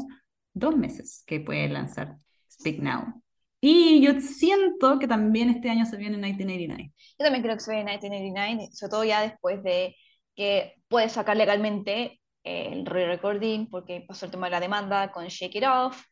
dos 0.53 0.77
meses 0.77 1.24
que 1.27 1.42
puede 1.42 1.68
lanzar 1.68 2.15
Speak 2.50 2.80
Now. 2.80 3.22
Y 3.60 4.01
yo 4.01 4.20
siento 4.20 5.00
que 5.00 5.08
también 5.08 5.50
este 5.50 5.70
año 5.70 5.86
se 5.86 5.98
viene 5.98 6.18
1989. 6.18 6.92
Yo 7.18 7.24
también 7.24 7.44
creo 7.44 7.56
que 7.56 7.62
se 7.62 7.72
ve 7.72 7.80
en 7.80 7.86
1989, 7.86 8.70
sobre 8.74 8.92
todo 8.92 9.03
ya 9.03 9.22
después 9.22 9.63
de 9.63 9.96
que 10.36 10.75
puede 10.88 11.10
sacar 11.10 11.38
legalmente 11.38 12.20
el 12.44 12.86
re-recording, 12.86 13.70
porque 13.70 14.03
pasó 14.08 14.25
el 14.25 14.32
tema 14.32 14.48
de 14.48 14.51
la 14.51 14.60
demanda 14.60 15.12
con 15.12 15.27
Shake 15.27 15.56
It 15.56 15.63
Off, 15.65 16.03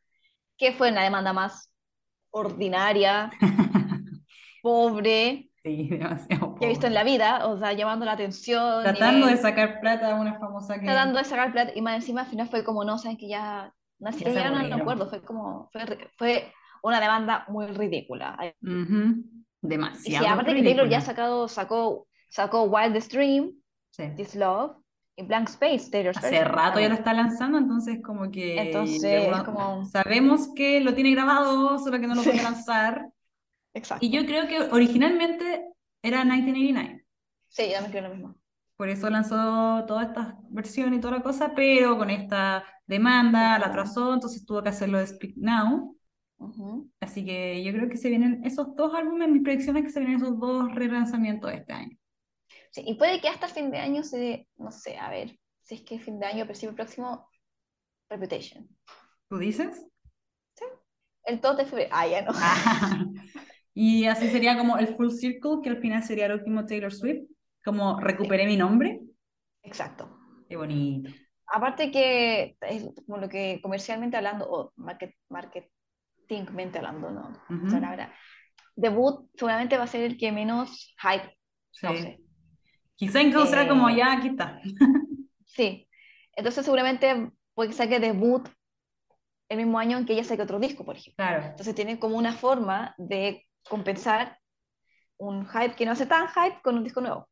que 0.58 0.72
fue 0.72 0.92
una 0.92 1.04
demanda 1.04 1.34
más 1.34 1.70
ordinaria, 2.30 3.30
pobre, 4.62 5.51
Sí, 5.64 5.88
demasiado 5.92 6.56
que 6.56 6.66
he 6.66 6.70
visto 6.70 6.88
en 6.88 6.94
la 6.94 7.04
vida, 7.04 7.48
o 7.48 7.58
sea, 7.58 7.74
llamando 7.74 8.06
la 8.06 8.14
atención, 8.14 8.84
Tratando 8.84 9.28
de 9.28 9.34
nivel- 9.34 9.42
sacar 9.42 9.80
plata 9.80 10.12
a 10.12 10.16
una 10.20 10.40
famosa 10.40 10.80
que... 10.80 10.86
tratando 10.86 11.20
de 11.20 11.26
sacar 11.26 11.52
plata, 11.52 11.72
y 11.76 11.82
más 11.82 11.96
encima 11.96 12.22
al 12.22 12.28
final 12.28 12.48
fue 12.50 12.64
como, 12.64 12.84
no, 12.84 12.98
saben 12.98 13.18
que 13.18 13.28
ya, 13.28 13.74
no, 14.00 14.10
Ya 14.12 14.18
ya 14.32 14.50
no 14.50 14.58
aburrieron. 14.58 14.82
acuerdo, 14.82 15.10
fue 15.10 15.22
como, 15.24 15.70
fue, 15.72 16.10
fue 16.18 16.52
una 16.84 17.00
demanda 17.00 17.46
muy 17.48 17.68
ridícula. 17.68 18.38
Ujú, 18.64 19.24
Y 19.64 19.68
Demasiado 19.68 20.26
sí, 20.26 20.32
aparte 20.32 20.56
que 20.56 20.64
Taylor 20.64 20.86
ya 20.90 20.98
ridícula. 20.98 21.02
sacado, 21.02 21.48
sacó, 21.48 22.08
sacó 22.30 22.64
Wildest 22.64 23.12
Dream, 23.14 23.52
Sí. 23.92 24.04
This 24.16 24.36
Love 24.36 24.78
y 25.18 25.24
Blank 25.24 25.50
Space, 25.50 25.92
Taylor's 25.92 26.18
Hace 26.18 26.30
version 26.30 26.56
rato 26.56 26.80
ya 26.80 26.88
lo 26.88 26.96
está 26.96 27.14
lanzando, 27.14 27.58
entonces 27.60 28.00
como 28.02 28.32
que 28.32 28.60
Entonces, 28.60 29.02
de 29.02 29.24
es 29.24 29.28
una- 29.28 29.44
como- 29.46 29.86
sabemos 29.86 30.50
que 30.56 30.80
lo 30.82 30.96
tiene 30.96 31.12
grabado, 31.12 31.78
solo 31.78 32.00
que 32.00 32.08
no 32.08 32.16
lo 32.16 32.24
puede 32.24 32.42
lanzar. 32.56 33.06
Exacto. 33.74 34.06
Y 34.06 34.12
yo 34.12 34.26
creo 34.26 34.48
que 34.48 34.60
originalmente 34.60 35.66
era 36.02 36.24
1989. 36.26 37.06
Sí, 37.50 37.68
yo 37.68 37.74
también 37.74 37.92
creo 37.92 38.04
lo 38.04 38.16
mismo. 38.16 38.36
Por 38.76 38.90
eso 38.90 39.10
lanzó 39.10 39.86
todas 39.86 40.08
estas 40.08 40.34
versiones 40.50 40.98
y 40.98 41.02
toda 41.02 41.18
la 41.18 41.24
cosa, 41.24 41.54
pero 41.56 41.98
con 41.98 42.10
esta 42.10 42.64
demanda 42.88 43.60
la 43.60 43.68
atrasó, 43.68 44.14
entonces 44.14 44.46
tuvo 44.46 44.64
que 44.64 44.70
hacerlo 44.70 44.98
de 44.98 45.08
Speak 45.08 45.34
Now. 45.38 45.96
Ujú. 46.38 46.90
Así 47.00 47.24
que 47.24 47.64
yo 47.64 47.72
creo 47.74 47.90
que 47.90 47.98
se 47.98 48.10
vienen 48.10 48.44
esos 48.44 48.76
dos 48.76 48.96
álbumes, 48.96 49.30
mis 49.30 49.44
predicciones 49.44 49.84
es 49.84 49.88
que 49.88 49.94
se 49.94 50.00
vienen 50.00 50.18
esos 50.18 50.40
dos 50.40 50.74
relanzamientos 50.74 51.52
este 51.54 51.74
año. 51.74 51.98
Sí, 52.72 52.84
y 52.86 52.96
puede 52.96 53.22
que 53.22 53.28
hasta 53.28 53.48
fin 53.48 53.70
de 53.70 53.78
año 53.78 54.04
se, 54.04 54.48
no 54.58 54.72
sé, 54.72 54.98
a 54.98 55.10
ver, 55.10 55.38
si 55.62 55.76
es 55.76 55.82
que 55.82 56.00
fin 56.00 56.20
de 56.20 56.26
año, 56.26 56.46
principio 56.46 56.76
próximo, 56.76 57.28
Reputation. 58.10 58.68
¿Tú 59.30 59.38
dices? 59.38 59.86
El 61.24 61.40
2 61.40 61.58
de 61.58 61.66
febrero. 61.66 61.90
Ah, 61.92 62.08
ya 62.08 62.22
no. 62.24 62.32
Y 63.74 64.06
así 64.06 64.28
sería 64.30 64.58
como 64.58 64.78
el 64.78 64.88
full 64.96 65.10
circle, 65.12 65.60
que 65.64 65.70
al 65.70 65.78
final 65.82 66.04
sería 66.04 66.26
el 66.26 66.34
último 66.34 66.66
Taylor 66.66 66.94
Swift, 66.94 67.24
como 67.64 68.00
recuperé 68.00 68.46
mi 68.46 68.58
nombre. 68.58 69.00
Exacto. 69.64 70.18
Qué 70.50 70.58
bonito. 70.58 71.10
Aparte 71.48 71.92
que 71.92 72.58
es 72.62 72.86
como 73.06 73.18
lo 73.18 73.30
que 73.30 73.60
comercialmente 73.62 74.18
hablando, 74.18 74.50
o 74.50 74.74
market, 74.76 75.14
marketingmente 75.30 76.78
hablando, 76.80 77.12
no, 77.12 77.30
Ujú. 77.50 77.68
esa 77.68 77.80
palabra, 77.80 78.14
debut 78.76 79.30
seguramente 79.36 79.78
va 79.78 79.84
a 79.84 79.88
ser 79.88 80.04
el 80.04 80.18
que 80.18 80.32
menos 80.32 80.94
hype 81.02 81.38
Sí. 81.72 81.88
cause. 81.88 82.20
Quizá 82.96 83.22
incluso 83.22 83.48
será 83.48 83.68
como 83.68 83.90
Eh, 83.90 83.96
ya, 83.98 84.14
aquí 84.14 84.28
está. 84.30 84.60
Sí. 85.46 85.88
Entonces 86.36 86.64
seguramente 86.64 87.32
puede 87.54 87.70
que 87.70 87.76
saque 87.76 88.00
debut 88.00 88.48
el 89.50 89.58
mismo 89.58 89.80
año 89.80 89.98
en 89.98 90.06
que 90.06 90.14
ella 90.14 90.24
saque 90.24 90.42
otro 90.44 90.60
disco, 90.60 90.86
por 90.86 90.96
ejemplo. 90.96 91.16
Claro. 91.18 91.46
Entonces 91.48 91.76
tiene 91.76 92.00
como 92.00 92.18
una 92.18 92.32
forma 92.34 92.96
de 92.98 93.46
compensar 93.70 94.38
un 95.18 95.48
hype 95.48 95.76
que 95.76 95.86
no 95.86 95.92
hace 95.92 96.06
tan 96.06 96.28
hype 96.30 96.62
con 96.64 96.76
un 96.76 96.84
disco 96.84 97.02
nuevo. 97.02 97.28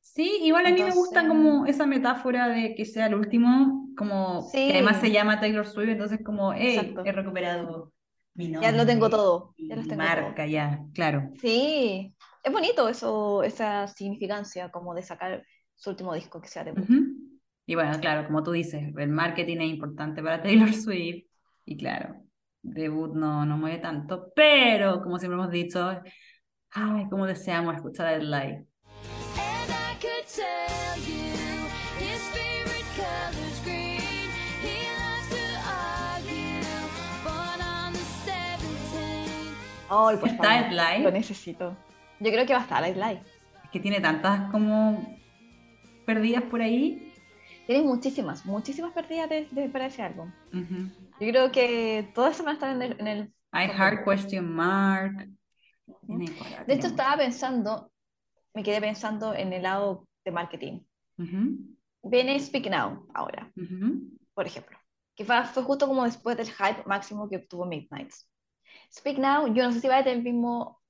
Sí, 0.00 0.40
igual 0.42 0.66
a 0.66 0.70
mí 0.70 0.82
me 0.82 0.94
gusta 0.94 1.28
como 1.28 1.64
esa 1.66 1.86
metáfora 1.86 2.48
de 2.48 2.74
que 2.74 2.84
sea 2.84 3.06
el 3.06 3.14
último, 3.14 3.88
como 3.96 4.42
Sí. 4.42 4.66
que 4.66 4.72
además 4.74 5.00
se 5.00 5.12
llama 5.12 5.38
Taylor 5.40 5.66
Swift, 5.66 5.90
entonces 5.90 6.20
como, 6.24 6.52
hey, 6.52 6.76
Exacto. 6.76 7.04
he 7.04 7.12
recuperado 7.12 7.92
mi 8.34 8.48
Ya 8.48 8.72
lo 8.72 8.84
tengo 8.84 9.08
nombre, 9.08 9.16
todo, 9.18 9.54
ya 9.58 9.76
los 9.76 9.86
tengo 9.88 10.02
marca, 10.02 10.46
ya, 10.46 10.80
claro. 10.92 11.30
Sí, 11.40 12.14
es 12.42 12.52
bonito 12.52 12.88
eso, 12.88 13.42
esa 13.44 13.86
significancia 13.86 14.70
como 14.70 14.94
de 14.94 15.02
sacar 15.02 15.44
su 15.76 15.90
último 15.90 16.14
disco 16.14 16.40
que 16.40 16.48
sea 16.48 16.64
debut. 16.64 16.82
Ujú. 16.84 17.06
Y 17.66 17.74
bueno, 17.76 17.98
claro, 18.00 18.26
como 18.26 18.42
tú 18.42 18.50
dices, 18.52 18.92
el 18.98 19.08
marketing 19.08 19.58
es 19.58 19.70
importante 19.70 20.20
para 20.22 20.42
Taylor 20.42 20.72
Swift, 20.74 21.26
y 21.64 21.76
claro, 21.76 22.16
debut 22.62 23.12
no, 23.14 23.44
no 23.44 23.56
mueve 23.56 23.78
tanto, 23.78 24.32
pero 24.34 25.02
como 25.02 25.18
siempre 25.18 25.38
hemos 25.38 25.50
dicho, 25.50 26.00
ay, 26.70 27.06
cómo 27.10 27.26
deseamos 27.26 27.74
escuchar 27.76 28.14
el 28.14 28.30
live. 28.30 28.66
And 29.36 29.70
I 29.70 29.94
could 30.00 30.26
tell 30.26 30.96
you 31.06 31.32
his 31.98 32.20
favorite 32.30 32.86
color's 32.96 33.62
green. 33.64 34.30
He 34.62 34.86
loves 34.88 35.28
to 35.30 35.42
argue, 35.66 36.62
but 37.24 37.60
on 37.64 37.92
the 37.92 38.06
17th. 38.24 39.54
Ay, 39.90 40.16
por 40.16 40.28
¿Está 40.28 40.42
favor, 40.62 40.72
live? 40.72 41.02
lo 41.04 41.10
necesito. 41.10 41.76
Yo 42.20 42.30
creo 42.30 42.46
que 42.46 42.52
va 42.52 42.60
a 42.60 42.62
estar 42.62 42.82
live. 42.82 43.22
Es 43.64 43.70
que 43.70 43.80
tiene 43.80 44.00
tantas 44.00 44.50
como 44.50 45.18
perdidas 46.06 46.42
por 46.44 46.62
ahí. 46.62 47.12
Tienes 47.66 47.84
muchísimas, 47.84 48.44
muchísimas 48.46 48.92
perdidas 48.92 49.28
de, 49.28 49.46
de- 49.50 49.68
para 49.68 49.86
ese 49.86 50.02
álbum. 50.02 50.30
Ujú. 50.52 50.90
Yo 51.22 51.28
creo 51.28 51.52
que 51.52 52.10
todas 52.14 52.36
se 52.36 52.42
van 52.42 52.50
a 52.50 52.54
estar 52.54 52.70
en 52.74 52.82
el... 52.82 53.00
en 53.00 53.06
el- 53.06 53.34
I 53.54 53.68
Heart 53.68 54.04
Question 54.04 54.52
Mark. 54.52 55.28
De 56.66 56.74
hecho, 56.74 56.88
estaba 56.88 57.16
pensando, 57.16 57.92
me 58.54 58.62
quedé 58.62 58.80
pensando 58.80 59.34
en 59.34 59.52
el 59.52 59.62
lado 59.62 60.08
de 60.24 60.32
marketing. 60.32 60.80
Ujú, 61.18 61.76
Viene 62.02 62.40
Speak 62.40 62.66
Now 62.68 63.06
ahora, 63.14 63.52
ujú. 63.56 64.10
por 64.34 64.46
ejemplo, 64.46 64.76
que 65.14 65.24
fue, 65.24 65.44
fue 65.44 65.62
justo 65.62 65.86
como 65.86 66.04
después 66.04 66.36
del 66.36 66.50
hype 66.50 66.82
máximo 66.86 67.28
que 67.28 67.38
tuvo 67.38 67.66
Midnight. 67.66 68.10
Speak 68.92 69.18
Now, 69.18 69.46
yo 69.54 69.64
no 69.64 69.72
sé 69.72 69.80
si 69.80 69.88
va 69.88 69.98
a 69.98 70.02
tener 70.02 70.18
el 70.18 70.24
mismo 70.24 70.80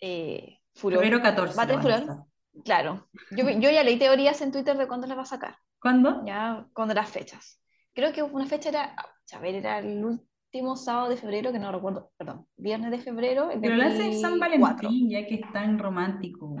eh, 0.00 0.58
furor. 0.74 1.02
Febrero 1.04 1.22
14 1.22 1.56
¿Va 1.56 1.62
a 1.62 1.66
tener 1.68 1.82
furor? 1.82 2.24
Claro, 2.64 3.08
yo, 3.30 3.48
yo 3.48 3.70
ya 3.70 3.84
leí 3.84 3.98
teorías 3.98 4.40
en 4.40 4.50
Twitter 4.50 4.76
de 4.76 4.88
cuándo 4.88 5.06
las 5.06 5.16
va 5.16 5.22
a 5.22 5.26
sacar, 5.26 5.56
¿Cuándo? 5.78 6.24
ya 6.26 6.66
cuándo 6.72 6.94
las 6.94 7.08
fechas. 7.10 7.59
Creo 7.94 8.12
que 8.12 8.22
una 8.22 8.46
fecha 8.46 8.68
era, 8.68 8.94
a 9.32 9.38
ver, 9.40 9.54
era 9.56 9.78
el 9.78 10.04
último 10.04 10.76
sábado 10.76 11.08
de 11.08 11.16
febrero, 11.16 11.52
que 11.52 11.58
no 11.58 11.72
recuerdo, 11.72 12.10
perdón, 12.16 12.46
viernes 12.56 12.90
de 12.90 12.98
febrero. 12.98 13.50
el 13.50 13.60
Pero 13.60 13.76
lo 13.76 13.84
hace 13.84 14.12
San 14.20 14.38
24. 14.40 14.88
Valentín, 14.88 15.10
ya 15.10 15.26
que 15.26 15.34
es 15.36 15.52
tan 15.52 15.78
romántico. 15.78 16.56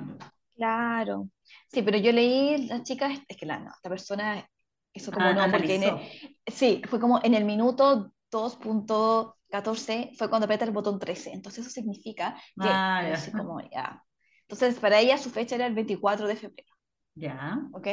Claro. 0.56 1.28
Sí, 1.68 1.82
pero 1.82 1.96
yo 1.98 2.12
leí, 2.12 2.66
las 2.68 2.82
chicas, 2.82 3.18
es 3.28 3.36
que 3.36 3.46
la, 3.46 3.58
no, 3.58 3.70
esta 3.70 3.88
persona 3.88 4.46
hizo 4.92 5.10
como 5.12 5.26
Ah, 5.28 5.34
no, 5.46 5.52
porque 5.52 5.76
en 5.76 5.82
el- 5.84 5.98
sí, 6.52 6.82
fue 6.88 7.00
como 7.00 7.20
en 7.22 7.34
el 7.34 7.44
minuto 7.44 8.12
14 9.50 10.12
fue 10.16 10.28
cuando 10.28 10.44
aprieta 10.44 10.64
el 10.64 10.70
botón 10.70 10.98
13. 10.98 11.32
Entonces 11.32 11.64
eso 11.66 11.70
significa 11.74 12.34
que, 12.60 12.68
Ah, 12.68 13.02
ya. 13.02 13.14
así 13.14 13.32
como 13.32 13.60
ya. 13.70 14.02
Entonces 14.42 14.78
para 14.78 15.00
ella 15.00 15.18
su 15.18 15.30
fecha 15.30 15.54
era 15.56 15.66
el 15.66 15.74
24 15.74 16.26
de 16.26 16.36
febrero, 16.36 16.72
Ya. 17.16 17.58
¿ok? 17.72 17.88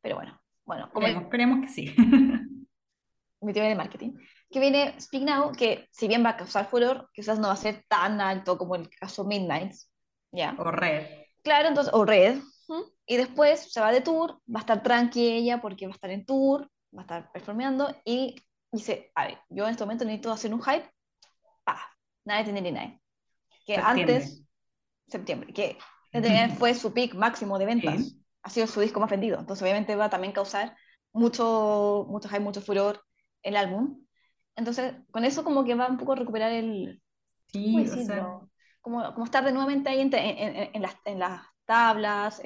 Pero 0.00 0.16
bueno, 0.16 0.40
bueno, 0.64 0.90
como 0.92 1.06
Esperemos, 1.06 1.24
esperemos 1.24 1.60
que 1.60 1.68
sí. 1.68 1.94
mi 3.40 3.52
teoría 3.52 3.70
de 3.70 3.76
marketing, 3.76 4.12
que 4.50 4.60
viene 4.60 4.98
Speak 5.00 5.22
Now, 5.22 5.52
que 5.52 5.88
si 5.90 6.08
bien 6.08 6.24
va 6.24 6.30
a 6.30 6.36
causar 6.36 6.66
furor, 6.66 7.10
quizás 7.12 7.38
no 7.38 7.48
va 7.48 7.54
a 7.54 7.56
ser 7.58 7.84
tan 7.88 8.20
alto 8.20 8.56
como 8.56 8.74
el 8.74 8.88
caso 8.88 9.24
Midnight, 9.24 9.74
¿ya? 10.32 10.54
O 10.58 10.70
red. 10.70 11.06
Claro, 11.42 11.68
entonces, 11.68 11.92
o 11.92 12.06
Red, 12.06 12.38
¿m? 12.70 12.82
y 13.06 13.16
después 13.18 13.70
se 13.70 13.78
va 13.80 13.92
de 13.92 14.00
tour, 14.00 14.40
va 14.48 14.60
a 14.60 14.62
estar 14.62 14.82
tranqui 14.82 15.26
ella 15.28 15.60
porque 15.60 15.86
va 15.86 15.92
a 15.92 15.94
estar 15.94 16.10
en 16.10 16.24
tour, 16.24 16.70
va 16.96 17.00
a 17.00 17.02
estar 17.02 17.32
performeando, 17.32 17.94
y 18.02 18.34
dice, 18.72 19.12
a 19.14 19.26
ver, 19.26 19.38
yo 19.50 19.64
en 19.64 19.72
este 19.72 19.84
momento 19.84 20.06
necesito 20.06 20.32
hacer 20.32 20.54
un 20.54 20.62
hype, 20.62 20.90
pa, 21.64 21.78
1999, 22.24 23.00
que 23.66 23.74
Septiembre. 23.74 24.14
antes, 24.14 24.42
septiembre, 25.06 25.52
que 25.52 25.76
1999 26.14 26.54
fue 26.58 26.74
su 26.74 26.94
peak 26.94 27.14
máximo 27.14 27.58
de 27.58 27.66
ventas, 27.66 28.00
Sí. 28.00 28.23
Ha 28.44 28.50
sido 28.50 28.66
su 28.68 28.80
disco 28.80 29.00
más 29.00 29.10
vendido, 29.10 29.40
entonces 29.40 29.62
obviamente 29.64 29.96
va 29.96 30.06
a 30.06 30.10
también 30.10 30.34
causar 30.34 30.76
mucho, 31.12 32.06
mucho 32.10 32.28
hype, 32.30 32.40
mucho 32.40 32.62
furor 32.62 33.04
el 33.42 33.56
álbum, 33.56 34.04
entonces 34.56 34.94
con 35.12 35.24
eso 35.24 35.44
como 35.44 35.64
que 35.64 35.74
va 35.76 35.88
un 35.88 35.98
poco 35.98 36.12
a 36.14 36.16
recuperar 36.16 36.52
el, 36.52 37.02
Sí, 37.52 37.70
¿cómo 37.70 37.78
o 37.84 37.96
sea? 37.96 38.38
Como, 38.82 39.14
como 39.14 39.24
estar 39.26 39.44
de 39.44 39.52
nuevamente 39.52 39.90
ahí 39.90 40.00
en, 40.00 40.14
en- 40.14 40.70
en- 40.74 40.82
las, 40.82 40.96
en 41.06 41.18
las 41.20 41.42
tablas, 41.66 42.42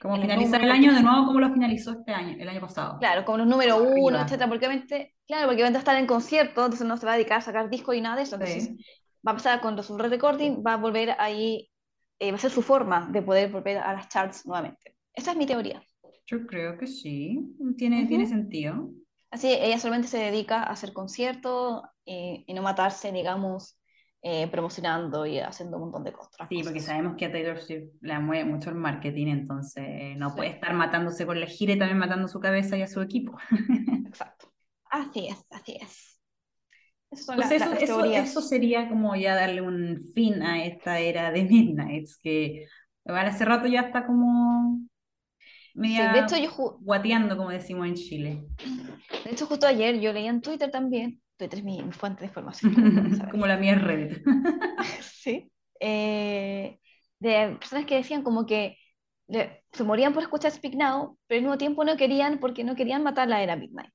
como 0.00 0.16
los 0.16 0.22
finalizar 0.22 0.60
el 0.62 0.70
año 0.70 0.92
de 0.92 1.02
nuevo 1.02 1.26
como 1.26 1.40
lo 1.40 1.52
finalizó 1.52 1.92
este 1.92 2.12
año, 2.12 2.36
el 2.38 2.48
año 2.48 2.60
pasado. 2.60 2.98
claro, 2.98 3.24
como 3.24 3.38
los 3.38 3.46
número 3.46 3.78
uno, 3.78 4.18
Arriba. 4.18 4.22
etcétera, 4.22 4.48
porque 4.48 4.66
obviamente, 4.66 5.14
claro, 5.26 5.46
porque 5.48 5.62
va 5.62 5.68
a 5.68 5.72
estar 5.78 5.96
en 5.96 6.06
concierto, 6.06 6.64
entonces 6.64 6.86
no 6.86 6.96
se 6.96 7.06
va 7.06 7.12
a 7.12 7.16
dedicar 7.16 7.38
a 7.38 7.42
sacar 7.42 7.68
discos 7.70 7.94
y 7.96 8.00
nada 8.00 8.16
de 8.16 8.22
eso, 8.22 8.36
entonces 8.36 8.74
Sí. 8.74 8.84
va 9.26 9.32
a 9.32 9.34
pasar 9.34 9.60
con 9.60 9.82
su 9.82 9.98
re-recording, 9.98 10.62
va 10.66 10.74
a 10.74 10.76
volver 10.76 11.16
ahí, 11.18 11.70
eh, 12.18 12.30
va 12.32 12.36
a 12.36 12.40
ser 12.40 12.50
su 12.50 12.62
forma 12.62 13.08
de 13.10 13.22
poder 13.22 13.50
volver 13.50 13.78
a 13.78 13.92
las 13.94 14.08
charts 14.08 14.46
nuevamente. 14.46 14.91
Esa 15.14 15.30
es 15.32 15.36
mi 15.38 15.46
teoría. 15.46 15.82
Yo 16.26 16.46
creo 16.48 16.76
que 16.78 16.86
sí, 16.88 17.54
tiene, 17.78 18.06
Ujú. 18.06 18.06
tiene 18.06 18.26
sentido. 18.26 18.90
Así, 19.30 19.48
ella 19.52 19.78
solamente 19.78 20.08
se 20.08 20.18
dedica 20.18 20.62
a 20.62 20.70
hacer 20.72 20.92
conciertos 20.92 21.82
eh, 22.06 22.44
y 22.46 22.54
no 22.54 22.62
matarse, 22.62 23.10
digamos, 23.12 23.78
eh, 24.22 24.48
promocionando 24.50 25.26
y 25.26 25.38
haciendo 25.40 25.76
un 25.78 25.84
montón 25.84 26.04
de 26.04 26.10
otras 26.18 26.50
Sí, 26.50 26.62
porque 26.64 26.80
cosas. 26.80 26.82
sabemos 26.82 27.16
que 27.16 27.26
a 27.26 27.32
Taylor 27.32 27.58
Swift 27.60 27.90
la 28.02 28.20
mueve 28.20 28.44
mucho 28.44 28.68
el 28.70 28.76
marketing, 28.76 29.28
entonces 29.28 29.84
eh, 29.88 30.14
no 30.18 30.34
Sí. 30.34 30.36
puede 30.36 30.50
estar 30.50 30.74
matándose 30.74 31.24
con 31.24 31.40
la 31.40 31.46
gira 31.46 31.72
y 31.72 31.78
también 31.78 31.98
matando 31.98 32.28
su 32.28 32.40
cabeza 32.40 32.76
y 32.76 32.82
a 32.82 32.88
su 32.88 33.00
equipo. 33.00 33.38
Exacto. 34.04 34.52
Así 34.90 35.26
es, 35.28 35.44
así 35.50 35.76
es. 35.80 36.20
Son 37.12 37.36
Pues 37.36 37.50
eso, 37.50 37.72
las 37.72 37.80
eso, 37.80 38.04
eso 38.04 38.42
sería 38.42 38.88
como 38.88 39.16
ya 39.16 39.34
darle 39.34 39.62
un 39.62 40.00
fin 40.14 40.42
a 40.42 40.64
esta 40.64 40.98
era 41.00 41.30
de 41.30 41.44
Midnights, 41.44 42.18
que 42.22 42.66
igual 43.04 43.26
hace 43.26 43.44
rato 43.44 43.66
ya 43.68 43.80
está 43.82 44.06
como 44.06 44.80
Sí, 45.72 45.78
media 45.80 46.12
de 46.12 46.20
hecho, 46.20 46.36
yo 46.36 46.50
guateando, 46.80 47.36
como 47.36 47.50
decimos 47.50 47.86
en 47.86 47.94
Chile. 47.94 48.44
de 49.24 49.30
hecho, 49.30 49.46
justo 49.46 49.66
ayer 49.66 50.00
yo 50.00 50.12
leía 50.12 50.30
en 50.30 50.40
Twitter 50.40 50.70
también, 50.70 51.20
Twitter 51.36 51.58
es 51.60 51.64
mi, 51.64 51.82
mi 51.82 51.92
fuente 51.92 52.20
de 52.20 52.26
información, 52.26 52.74
como 53.30 53.46
la 53.46 53.56
mía 53.56 53.72
es 53.74 53.82
Reddit. 53.82 54.22
Sí. 55.02 55.50
Eh, 55.80 56.78
de 57.20 57.56
personas 57.60 57.86
que 57.86 57.96
decían 57.96 58.22
como 58.22 58.44
que 58.46 58.76
le- 59.28 59.64
se 59.72 59.84
morían 59.84 60.12
por 60.12 60.22
escuchar 60.22 60.50
Speak 60.50 60.74
Now, 60.74 61.16
pero 61.26 61.38
al 61.38 61.42
mismo 61.44 61.58
tiempo 61.58 61.84
no 61.84 61.96
querían 61.96 62.38
porque 62.40 62.64
no 62.64 62.74
querían 62.74 63.02
matar 63.04 63.28
la 63.28 63.42
era 63.42 63.56
Midnight, 63.56 63.90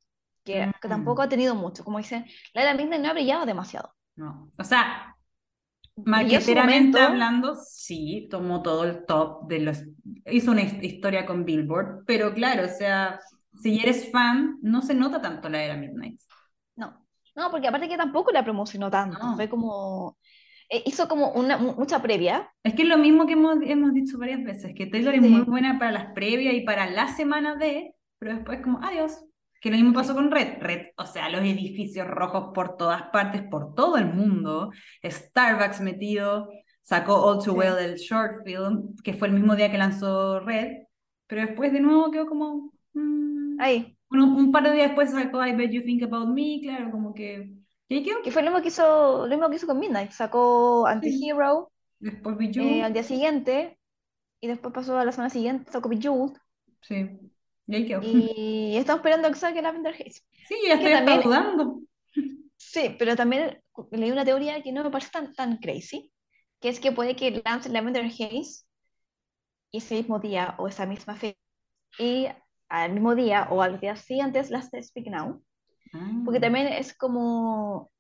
que, 0.46 0.72
que 0.82 0.88
Mm. 0.88 0.92
tampoco 0.92 1.22
ha 1.22 1.30
tenido 1.30 1.54
mucho. 1.56 1.84
Como 1.84 1.98
dicen, 1.98 2.26
la 2.54 2.62
era 2.64 2.74
Midnight 2.74 3.02
no 3.04 3.10
ha 3.10 3.14
brillado 3.14 3.46
demasiado. 3.46 3.94
No. 4.16 4.50
O 4.58 4.64
sea, 4.64 5.17
Momento, 6.06 7.00
hablando, 7.00 7.56
sí, 7.56 8.28
tomó 8.30 8.62
todo 8.62 8.84
el 8.86 9.06
top 9.06 9.48
de 9.48 9.60
los. 9.60 9.84
Hizo 10.32 10.52
una 10.52 10.62
his- 10.62 10.82
historia 10.84 11.26
con 11.26 11.44
Billboard, 11.46 12.04
pero 12.06 12.34
claro, 12.34 12.66
o 12.66 12.70
sea, 12.70 13.20
si 13.62 13.80
eres 13.80 14.12
fan, 14.12 14.58
no 14.62 14.82
se 14.82 14.94
nota 14.94 15.22
tanto 15.22 15.50
la 15.50 15.64
era 15.64 15.76
Midnight. 15.76 16.22
no, 16.76 17.06
no, 17.36 17.52
porque 17.52 17.68
aparte 17.68 17.90
que 17.90 17.98
tampoco 17.98 18.32
la 18.32 18.44
promocionó 18.44 18.90
tanto, 18.92 19.18
No. 19.18 19.36
fue 19.36 19.50
como, 19.50 20.18
eh, 20.70 20.84
hizo 20.86 21.08
como 21.08 21.32
una, 21.32 21.58
mu- 21.58 21.74
mucha 21.76 22.02
previa, 22.02 22.52
Es 22.64 22.76
que 22.76 22.84
es 22.84 22.88
lo 22.88 22.98
mismo 22.98 23.26
que 23.26 23.34
hemos, 23.34 23.58
hemos 23.64 23.94
dicho 23.94 24.18
varias 24.20 24.44
veces, 24.44 24.74
que 24.76 24.86
Taylor 24.88 25.16
es 25.16 25.22
Sí. 25.24 25.30
muy 25.30 25.42
buena 25.42 25.80
para 25.80 25.92
las 25.92 26.14
previas 26.14 26.54
y 26.54 26.62
para 26.62 26.90
la 26.90 27.08
semana 27.16 27.56
de, 27.56 27.96
pero 28.20 28.36
después 28.36 28.62
como, 28.62 28.80
adiós. 28.84 29.18
Que 29.68 29.72
lo 29.72 29.76
mismo 29.78 29.92
pasó 29.94 30.14
con 30.16 30.32
Red. 30.32 30.62
Red, 30.62 30.88
o 30.96 31.06
sea, 31.06 31.28
los 31.28 31.42
edificios 31.42 32.08
rojos 32.08 32.52
por 32.54 32.78
todas 32.78 33.04
partes, 33.12 33.42
por 33.52 33.76
todo 33.76 33.98
el 33.98 34.06
mundo. 34.06 34.72
Starbucks 35.04 35.82
metido, 35.82 36.48
sacó 36.84 37.16
All 37.22 37.44
Too 37.44 37.52
Sí. 37.52 37.58
Well 37.60 37.76
del 37.76 37.96
short 37.98 38.46
film, 38.46 38.96
que 39.04 39.14
fue 39.14 39.28
el 39.28 39.34
mismo 39.34 39.58
día 39.58 39.70
que 39.70 39.78
lanzó 39.78 40.40
Red, 40.40 40.84
pero 41.28 41.42
después 41.42 41.74
de 41.74 41.82
nuevo 41.82 42.10
quedó 42.12 42.28
como... 42.28 42.72
mm, 42.94 43.60
ahí, 43.60 43.98
uno- 44.10 44.38
un 44.38 44.54
par 44.54 44.64
de 44.64 44.72
días 44.72 44.88
después 44.88 45.12
sacó 45.12 45.46
I 45.46 45.54
Bet 45.54 45.72
You 45.72 45.84
Think 45.84 46.04
About 46.04 46.30
Me, 46.30 46.62
claro, 46.62 46.90
como 46.90 47.14
que... 47.14 47.52
¿Y 47.90 47.96
ahí 47.96 48.04
quedó? 48.04 48.22
que 48.24 48.32
fue 48.32 48.44
lo 48.44 48.52
mismo 48.52 48.62
que 48.62 48.70
hizo, 48.70 49.26
lo 49.28 49.36
mismo 49.36 49.50
que 49.50 49.58
hizo 49.58 49.68
con 49.68 49.80
Midnight, 49.80 50.12
sacó 50.12 50.88
Anti-Hero 50.88 51.70
Después 52.00 52.38
vi 52.38 52.52
eh, 52.58 52.84
al 52.84 52.94
día 52.94 53.04
siguiente, 53.04 53.78
y 54.40 54.48
después 54.48 54.74
pasó 54.74 54.98
a 54.98 55.04
la 55.04 55.12
semana 55.12 55.30
siguiente, 55.30 55.70
sacó 55.74 55.90
Bejeweled, 55.90 56.38
sí, 56.82 57.20
y 57.68 57.76
ahí 57.76 57.86
quedó. 57.88 58.02
y 58.04 58.76
estamos 58.78 59.00
esperando 59.00 59.30
que 59.30 59.36
salga 59.36 59.62
Lavender 59.62 59.94
Haze. 59.94 60.22
Sí, 60.48 60.56
ya 60.68 60.76
estoy 60.76 60.92
también- 60.92 61.22
dudando. 61.22 61.82
Sí, 62.58 62.96
pero 62.98 63.16
también 63.16 63.62
leí 63.92 64.12
una 64.12 64.26
teoría 64.26 64.62
que 64.62 64.72
no 64.72 64.84
me 64.84 64.90
parece 64.92 65.12
tan, 65.12 65.34
tan 65.34 65.58
crazy, 65.58 66.12
que 66.60 66.70
es 66.70 66.80
que 66.80 66.92
puede 66.92 67.16
que 67.16 67.42
lance 67.46 67.70
Lavender 67.70 68.06
Haze 68.06 68.66
ese 69.72 69.96
mismo 69.96 70.20
día 70.20 70.56
o 70.58 70.68
esa 70.68 70.86
misma 70.86 71.16
fecha, 71.16 71.38
y 72.00 72.28
al 72.70 72.94
mismo 72.94 73.16
día 73.16 73.48
o 73.52 73.62
a 73.62 73.70
los 73.70 73.82
días 73.82 74.02
siguientes 74.02 74.50
lance 74.50 74.82
Speak 74.82 75.08
Now, 75.08 75.44
porque 76.26 76.38
Ah, 76.40 76.42
también 76.42 76.68
es 76.68 76.96
como, 76.98 77.92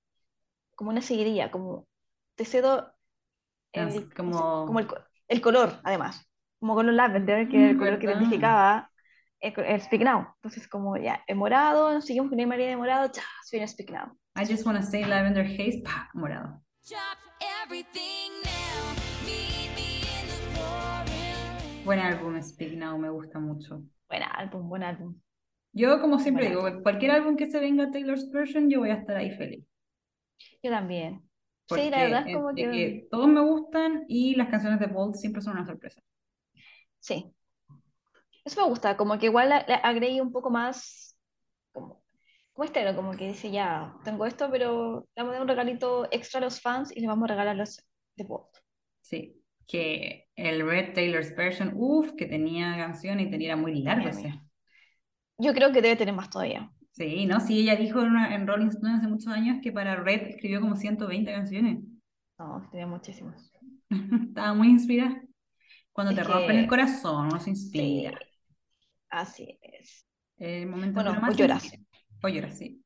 como 0.75 0.91
una 0.91 1.01
seguidilla, 1.01 1.51
como 1.51 1.88
te 2.36 2.45
cedo 2.45 2.93
el, 3.73 4.13
como- 4.13 4.65
como 4.65 4.80
el, 4.80 4.88
el 5.27 5.41
color, 5.41 5.80
además, 5.84 6.27
como 6.60 6.75
color 6.75 6.93
lavender, 6.93 7.47
que 7.49 7.58
era 7.60 7.69
el 7.71 7.77
color 7.77 7.99
que 7.99 8.08
verdad. 8.08 8.21
identificaba 8.21 8.91
el, 9.39 9.54
co- 9.54 9.62
el 9.62 9.82
Speak 9.82 10.02
Now. 10.04 10.28
Entonces, 10.36 10.67
como 10.67 10.97
ya, 10.97 11.23
el 11.28 11.36
morado, 11.36 11.93
nos 11.93 12.06
seguimos 12.06 12.30
con 12.30 12.39
el 12.39 12.47
María 12.47 12.67
de 12.67 12.78
morado, 12.78 13.12
ya, 13.12 13.23
soy 13.45 13.60
un 13.60 13.67
Speak 13.67 13.91
Now. 13.91 14.17
I 14.36 14.45
just 14.45 14.65
wanna 14.65 14.84
say 14.84 15.04
Lavender 15.06 15.45
Haze, 15.45 15.82
pa, 15.84 16.10
morado. 16.13 16.62
Buen 21.84 22.00
álbum, 22.00 22.41
Speak 22.41 22.73
Now, 22.73 22.97
me 22.97 23.10
gusta 23.10 23.39
mucho. 23.39 23.82
Buen 24.10 24.23
álbum, 24.23 24.67
buen 24.67 24.84
álbum. 24.84 25.15
Yo, 25.73 26.02
como 26.02 26.19
siempre 26.19 26.45
Buen 26.45 26.56
digo, 26.56 26.65
álbum. 26.67 26.84
cualquier 26.84 27.12
álbum 27.12 27.38
que 27.38 27.47
se 27.50 27.60
venga 27.60 27.86
a 27.86 27.91
Taylor's 27.91 28.30
version, 28.32 28.69
yo 28.69 28.80
voy 28.80 28.89
a 28.89 28.95
estar 28.95 29.15
ahí 29.15 29.32
feliz. 29.32 29.65
Yo 30.62 30.71
también. 30.71 31.21
Porque 31.67 31.86
Sí, 31.86 31.89
la 31.89 32.04
verdad 32.04 32.21
es 32.21 32.28
eh, 32.28 32.34
como 32.34 32.54
que... 32.56 32.71
que 32.71 33.08
todos 33.12 33.28
me 33.28 33.41
gustan 33.41 34.06
y 34.08 34.36
las 34.36 34.50
canciones 34.50 34.80
de 34.80 34.88
Bolt 34.88 35.15
siempre 35.15 35.41
son 35.41 35.54
una 35.54 35.65
sorpresa. 35.65 36.02
Sí. 37.00 37.32
Eso 38.47 38.62
me 38.62 38.67
gusta, 38.69 38.95
como 38.97 39.19
que 39.19 39.25
igual 39.27 39.51
agregué 39.51 40.21
un 40.21 40.31
poco 40.31 40.49
más, 40.49 41.17
como, 41.73 42.01
como 42.53 42.65
este, 42.65 42.86
¿no? 42.86 42.95
como 42.95 43.12
que 43.12 43.27
dice, 43.27 43.51
ya, 43.51 43.93
tengo 44.05 44.25
esto, 44.25 44.49
pero 44.51 45.01
le 45.15 45.23
vamos 45.23 45.31
a 45.31 45.33
dar 45.33 45.41
un 45.41 45.47
regalito 45.49 46.07
extra 46.12 46.39
a 46.39 46.43
los 46.43 46.62
fans 46.62 46.95
y 46.95 47.01
le 47.01 47.07
vamos 47.07 47.25
a 47.25 47.33
regalar 47.33 47.57
los 47.57 47.83
de 48.15 48.23
Bolt. 48.23 48.47
Sí, 49.01 49.41
que 49.67 50.27
el 50.36 50.65
Red 50.65 50.93
Taylor's 50.93 51.36
version, 51.36 51.73
uff, 51.75 52.13
que 52.13 52.25
tenía 52.25 52.77
canción 52.77 53.19
y 53.19 53.29
tenía, 53.29 53.57
muy 53.57 53.81
largo 53.81 54.07
ese. 54.10 54.39
Yo 55.38 55.53
creo 55.53 55.71
que 55.73 55.81
debe 55.81 55.95
tener 55.97 56.15
más 56.15 56.29
todavía. 56.29 56.71
Sí, 56.91 57.25
¿no? 57.25 57.39
Sí, 57.39 57.60
ella 57.62 57.75
dijo 57.75 58.01
en, 58.01 58.07
una- 58.10 58.33
en 58.33 58.47
Rolling 58.47 58.69
Stone 58.69 58.95
hace 58.95 59.07
muchos 59.07 59.27
años 59.33 59.60
que 59.62 59.71
para 59.71 59.95
Red 59.97 60.27
escribió 60.29 60.62
como 60.62 60.75
120 60.75 61.31
canciones. 61.31 61.79
No, 62.39 62.67
tenía 62.71 62.88
muchísimos. 62.88 63.51
Estaba 64.29 64.53
muy 64.53 64.69
inspirada. 64.69 65.21
Cuando 65.91 66.13
Es 66.13 66.17
te 66.17 66.23
rompen 66.23 66.57
el 66.57 66.63
que- 66.63 66.67
corazón, 66.67 67.27
uno 67.27 67.39
se 67.39 67.51
Sí, 67.71 68.05
inspira. 68.05 68.19
Así 69.10 69.60
es. 69.62 70.06
El 70.38 70.67
momento 70.67 70.96
Bueno, 70.96 71.20
más 71.20 71.34
o 71.34 71.38
lloras. 71.38 71.72
O 72.24 72.28
lloras, 72.28 72.58
sí. 72.58 72.84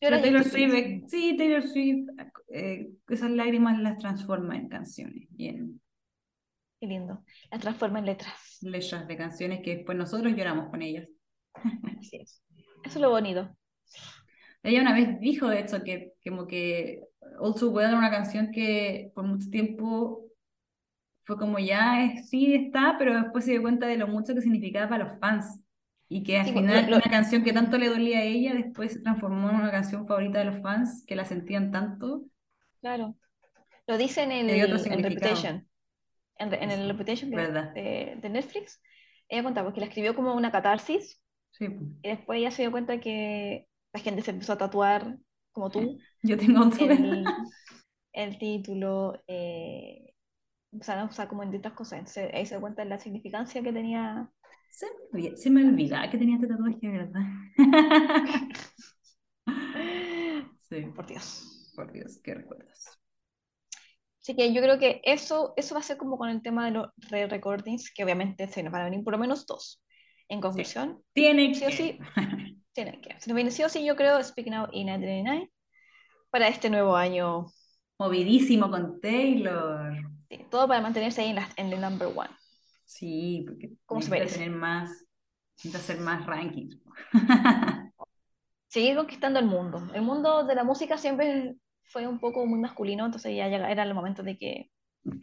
Lloras 0.00 0.20
Pero 0.20 0.22
Taylor 0.22 0.44
Swift, 0.44 0.74
eh, 0.74 1.02
sí, 1.08 1.36
Taylor 1.36 1.62
Swift, 1.62 2.08
eh, 2.48 2.90
esas 3.08 3.30
lágrimas 3.30 3.78
las 3.80 3.98
transforma 3.98 4.56
en 4.56 4.68
canciones 4.68 5.28
y 5.36 5.48
en 5.48 5.80
Qué 6.82 6.88
lindo. 6.88 7.24
La 7.52 7.60
transforma 7.60 8.00
en 8.00 8.06
letras. 8.06 8.58
letras 8.60 9.06
de 9.06 9.16
canciones 9.16 9.60
que 9.62 9.76
después 9.76 9.96
nosotros 9.96 10.34
lloramos 10.34 10.68
con 10.68 10.82
ellas. 10.82 11.08
Así 12.00 12.16
es. 12.16 12.42
Eso 12.84 12.98
es 12.98 13.00
lo 13.00 13.10
bonito. 13.10 13.56
Ella 14.64 14.80
una 14.80 14.92
vez 14.92 15.20
dijo, 15.20 15.46
de 15.46 15.60
hecho, 15.60 15.84
que 15.84 16.14
como 16.24 16.48
que 16.48 17.04
All 17.38 17.54
Too 17.54 17.70
Well 17.70 17.86
era 17.86 17.96
una 17.96 18.10
canción 18.10 18.50
que 18.50 19.12
por 19.14 19.24
mucho 19.24 19.48
tiempo 19.48 20.24
fue 21.24 21.36
como 21.38 21.58
ya, 21.58 22.04
es- 22.04 22.28
sí 22.30 22.54
está, 22.54 22.96
pero 22.98 23.14
después 23.14 23.44
se 23.44 23.52
dio 23.52 23.62
cuenta 23.62 23.86
de 23.86 23.96
lo 23.96 24.08
mucho 24.08 24.34
que 24.34 24.40
significaba 24.42 24.88
para 24.88 25.04
los 25.04 25.18
fans. 25.20 25.60
Y 26.08 26.22
que 26.24 26.38
al 26.38 26.46
Sí, 26.46 26.52
pues, 26.52 26.64
final 26.66 26.90
lo- 26.90 26.96
una 26.98 27.10
canción 27.10 27.42
que 27.42 27.52
tanto 27.54 27.78
le 27.78 27.88
dolía 27.88 28.18
a 28.18 28.22
ella 28.24 28.54
después 28.54 28.92
se 28.92 29.00
transformó 29.00 29.48
en 29.50 29.56
una 29.56 29.70
canción 29.70 30.06
favorita 30.06 30.40
de 30.40 30.44
los 30.46 30.60
fans 30.62 31.04
que 31.06 31.16
la 31.16 31.24
sentían 31.24 31.70
tanto. 31.72 32.24
Claro. 32.80 33.14
Lo 33.86 33.98
dice 33.98 34.22
en 34.22 34.32
el 34.32 34.50
en. 34.50 35.02
Reputation. 35.02 35.68
En, 36.38 36.52
en 36.54 36.70
el 36.70 36.88
Reputation 36.88 37.30
que- 37.30 37.36
de, 37.38 38.16
de 38.20 38.28
Netflix. 38.30 38.80
Ella 39.28 39.42
contaba 39.44 39.66
porque 39.68 39.80
la 39.80 39.86
escribió 39.86 40.14
como 40.14 40.34
una 40.34 40.52
catarsis 40.52 41.20
Sí, 41.52 41.66
y 42.02 42.08
después 42.10 42.38
ella 42.38 42.50
se 42.50 42.62
dio 42.62 42.70
cuenta 42.70 43.00
que 43.00 43.68
la 43.92 44.00
gente 44.00 44.22
se 44.22 44.30
empezó 44.32 44.54
a 44.54 44.58
tatuar 44.58 45.18
como 45.52 45.70
tú 45.70 45.98
Yo 46.22 46.36
tengo 46.38 46.66
otro. 46.66 46.86
el, 46.90 47.24
el 48.12 48.38
título, 48.38 49.22
eh, 49.26 50.11
empezaron 50.72 51.04
a 51.04 51.10
usar 51.10 51.28
como 51.28 51.42
en 51.42 51.50
distintas 51.50 51.74
cosas. 51.74 51.98
Entonces 52.00 52.30
ahí 52.34 52.46
se 52.46 52.60
cuenta 52.60 52.84
la 52.84 52.98
significancia 52.98 53.62
que 53.62 53.72
tenía. 53.72 54.30
Se 54.70 54.86
me, 55.12 55.36
se 55.36 55.50
me 55.50 55.64
olvidaba 55.64 56.10
que 56.10 56.18
tenía 56.18 56.36
este 56.36 56.48
tatuaje, 56.48 56.88
¿verdad? 56.88 57.20
Sí, 60.68 60.86
Por 60.94 61.06
Dios. 61.06 61.72
por 61.74 61.92
Dios, 61.92 62.18
qué 62.22 62.34
recuerdos. 62.34 62.98
Así 64.20 64.36
que 64.36 64.52
yo 64.54 64.62
creo 64.62 64.78
que 64.78 65.00
eso, 65.04 65.52
eso 65.56 65.74
va 65.74 65.80
a 65.80 65.82
ser 65.84 65.96
como 65.96 66.16
con 66.16 66.28
el 66.28 66.42
tema 66.42 66.64
de 66.66 66.70
los 66.72 66.88
re-recordings, 67.10 67.92
que 67.92 68.04
obviamente 68.04 68.46
se 68.48 68.62
nos 68.62 68.72
van 68.72 68.82
a 68.82 68.84
venir 68.84 69.02
por 69.04 69.12
lo 69.14 69.18
menos 69.18 69.46
dos. 69.46 69.82
En 70.28 70.40
conclusión, 70.40 71.02
Tiene 71.12 71.54
Sí 71.54 71.64
o 71.66 71.70
que. 71.70 71.72
sí. 71.72 71.98
tienen 72.72 73.00
que. 73.00 73.20
Se 73.20 73.28
nos 73.30 73.34
viene 73.36 73.50
sí 73.50 73.62
o 73.64 73.68
sí, 73.68 73.84
yo 73.84 73.96
creo, 73.96 74.22
Speaking 74.22 74.54
Out 74.54 74.70
y 74.72 74.84
1999 74.84 75.52
para 76.30 76.48
este 76.48 76.70
nuevo 76.70 76.96
año. 76.96 77.46
Movidísimo 77.98 78.70
con 78.70 79.00
Taylor. 79.00 80.11
Sí, 80.32 80.46
todo 80.50 80.66
para 80.66 80.80
mantenerse 80.80 81.20
ahí 81.22 81.28
en, 81.30 81.36
la, 81.36 81.48
en 81.56 81.72
el 81.72 81.80
number 81.80 82.08
one. 82.08 82.30
Sí, 82.84 83.44
porque 83.46 83.72
¿Cómo 83.86 84.02
se 84.02 84.10
necesita 84.10 84.10
merece? 84.10 84.40
tener 84.40 84.50
más, 84.50 85.06
hacer 85.74 86.00
más 86.00 86.26
rankings. 86.26 86.78
Seguir 88.68 88.96
conquistando 88.96 89.38
el 89.38 89.46
mundo. 89.46 89.88
El 89.94 90.02
mundo 90.02 90.44
de 90.44 90.54
la 90.54 90.64
música 90.64 90.96
siempre 90.98 91.56
fue 91.84 92.06
un 92.06 92.18
poco 92.20 92.46
muy 92.46 92.58
masculino, 92.58 93.04
entonces 93.06 93.36
ya 93.36 93.46
era 93.46 93.82
el 93.82 93.94
momento 93.94 94.22
de 94.22 94.38
que 94.38 94.70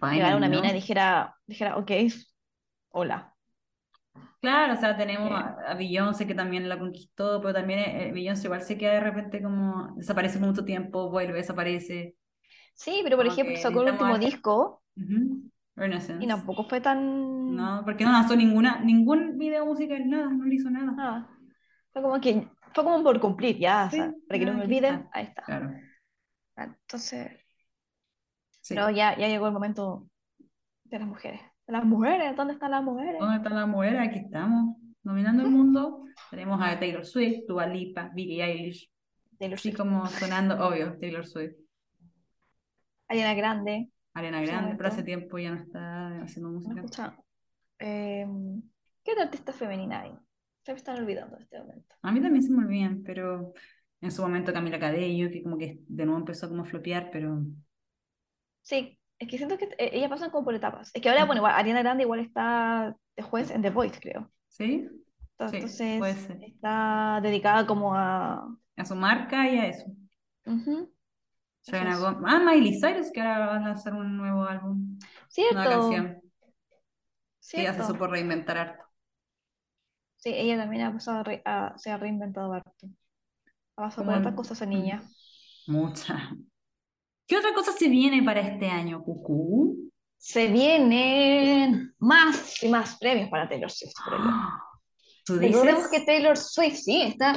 llegara 0.09 0.37
Finally, 0.37 0.37
una 0.37 0.49
¿no? 0.49 0.49
mina 0.49 0.71
y 0.71 0.73
dijera, 0.75 1.37
dijera, 1.47 1.77
ok, 1.77 1.91
hola. 2.89 3.35
Claro, 4.41 4.73
o 4.73 4.77
sea, 4.77 4.95
tenemos 4.95 5.29
Eh. 5.29 5.49
a, 5.67 5.73
Beyoncé 5.75 6.25
que 6.25 6.33
también 6.33 6.69
la 6.69 6.79
conquistó, 6.79 7.41
pero 7.41 7.53
también 7.53 7.79
eh, 7.79 8.11
Beyoncé 8.13 8.47
igual 8.47 8.61
se 8.61 8.77
queda 8.77 8.93
de 8.93 8.99
repente 9.01 9.41
como, 9.43 9.93
desaparece 9.97 10.39
mucho 10.39 10.63
tiempo, 10.63 11.09
vuelve, 11.09 11.33
desaparece. 11.33 12.15
Sí, 12.73 13.01
pero 13.03 13.17
por 13.17 13.25
Como 13.25 13.27
ejemplo 13.27 13.55
sacó 13.57 13.81
el 13.81 13.89
último 13.89 14.17
a- 14.17 14.19
disco 14.19 14.81
Renaissance. 15.75 16.23
y 16.23 16.27
tampoco 16.27 16.63
fue 16.67 16.81
tan... 16.81 17.55
No, 17.55 17.81
porque 17.85 18.03
no 18.03 18.11
lanzó 18.11 18.35
ninguna, 18.35 18.79
ningún 18.81 19.37
video 19.37 19.65
musical, 19.65 20.07
nada, 20.09 20.29
no 20.29 20.45
le 20.45 20.55
hizo 20.55 20.69
nada. 20.69 20.91
nada. 20.91 21.29
Fue 21.93 22.01
como 22.01 22.19
que, 22.19 22.47
fue 22.73 22.83
como 22.83 23.03
por 23.03 23.19
cumplir, 23.19 23.57
ya, 23.57 23.85
o 23.87 23.89
Sí, 23.89 23.97
sea, 23.97 24.13
para 24.27 24.39
que 24.39 24.45
no 24.45 24.53
me 24.53 24.63
olviden, 24.63 24.95
está. 24.95 25.09
ahí 25.13 25.25
está. 25.25 25.43
Claro, 25.43 25.73
Entonces, 26.57 27.31
sí. 28.61 28.75
pero 28.75 28.89
ya, 28.89 29.17
ya 29.17 29.27
llegó 29.27 29.47
el 29.47 29.53
momento 29.53 30.07
de 30.83 30.99
las 30.99 31.07
mujeres. 31.07 31.41
De 31.65 31.73
las 31.73 31.85
mujeres, 31.85 32.35
¿dónde 32.35 32.53
están 32.53 32.71
las 32.71 32.83
mujeres? 32.83 33.19
¿Dónde 33.19 33.37
está 33.37 33.49
la 33.49 33.65
mujer? 33.65 33.97
Aquí 33.99 34.19
estamos, 34.19 34.75
dominando 35.03 35.43
el 35.43 35.49
mundo. 35.49 36.03
Tenemos 36.29 36.59
a 36.61 36.77
Taylor 36.79 37.05
Swift, 37.05 37.45
Dua 37.47 37.65
Lipa, 37.67 38.09
Billie 38.13 38.43
Eilish, 38.43 38.91
Taylor 39.37 39.55
así 39.57 39.69
Swift, 39.69 39.77
como 39.77 40.05
sonando, 40.07 40.55
obvio, 40.67 40.97
Taylor 40.99 41.25
Swift. 41.25 41.55
Ariana 43.07 43.33
Grande, 43.33 43.89
Ariana 44.13 44.41
Grande, 44.41 44.75
pero 44.75 44.89
hace 44.89 45.03
tiempo 45.03 45.37
ya 45.37 45.51
no 45.51 45.57
está 45.57 46.21
haciendo 46.21 46.49
¿no 46.49 46.59
música. 46.59 47.17
Eh, 47.79 48.25
¿qué 49.03 49.11
otra 49.11 49.23
artista 49.25 49.53
femenina 49.53 50.01
hay? 50.01 50.11
Se 50.63 50.73
me 50.73 50.77
están 50.77 50.99
olvidando 50.99 51.37
en 51.37 51.43
este 51.43 51.59
momento. 51.59 51.95
A 52.01 52.11
mí 52.11 52.21
también 52.21 52.43
se 52.43 52.51
me 52.51 52.63
olvidan, 52.65 53.01
pero 53.03 53.53
en 54.01 54.11
su 54.11 54.21
momento 54.21 54.53
Camila 54.53 54.79
Cabello, 54.79 55.29
que 55.31 55.41
como 55.43 55.57
que 55.57 55.79
de 55.87 56.05
nuevo 56.05 56.19
empezó 56.19 56.49
como 56.49 56.63
a 56.63 56.65
flopear, 56.65 57.09
pero 57.11 57.41
Sí, 58.61 58.99
es 59.17 59.27
que 59.27 59.37
siento 59.37 59.57
que 59.57 59.65
eh, 59.77 59.91
ellas 59.93 60.09
pasan 60.09 60.29
como 60.31 60.45
por 60.45 60.53
etapas. 60.53 60.91
Es 60.93 61.01
que 61.01 61.09
ahora, 61.09 61.25
bueno, 61.25 61.39
igual, 61.39 61.55
Ariana 61.55 61.81
Grande 61.81 62.03
igual 62.03 62.19
está 62.19 62.95
de 63.15 63.23
juez 63.23 63.51
en 63.51 63.61
The 63.61 63.69
Voice, 63.69 63.99
creo. 63.99 64.31
¿sí? 64.47 64.87
Entonces, 65.37 65.77
Sí, 65.77 65.95
puede 65.97 66.15
ser. 66.15 66.43
está 66.43 67.19
dedicada 67.23 67.65
como 67.65 67.95
a... 67.95 68.55
A 68.75 68.85
su 68.85 68.95
marca 68.95 69.49
y 69.49 69.57
a 69.57 69.67
eso. 69.67 69.85
Ujú, 70.45 70.91
Selena. 71.61 71.97
Gomez. 71.97 72.23
Ah, 72.33 72.39
Miley 72.39 72.79
Cyrus, 72.79 73.11
que 73.11 73.21
ahora 73.21 73.47
va 73.47 73.55
a 73.57 73.59
lanzar 73.59 73.93
un 73.93 74.17
nuevo 74.17 74.43
álbum, 74.45 74.97
nueva 74.97 75.07
Cierto, 75.29 75.69
canción. 75.69 76.21
Sí, 77.39 77.57
ya 77.57 77.69
se 77.69 77.73
cierto. 77.75 77.93
supo 77.93 78.07
reinventar 78.07 78.57
harto. 78.57 78.83
Sí, 80.17 80.29
ella 80.33 80.57
también 80.57 80.83
ha 80.83 80.93
pasado 80.93 81.19
a 81.19 81.23
re- 81.23 81.41
a- 81.45 81.73
se 81.77 81.91
ha 81.91 81.97
reinventado 81.97 82.53
harto. 82.53 82.87
Ha 83.77 83.83
pasado 83.89 84.21
por 84.23 84.35
cosas 84.35 84.57
esa 84.57 84.65
niña. 84.65 85.01
Mucha. 85.67 86.31
¿Qué 87.27 87.37
otra 87.37 87.53
cosa 87.53 87.71
se 87.71 87.87
viene 87.87 88.23
para 88.23 88.41
este 88.41 88.67
año, 88.69 89.01
Cucú? 89.03 89.91
Se 90.17 90.47
vienen 90.47 91.93
más 91.99 92.61
y 92.63 92.69
más 92.69 92.97
premios 92.97 93.29
para 93.29 93.47
Taylor 93.47 93.71
Swift. 93.71 93.93
¿Tú 95.25 95.35
Recordemos 95.37 95.87
que 95.89 96.01
Taylor 96.01 96.35
Swift, 96.35 96.75
sí, 96.77 97.01
está 97.03 97.33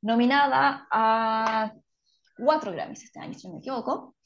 nominada 0.00 0.86
a 0.90 1.72
cuatro 2.36 2.72
Grammys 2.72 3.02
este 3.04 3.20
año, 3.20 3.34
si 3.34 3.46
no 3.48 3.54
me 3.54 3.58
equivoco. 3.60 4.16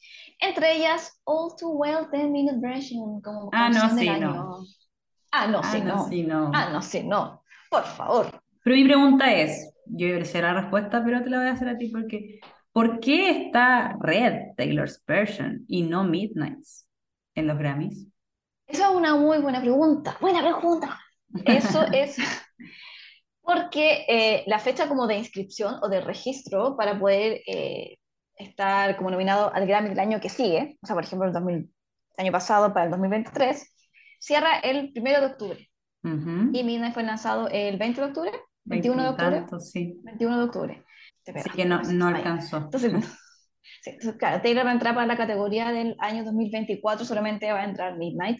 Entre 0.40 0.76
ellas, 0.76 1.20
All 1.24 1.52
Too 1.58 1.70
Well 1.70 2.08
10 2.10 2.28
Minute 2.30 2.58
Version 2.60 3.20
como 3.20 3.50
Ah, 3.52 3.68
no, 3.68 3.88
del 3.94 3.98
sí, 3.98 4.08
año. 4.08 4.32
no. 4.32 4.64
Ah, 5.32 5.46
no, 5.46 5.60
Ah, 5.62 5.70
sí, 5.72 5.80
no, 5.80 5.96
no. 5.96 6.08
sí, 6.08 6.22
no. 6.22 6.50
Ah, 6.54 6.70
no, 6.72 6.82
sí, 6.82 7.02
no. 7.04 7.42
Por 7.70 7.84
favor. 7.84 8.40
Pero 8.62 8.76
mi 8.76 8.84
pregunta 8.84 9.32
es, 9.32 9.74
yo 9.86 10.24
sé 10.24 10.42
la 10.42 10.54
respuesta, 10.54 11.04
pero 11.04 11.22
te 11.22 11.30
la 11.30 11.38
voy 11.38 11.46
a 11.48 11.52
hacer 11.52 11.68
a 11.68 11.78
ti 11.78 11.88
porque 11.88 12.40
¿por 12.72 13.00
qué 13.00 13.30
está 13.46 13.96
Red 14.00 14.54
Taylor's 14.56 15.02
version 15.06 15.64
y 15.68 15.82
no 15.82 16.04
Midnight's 16.04 16.88
en 17.34 17.46
los 17.46 17.58
Grammys? 17.58 18.06
Esa 18.66 18.88
es 18.90 18.94
una 18.96 19.14
muy 19.14 19.38
buena 19.38 19.60
pregunta. 19.60 20.16
Buena 20.20 20.40
pregunta. 20.40 20.98
Eso 21.44 21.84
es 21.92 22.16
porque 23.46 24.04
eh, 24.08 24.42
la 24.46 24.58
fecha 24.58 24.88
como 24.88 25.06
de 25.06 25.18
inscripción 25.18 25.76
o 25.80 25.88
de 25.88 26.00
registro 26.00 26.76
para 26.76 26.98
poder 26.98 27.42
eh, 27.46 27.96
estar 28.36 28.96
como 28.96 29.10
nominado 29.10 29.54
al 29.54 29.66
Grammy 29.66 29.88
del 29.90 30.00
año 30.00 30.20
que 30.20 30.28
sigue, 30.28 30.76
o 30.82 30.86
sea, 30.86 30.94
por 30.94 31.04
ejemplo, 31.04 31.28
el, 31.28 31.32
2000 31.32 31.54
el 32.16 32.24
año 32.24 32.32
pasado 32.32 32.72
para 32.74 32.86
el 32.86 32.90
2023, 32.90 33.74
cierra 34.18 34.58
el 34.58 34.92
1 34.96 35.10
de 35.20 35.26
octubre. 35.26 35.70
Ujú. 36.02 36.50
Y 36.52 36.64
Midnight 36.64 36.94
fue 36.94 37.04
lanzado 37.04 37.48
el 37.48 37.78
20 37.78 38.00
de 38.00 38.06
octubre, 38.08 38.32
21 38.64 39.02
de 39.02 39.08
octubre, 39.10 39.30
Veintitantos, 39.30 39.70
sí. 39.70 40.00
21 40.02 40.38
de 40.38 40.44
octubre. 40.44 40.84
Así 41.34 41.50
que 41.50 41.64
no, 41.64 41.78
pues, 41.78 41.92
no 41.92 42.08
alcanzó. 42.08 42.56
Entonces, 42.58 42.92
sí, 43.82 43.90
entonces, 43.90 44.18
claro, 44.18 44.42
Taylor 44.42 44.66
va 44.66 44.70
a 44.70 44.74
entrar 44.74 44.94
para 44.94 45.06
la 45.06 45.16
categoría 45.16 45.70
del 45.70 45.94
año 46.00 46.24
2024, 46.24 47.04
solamente 47.04 47.52
va 47.52 47.60
a 47.60 47.64
entrar 47.64 47.96
Midnight, 47.96 48.38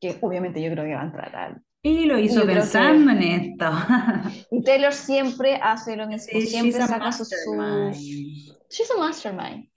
que 0.00 0.18
obviamente 0.20 0.60
yo 0.60 0.70
creo 0.72 0.84
que 0.84 0.94
va 0.94 1.02
a 1.02 1.06
entrar 1.06 1.36
al... 1.36 1.62
Y 1.84 2.04
lo 2.06 2.18
hizo 2.18 2.36
yo 2.36 2.42
creo 2.42 2.54
que- 2.54 2.60
pensando 2.60 3.10
en 3.10 3.22
esto. 3.22 3.70
Y 4.52 4.62
Taylor 4.62 4.92
siempre 4.92 5.56
hace 5.56 5.96
lo 5.96 6.06
mismo, 6.06 6.28
Sí, 6.40 6.46
siempre 6.46 6.72
she's 6.72 6.80
a 6.80 6.86
saca 6.86 7.10
sus- 7.12 7.28
She's 8.70 8.90
a 8.90 8.98
mastermind. 8.98 9.68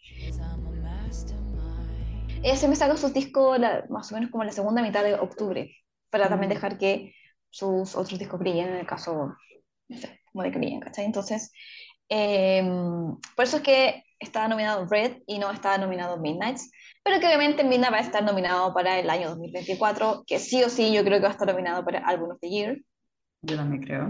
Ella 2.43 2.55
siempre 2.57 2.75
saca 2.77 2.95
sus 2.95 3.11
discos 3.11 3.57
la- 3.59 3.85
más 3.89 4.11
o 4.11 4.15
menos 4.15 4.29
como 4.29 4.43
la 4.43 4.51
segunda 4.51 4.83
mitad 4.83 5.03
de 5.03 5.15
octubre, 5.15 5.75
para 6.11 6.29
también 6.29 6.49
Mm. 6.51 6.53
dejar 6.53 6.77
que 6.77 7.13
sus 7.49 7.95
otros 7.95 8.19
discos 8.19 8.39
brillen, 8.39 8.67
en 8.69 8.75
el 8.75 8.85
caso, 8.85 9.33
no 9.89 9.97
sé, 9.97 10.21
como 10.31 10.43
de 10.43 10.51
que 10.51 10.59
brillen, 10.59 10.81
¿cachai? 10.81 11.05
Entonces, 11.05 11.51
em, 12.07 13.15
por 13.35 13.45
eso 13.45 13.57
es 13.57 13.63
que 13.63 14.03
está 14.25 14.47
nominado 14.47 14.85
Red 14.87 15.19
y 15.27 15.39
no 15.39 15.49
está 15.51 15.77
nominado 15.77 16.17
Midnights, 16.17 16.69
pero 17.03 17.19
que 17.19 17.27
obviamente 17.27 17.63
Midnight 17.63 17.93
va 17.93 17.97
a 17.97 18.01
estar 18.01 18.23
nominado 18.23 18.73
para 18.73 18.99
el 18.99 19.09
año 19.09 19.29
2024, 19.29 20.23
que 20.27 20.39
sí 20.39 20.63
o 20.63 20.69
sí 20.69 20.93
yo 20.93 21.03
creo 21.03 21.17
que 21.19 21.23
va 21.23 21.29
a 21.29 21.31
estar 21.31 21.47
nominado 21.47 21.83
para 21.85 21.99
Album 22.05 22.31
of 22.31 22.39
the 22.41 22.49
Year, 22.49 22.77
Yo 23.41 23.55
también 23.57 23.83
creo. 23.83 24.07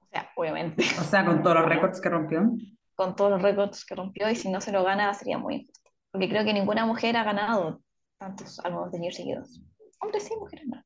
o 0.00 0.06
sea, 0.10 0.30
obviamente, 0.36 0.84
O 1.00 1.04
sea, 1.04 1.24
con 1.26 1.42
todos 1.42 1.56
los 1.56 1.66
récords 1.66 2.00
que 2.00 2.08
rompió. 2.08 2.50
con 2.94 3.14
todos 3.14 3.30
los 3.32 3.42
récords 3.42 3.84
que 3.84 3.94
rompió, 3.94 4.30
y 4.30 4.36
si 4.36 4.50
no 4.50 4.60
se 4.60 4.72
lo 4.72 4.82
gana 4.84 5.12
sería 5.14 5.38
muy 5.38 5.56
injusto, 5.56 5.90
porque 6.10 6.28
creo 6.28 6.44
que 6.44 6.54
ninguna 6.54 6.86
mujer 6.86 7.16
ha 7.16 7.24
ganado 7.24 7.82
tantos 8.18 8.58
Album 8.64 8.84
of 8.84 8.90
the 8.92 8.98
Year 8.98 9.12
seguidos. 9.12 9.60
Hombres 10.00 10.24
sí, 10.24 10.34
mujeres 10.38 10.66
no. 10.66 10.82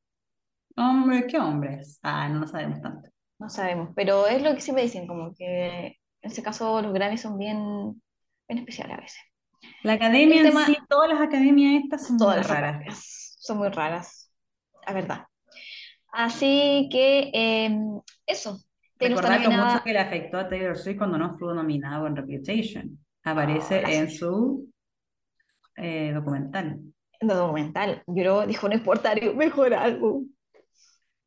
Hombre, 0.77 1.27
¿qué 1.27 1.37
hombres? 1.37 1.99
Ah, 2.01 2.27
no 2.29 2.39
lo 2.41 2.47
sabemos 2.47 2.81
tanto. 2.81 3.09
No 3.39 3.49
sabemos, 3.49 3.89
pero 3.95 4.27
es 4.27 4.41
lo 4.43 4.53
que 4.53 4.61
siempre 4.61 4.83
dicen, 4.83 5.07
como 5.07 5.33
que 5.33 5.87
en 5.87 6.31
ese 6.31 6.43
caso 6.43 6.81
los 6.81 6.93
Grammys 6.93 7.21
son 7.21 7.37
bien, 7.37 8.01
bien 8.51 8.59
especiales 8.59 8.97
a 8.97 9.01
veces. 9.01 9.19
La 9.83 9.93
academia 9.93 10.39
El 10.41 10.45
en 10.45 10.51
tema- 10.51 10.65
sí, 10.65 10.77
todas 10.89 11.09
las 11.09 11.21
academias 11.21 11.83
estas 11.83 12.07
son 12.07 12.17
Todas 12.17 12.37
muy 12.37 12.47
raras. 12.47 12.69
academias 12.75 13.35
son 13.39 13.57
muy 13.57 13.69
raras, 13.69 14.31
la 14.85 14.93
verdad. 14.93 15.25
Así 16.11 16.89
que 16.91 17.31
eh, 17.33 17.77
eso. 18.25 18.59
Recordar 18.99 19.41
lo 19.41 19.49
mucho 19.51 19.83
que 19.83 19.93
le 19.93 19.99
afectó 19.99 20.37
a 20.37 20.47
Taylor 20.47 20.77
Swift 20.77 20.97
cuando 20.97 21.17
no 21.17 21.31
estuvo 21.31 21.53
nominado 21.53 22.05
en 22.05 22.15
Reputation. 22.15 22.99
Aparece 23.23 23.81
la 23.81 23.91
en 23.91 24.11
su 24.11 24.71
eh, 25.77 26.11
documental. 26.13 26.79
en 27.19 27.29
el 27.29 27.35
documental. 27.37 28.03
Lloró, 28.07 28.45
dijo, 28.45 28.67
no 28.67 28.75
importa, 28.75 29.13
mejor 29.35 29.73
álbum. 29.73 30.27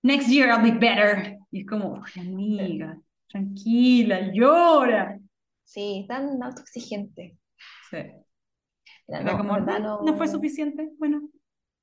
Next 0.03 0.29
year 0.29 0.49
I'll 0.51 0.63
be 0.63 0.79
better. 0.79 1.39
Y 1.51 1.61
es 1.63 1.67
como, 1.67 1.95
"Uy, 1.95 2.21
amiga. 2.21 2.99
tranquila, 3.29 4.31
llora. 4.33 5.19
Sí, 5.65 6.05
tan 6.09 6.43
autoexigente. 6.43 7.37
Sí. 7.91 7.99
Mira, 9.09 9.23
no, 9.23 9.37
como, 9.39 9.57
en 9.57 9.65
verdad 9.67 9.81
"No, 9.81 9.99
no- 10.03 10.13
no 10.13 10.17
fue 10.17 10.29
suficiente, 10.29 10.91
bueno, 10.99 11.23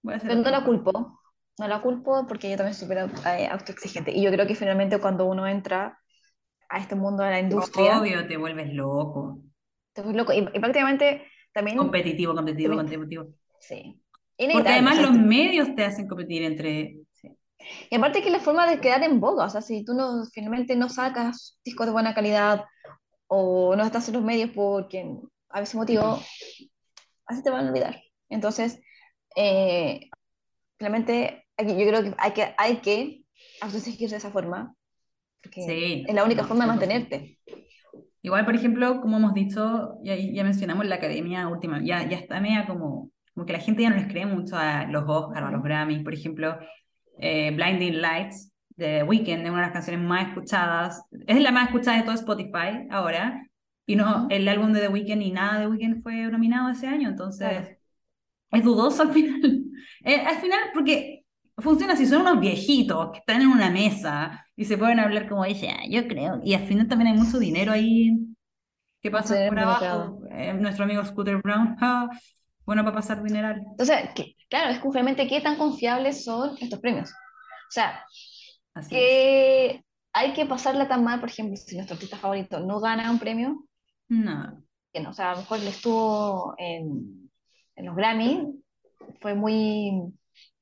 voy 0.02 0.14
a 0.14 0.18
hacer 0.18 0.30
Pero 0.30 0.42
no 0.42 0.50
la 0.50 0.58
cosa". 0.60 0.66
culpo. 0.66 1.20
No 1.60 1.68
la 1.68 1.82
culpo 1.82 2.26
porque 2.28 2.50
yo 2.50 2.58
también 2.58 2.74
soy 2.74 2.88
súper 2.88 3.10
eh, 3.28 3.48
autoexigente. 3.48 4.12
Y 4.12 4.24
yo 4.24 4.32
creo 4.32 4.48
que 4.48 4.56
finalmente 4.56 5.00
cuando 5.00 5.26
uno 5.26 5.46
entra 5.48 6.00
a 6.70 6.80
este 6.80 6.96
mundo 6.96 7.24
de 7.24 7.30
la 7.32 7.40
industria, 7.40 8.00
Obvio, 8.00 8.28
te 8.28 8.38
vuelves 8.38 8.74
loco. 8.74 9.42
te 9.94 10.02
vuelves 10.02 10.18
loco. 10.18 10.34
Y, 10.34 10.40
y 10.40 10.60
prácticamente 10.60 11.24
también, 11.54 11.78
Competitivo, 11.78 12.34
competitivo, 12.34 12.76
También- 12.76 13.00
competitivo. 13.00 13.36
sí. 13.60 13.98
Porque 14.54 14.70
además 14.70 15.00
los 15.00 15.12
medios 15.12 15.76
te 15.76 15.84
hacen 15.86 16.08
competir 16.08 16.42
entre... 16.44 16.98
sí. 17.12 17.30
Y 17.92 17.96
aparte 17.96 18.24
que 18.24 18.32
la 18.32 18.40
forma 18.40 18.66
de 18.66 18.80
quedar 18.80 19.04
en 19.04 19.20
boga, 19.20 19.46
o 19.46 19.50
sea, 19.50 19.62
si 19.62 19.86
tú 19.86 19.94
no, 19.94 20.26
finalmente 20.34 20.76
no 20.76 20.90
sacas 20.90 21.60
discos 21.64 21.86
de 21.86 21.92
buena 21.92 22.16
calidad 22.16 22.64
o 23.34 23.78
no 23.78 23.84
estás 23.86 24.10
en 24.10 24.16
los 24.16 24.24
medios 24.24 24.50
porque 24.54 25.16
a 25.50 25.62
veces 25.62 25.76
motivo, 25.76 26.20
así 27.26 27.42
te 27.42 27.50
van 27.50 27.66
a 27.66 27.70
olvidar. 27.70 28.02
Entonces, 28.28 28.82
eh, 29.38 30.10
finalmente, 30.78 31.46
aquí 31.56 31.72
yo 31.72 31.88
creo 31.88 32.04
que 32.04 32.14
hay 32.18 32.32
que, 32.34 32.54
hay 32.58 32.76
que 32.78 33.24
de 33.62 34.06
esa 34.18 34.32
forma, 34.32 34.76
porque 35.42 35.62
Sí, 35.62 36.04
es 36.06 36.14
la 36.14 36.26
única 36.26 36.42
no, 36.42 36.48
forma 36.50 36.66
de 36.66 36.72
100%. 36.72 36.76
mantenerte. 36.76 37.40
Igual, 38.22 38.44
por 38.44 38.54
ejemplo, 38.56 39.00
como 39.00 39.16
hemos 39.16 39.34
dicho, 39.34 39.96
ya, 40.04 40.14
ya 40.18 40.44
mencionamos 40.44 40.86
la 40.86 40.96
academia 40.96 41.48
última, 41.48 41.82
ya, 41.82 42.04
ya 42.10 42.18
está 42.18 42.42
media 42.42 42.68
como, 42.68 43.12
como 43.34 43.46
que 43.46 43.54
la 43.54 43.60
gente 43.60 43.82
ya 43.82 43.92
no 43.92 43.96
les 43.96 44.08
cree 44.08 44.26
mucho 44.26 44.58
a 44.58 44.86
los 44.88 45.06
Oscars, 45.08 45.48
a 45.48 45.52
los. 45.52 45.64
Grammys. 45.64 46.04
Por 46.04 46.14
ejemplo, 46.14 46.58
eh, 47.18 47.52
Blinding 47.56 48.02
Lights 48.02 48.51
de 48.76 49.04
Weeknd 49.04 49.44
es 49.44 49.50
una 49.50 49.58
de 49.62 49.62
las 49.68 49.72
canciones 49.72 50.02
más 50.06 50.28
escuchadas, 50.30 51.04
es 51.28 51.42
la 51.42 51.52
más 51.52 51.66
escuchada 51.68 51.98
de 51.98 52.04
todo 52.04 52.16
Spotify 52.16 52.88
ahora, 52.90 53.44
y 53.86 53.96
no, 53.96 54.28
el 54.30 54.48
álbum 54.48 54.72
de 54.74 54.82
The 54.82 54.88
Weeknd 54.90 55.22
y 55.22 55.32
nada 55.32 55.60
de 55.60 55.68
Weeknd 55.68 56.02
fue 56.02 56.16
nominado 56.32 56.70
ese 56.70 56.88
año, 56.88 57.10
entonces 57.10 57.50
Claro. 57.50 57.78
es 58.52 58.64
dudoso 58.64 59.04
al 59.04 59.12
final. 59.14 59.42
Eh, 60.04 60.16
al 60.26 60.38
final, 60.38 60.60
porque 60.74 61.26
funciona 61.58 61.94
así, 61.94 62.06
son 62.08 62.22
unos 62.22 62.40
viejitos 62.40 63.12
que 63.12 63.20
están 63.20 63.42
en 63.42 63.48
una 63.50 63.70
mesa 63.72 64.46
y 64.56 64.66
se 64.66 64.78
pueden 64.78 65.00
hablar 65.00 65.28
como 65.30 65.44
dice, 65.46 65.70
"Ah, 65.70 65.84
yo 65.90 66.08
creo, 66.08 66.40
y 66.44 66.54
al 66.56 66.64
final 66.68 66.88
también 66.88 67.12
hay 67.14 67.18
mucho 67.20 67.38
dinero 67.40 67.72
ahí 67.72 68.16
que 69.02 69.12
pasa 69.12 69.36
dinero 69.36 69.52
por 69.52 69.60
abajo. 69.60 70.20
Eh, 70.32 70.54
nuestro 70.54 70.86
amigo 70.86 71.04
Scooter 71.06 71.38
Brown, 71.42 71.76
ah, 71.82 72.10
bueno 72.66 72.84
para 72.84 72.96
pasar 72.96 73.22
dineral. 73.24 73.62
Entonces, 73.72 73.98
que- 74.16 74.36
claro, 74.50 74.72
es 74.72 74.80
que 74.80 74.88
finalmente 74.90 75.28
qué 75.28 75.42
tan 75.42 75.58
confiables 75.58 76.24
son 76.24 76.56
estos 76.60 76.80
premios. 76.80 77.12
O 77.12 77.72
sea, 77.72 78.04
Así 78.74 79.00
es. 79.00 79.08
que 79.08 79.86
hay 80.14 80.34
que 80.34 80.46
pasarla 80.46 80.88
tan 80.88 81.04
mal, 81.04 81.20
por 81.20 81.30
ejemplo, 81.30 81.56
si 81.58 81.76
nuestro 81.76 81.96
artista 81.96 82.18
favorito 82.18 82.60
no 82.60 82.80
gana 82.80 83.12
un 83.12 83.20
premio, 83.20 83.66
No, 84.10 84.64
que 84.94 85.00
no, 85.02 85.12
o 85.12 85.14
sea, 85.14 85.32
a 85.32 85.36
lo 85.36 85.42
mejor 85.42 85.60
le 85.60 85.70
estuvo 85.70 86.56
en, 86.58 87.32
en 87.76 87.86
los 87.86 87.96
Grammy, 87.96 88.64
fue 89.22 89.36
muy, 89.36 90.14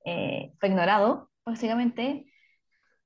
eh, 0.05 0.53
fue 0.59 0.69
ignorado, 0.69 1.31
básicamente, 1.45 2.25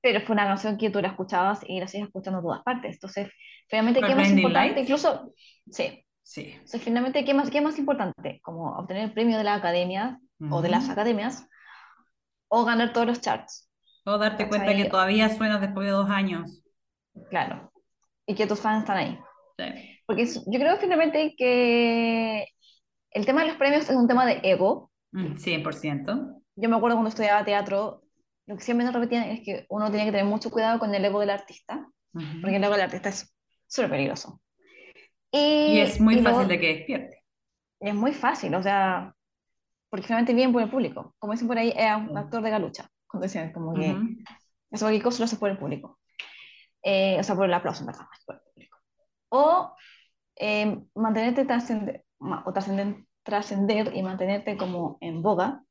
pero 0.02 0.20
fue 0.22 0.34
una 0.34 0.46
canción 0.46 0.78
que 0.78 0.90
tú 0.90 1.00
la 1.00 1.08
escuchabas 1.08 1.60
y 1.66 1.80
la 1.80 1.88
sigues 1.88 2.08
escuchando 2.08 2.40
en 2.40 2.44
todas 2.44 2.62
partes. 2.62 2.94
Entonces, 2.96 3.30
finalmente, 3.68 4.00
¿Cuál, 4.00 4.12
¿qué 4.12 4.16
más 4.16 4.30
importante? 4.32 4.76
Lights? 4.76 4.82
Incluso, 4.82 5.32
sí, 5.70 6.04
sí. 6.22 6.50
entonces, 6.52 6.82
finalmente, 6.82 7.24
¿qué 7.24 7.34
más, 7.34 7.50
qué 7.50 7.60
más 7.60 7.78
importante? 7.78 8.40
Como 8.42 8.76
obtener 8.76 9.04
el 9.04 9.12
premio 9.14 9.38
de 9.38 9.44
la 9.44 9.54
academia 9.54 10.20
o 10.50 10.62
de 10.62 10.68
las 10.68 10.90
academias 10.90 11.48
o 12.48 12.64
ganar 12.64 12.92
todos 12.92 13.06
los 13.06 13.20
charts, 13.20 13.70
O 14.04 14.18
darte 14.18 14.48
cuenta 14.48 14.74
que 14.74 14.84
todavía 14.86 15.28
suenas 15.30 15.60
después 15.60 15.86
de 15.86 15.92
dos 15.92 16.10
años. 16.10 16.62
Claro, 17.30 17.72
y 18.26 18.34
que 18.34 18.46
tus 18.46 18.60
fans 18.60 18.80
están 18.82 18.96
ahí. 18.98 19.18
Sí. 19.58 20.00
Porque 20.06 20.26
yo 20.26 20.58
creo 20.60 20.76
finalmente 20.76 21.34
que 21.36 22.46
el 23.12 23.24
tema 23.26 23.42
de 23.42 23.48
los 23.48 23.56
premios 23.56 23.88
es 23.88 23.96
un 23.96 24.08
tema 24.08 24.26
de 24.26 24.40
ego. 24.42 24.90
Mm, 25.12 25.36
100%. 25.36 26.42
Yo 26.56 26.68
me 26.68 26.76
acuerdo 26.76 26.96
cuando 26.96 27.08
estudiaba 27.08 27.44
teatro, 27.44 28.02
lo 28.46 28.56
que 28.56 28.62
siempre 28.62 28.84
nos 28.84 28.94
repetían 28.94 29.24
es 29.24 29.40
que 29.44 29.64
uno 29.70 29.88
tiene 29.90 30.04
que 30.06 30.10
tener 30.12 30.26
mucho 30.26 30.50
cuidado 30.50 30.78
con 30.78 30.94
el 30.94 31.04
ego 31.04 31.20
del 31.20 31.30
artista, 31.30 31.86
Ujú. 32.12 32.24
porque 32.42 32.56
el 32.56 32.64
ego 32.64 32.72
del 32.74 32.82
artista 32.82 33.08
es 33.08 33.34
súper 33.66 33.90
peligroso. 33.90 34.40
Y 35.32 35.38
Y, 35.76 35.80
es 35.80 36.00
muy 36.00 36.16
y 36.16 36.20
luego- 36.20 36.38
fácil 36.38 36.48
de 36.48 36.60
que 36.60 36.74
despierte. 36.74 37.22
y 37.80 37.88
es 37.88 37.94
muy 37.94 38.12
fácil, 38.12 38.54
o 38.54 38.62
sea, 38.62 39.14
porque 39.90 40.06
finalmente 40.06 40.34
viene 40.34 40.52
por 40.52 40.62
el 40.62 40.70
público. 40.70 41.14
Como 41.18 41.32
dicen 41.32 41.48
por 41.48 41.58
ahí, 41.58 41.72
es 41.76 41.96
un 41.96 42.16
actor 42.18 42.42
de 42.42 42.50
galucha, 42.50 42.88
cuando 43.14 43.26
decían 43.26 43.52
como 43.52 43.74
que 43.74 43.92
Ujú. 43.92 44.16
eso 44.72 44.84
cualquier 44.84 45.02
cosa 45.02 45.18
lo 45.20 45.24
hace 45.26 45.36
por 45.36 45.50
el 45.50 45.58
público. 45.58 45.98
Eh, 46.82 47.16
o 47.18 47.22
sea, 47.22 47.36
por 47.36 47.46
el 47.46 47.54
aplauso, 47.54 47.80
en 47.80 47.86
verdad, 47.86 48.06
que 48.12 48.24
por 48.26 48.34
el 48.34 48.40
público. 48.42 48.78
O 49.28 49.76
eh, 50.36 50.82
mantenerte 50.94 51.44
trascender, 51.44 52.04
o 52.18 52.52
trascender, 52.52 52.96
trascender 53.22 53.94
y 53.94 54.02
mantenerte 54.02 54.56
como 54.56 54.98
en 55.00 55.22
boga, 55.22 55.62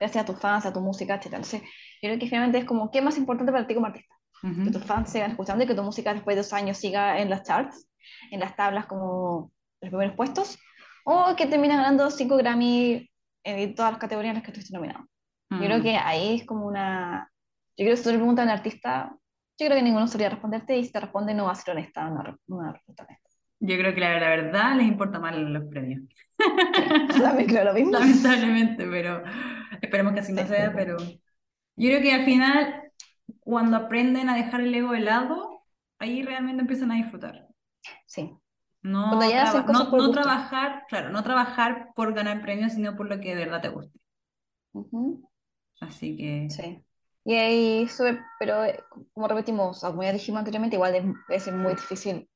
gracias 0.00 0.24
a 0.24 0.26
tus 0.26 0.40
fans, 0.40 0.64
a 0.66 0.72
tu 0.72 0.80
música, 0.80 1.16
etc. 1.16 1.26
Entonces, 1.26 1.62
yo 1.62 2.08
creo 2.08 2.18
que 2.18 2.26
finalmente 2.26 2.58
es 2.58 2.64
como, 2.64 2.90
¿qué 2.90 2.98
es 2.98 3.04
más 3.04 3.18
importante 3.18 3.52
para 3.52 3.66
ti 3.66 3.74
como 3.74 3.86
artista? 3.86 4.14
Que 4.40 4.48
Ujú. 4.48 4.72
tus 4.72 4.84
fans 4.84 5.10
sigan 5.10 5.32
escuchando 5.32 5.64
y 5.64 5.66
que 5.66 5.74
tu 5.74 5.82
música 5.82 6.14
después 6.14 6.36
de 6.36 6.42
dos 6.42 6.52
años 6.52 6.78
siga 6.78 7.20
en 7.20 7.28
las 7.28 7.42
charts, 7.42 7.86
en 8.30 8.40
las 8.40 8.56
tablas 8.56 8.86
como 8.86 9.52
los 9.80 9.90
primeros 9.90 10.16
puestos, 10.16 10.58
o 11.04 11.36
que 11.36 11.46
termines 11.46 11.76
ganando 11.76 12.10
cinco 12.10 12.36
Grammy 12.36 13.10
en 13.44 13.74
todas 13.74 13.92
las 13.92 14.00
categorías 14.00 14.30
en 14.30 14.36
las 14.36 14.44
que 14.44 14.50
estuviste 14.50 14.74
nominado. 14.74 15.06
Yo 15.50 15.58
creo 15.66 15.78
Mm. 15.78 15.82
que 15.82 15.96
ahí 15.96 16.36
es 16.36 16.46
como 16.46 16.66
una... 16.66 17.30
Yo 17.76 17.84
creo 17.84 17.90
que 17.92 17.96
si 17.96 18.02
tú 18.04 18.10
le 18.10 18.16
preguntas 18.16 18.42
a 18.42 18.46
un 18.46 18.50
artista, 18.58 19.16
yo 19.58 19.66
creo 19.66 19.76
que 19.78 19.82
ninguno 19.82 20.06
sabría 20.06 20.30
responderte 20.30 20.76
y 20.76 20.84
si 20.84 20.92
te 20.92 21.00
responde 21.00 21.34
no 21.34 21.46
va 21.46 21.52
a 21.52 21.54
ser 21.54 21.72
honesta, 21.76 22.08
re- 22.22 22.36
una 22.48 22.72
respuesta 22.72 23.04
honesta. 23.04 23.28
Yo 23.60 23.76
creo 23.76 23.94
que 23.94 24.00
la, 24.00 24.20
la 24.20 24.28
verdad 24.28 24.76
les 24.76 24.86
importa 24.86 25.18
más 25.18 25.36
los 25.36 25.64
premios. 25.66 26.02
Yo 27.16 27.22
también 27.22 27.48
creo 27.48 27.64
lo 27.64 27.74
mismo. 27.74 27.92
Lamentablemente, 27.98 28.86
pero 28.86 29.22
esperemos 29.82 30.12
que 30.12 30.20
así 30.20 30.32
no 30.32 30.42
Sí. 30.42 30.48
sea, 30.48 30.72
pero 30.74 30.96
yo 30.98 31.88
creo 31.88 32.00
que 32.02 32.12
al 32.12 32.24
final, 32.24 32.92
cuando 33.40 33.76
aprenden 33.76 34.28
a 34.28 34.36
dejar 34.36 34.60
el 34.62 34.74
ego 34.74 34.92
de 34.92 35.00
lado, 35.00 35.64
ahí 35.98 36.22
realmente 36.22 36.62
empiezan 36.62 36.92
a 36.92 36.96
disfrutar. 36.96 37.48
Sí, 38.06 38.36
No, 38.82 39.34
traba- 39.36 39.66
no, 39.68 39.94
no 39.96 40.10
trabajar, 40.10 40.84
claro, 40.88 41.10
no 41.10 41.22
trabajar 41.22 41.90
por 41.94 42.12
ganar 42.14 42.40
premios, 42.42 42.72
sino 42.72 42.96
por 42.96 43.08
lo 43.08 43.20
que 43.20 43.34
de 43.36 43.44
verdad 43.44 43.60
te 43.62 43.68
guste. 43.68 43.98
Ujú, 44.72 45.27
Así 45.80 46.16
que 46.16 46.48
sí. 46.50 46.84
Y 47.24 47.34
ahí 47.34 47.88
sube, 47.88 48.20
pero 48.38 48.64
eh, 48.64 48.82
como 49.12 49.28
repetimos, 49.28 49.80
como 49.80 50.02
ya 50.02 50.12
dijimos 50.12 50.38
anteriormente, 50.40 50.76
igual 50.76 50.94
es, 51.28 51.46
es 51.46 51.54
muy 51.54 51.74
difícil 51.74 52.28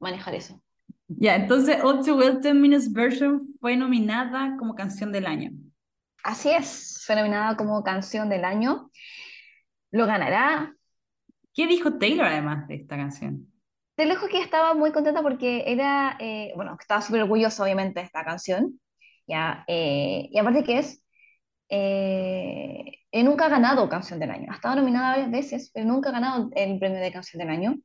manejar 0.00 0.34
eso. 0.34 0.62
ya, 1.08 1.36
entonces 1.36 1.78
All 1.82 2.04
Too 2.04 2.16
Well 2.16 2.40
10 2.40 2.54
Minutes 2.54 2.92
Version 2.92 3.40
fue 3.60 3.76
nominada 3.76 4.56
como 4.58 4.74
canción 4.74 5.12
del 5.12 5.26
año. 5.26 5.52
Así 6.22 6.50
es, 6.50 7.02
fue 7.06 7.16
nominada 7.16 7.56
como 7.56 7.82
canción 7.82 8.28
del 8.28 8.44
año. 8.44 8.90
Lo 9.90 10.06
ganará. 10.06 10.74
¿Qué 11.54 11.66
dijo 11.66 11.98
Taylor 11.98 12.26
además 12.26 12.66
de 12.68 12.76
esta 12.76 12.96
canción? 12.96 13.52
De 13.96 14.06
lejos 14.06 14.28
que 14.30 14.40
estaba 14.40 14.74
muy 14.74 14.92
contenta 14.92 15.22
porque 15.22 15.64
era, 15.66 16.16
eh, 16.20 16.52
bueno, 16.54 16.76
estaba 16.80 17.00
súper 17.02 17.22
orgullosa 17.22 17.64
obviamente 17.64 17.98
de 18.00 18.06
esta 18.06 18.24
canción, 18.24 18.80
ya, 19.26 19.64
eh, 19.66 20.28
y 20.30 20.38
aparte 20.38 20.62
que 20.64 20.78
es, 20.78 21.02
eh, 21.68 22.98
nunca 23.24 23.46
ha 23.46 23.48
ganado 23.48 23.88
canción 23.88 24.18
del 24.18 24.30
año, 24.30 24.46
ha 24.50 24.54
estado 24.54 24.76
nominada 24.76 25.10
varias 25.10 25.30
veces, 25.30 25.70
pero 25.72 25.86
nunca 25.86 26.10
ha 26.10 26.12
ganado 26.12 26.50
el 26.54 26.78
premio 26.78 27.00
de 27.00 27.12
canción 27.12 27.38
del 27.40 27.50
año, 27.50 27.76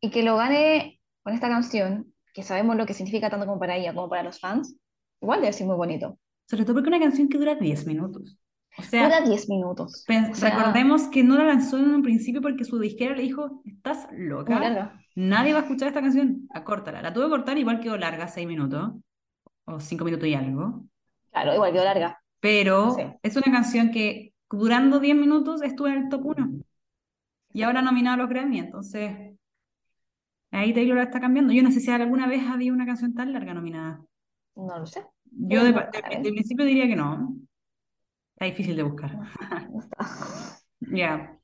y 0.00 0.10
que 0.10 0.22
lo 0.22 0.36
gane 0.36 1.00
con 1.22 1.34
esta 1.34 1.48
canción, 1.48 2.12
que 2.34 2.42
sabemos 2.42 2.76
lo 2.76 2.86
que 2.86 2.94
significa 2.94 3.30
tanto 3.30 3.46
como 3.46 3.58
para 3.60 3.76
ella 3.76 3.94
como 3.94 4.08
para 4.08 4.22
los 4.22 4.40
fans, 4.40 4.76
igual 5.20 5.40
debe 5.40 5.52
ser 5.52 5.66
muy 5.66 5.76
bonito. 5.76 6.18
Sobre 6.48 6.64
todo 6.64 6.74
porque 6.74 6.90
es 6.90 6.96
una 6.96 7.04
canción 7.04 7.28
que 7.28 7.38
dura 7.38 7.54
10 7.54 7.86
minutos. 7.86 8.36
O 8.78 8.82
sea, 8.82 9.04
Dura 9.04 9.20
10 9.20 9.48
minutos. 9.50 10.04
o 10.08 10.34
sea, 10.34 10.50
recordemos 10.50 11.02
que 11.08 11.22
no 11.22 11.36
la 11.36 11.44
lanzó 11.44 11.78
en 11.78 11.94
un 11.94 12.02
principio 12.02 12.40
porque 12.40 12.64
su 12.64 12.78
disquera 12.78 13.14
le 13.14 13.22
dijo, 13.22 13.62
¿estás 13.66 14.08
loca? 14.12 14.58
larga. 14.58 14.98
Nadie 15.14 15.52
va 15.52 15.58
a 15.58 15.62
escuchar 15.62 15.88
esta 15.88 16.00
canción, 16.00 16.48
acórtala. 16.50 17.02
La 17.02 17.12
tuve 17.12 17.24
que 17.24 17.30
cortar, 17.30 17.58
igual 17.58 17.80
quedó 17.80 17.98
larga, 17.98 18.28
6 18.28 18.46
minutos, 18.46 18.92
o 19.66 19.78
5 19.78 20.04
minutos 20.04 20.26
y 20.26 20.34
algo. 20.34 20.84
Claro, 21.30 21.54
igual 21.54 21.72
quedó 21.72 21.84
larga. 21.84 22.21
Pero 22.42 22.94
Sí. 22.96 23.04
es 23.22 23.36
una 23.36 23.52
canción 23.52 23.90
que 23.92 24.34
durando 24.50 25.00
10 25.00 25.16
minutos 25.16 25.62
estuvo 25.62 25.88
en 25.88 25.94
el 26.04 26.10
top 26.10 26.26
1 26.26 26.50
y 27.54 27.62
ahora 27.62 27.82
nominado 27.82 28.14
a 28.16 28.18
los 28.18 28.30
Grammy, 28.30 28.58
entonces 28.60 29.36
ahí 30.50 30.72
Taylor 30.74 30.96
la 30.98 31.04
está 31.04 31.20
cambiando. 31.20 31.52
Yo 31.52 31.62
no 31.62 31.70
sé 31.72 31.80
si 31.80 31.90
alguna 31.90 32.26
vez 32.26 32.42
había 32.46 32.72
una 32.72 32.86
canción 32.86 33.14
tan 33.14 33.32
larga 33.32 33.54
nominada. 33.54 34.00
No 34.56 34.78
lo 34.78 34.86
sé. 34.86 35.04
Yo 35.30 35.64
de, 35.64 35.72
de- 35.72 36.32
principio 36.32 36.64
diría 36.64 36.86
que 36.86 36.96
no. 36.96 37.36
Está 38.34 38.46
difícil 38.46 38.76
de 38.76 38.82
buscar. 38.82 39.16
No. 39.16 39.24
Ya. 40.80 41.38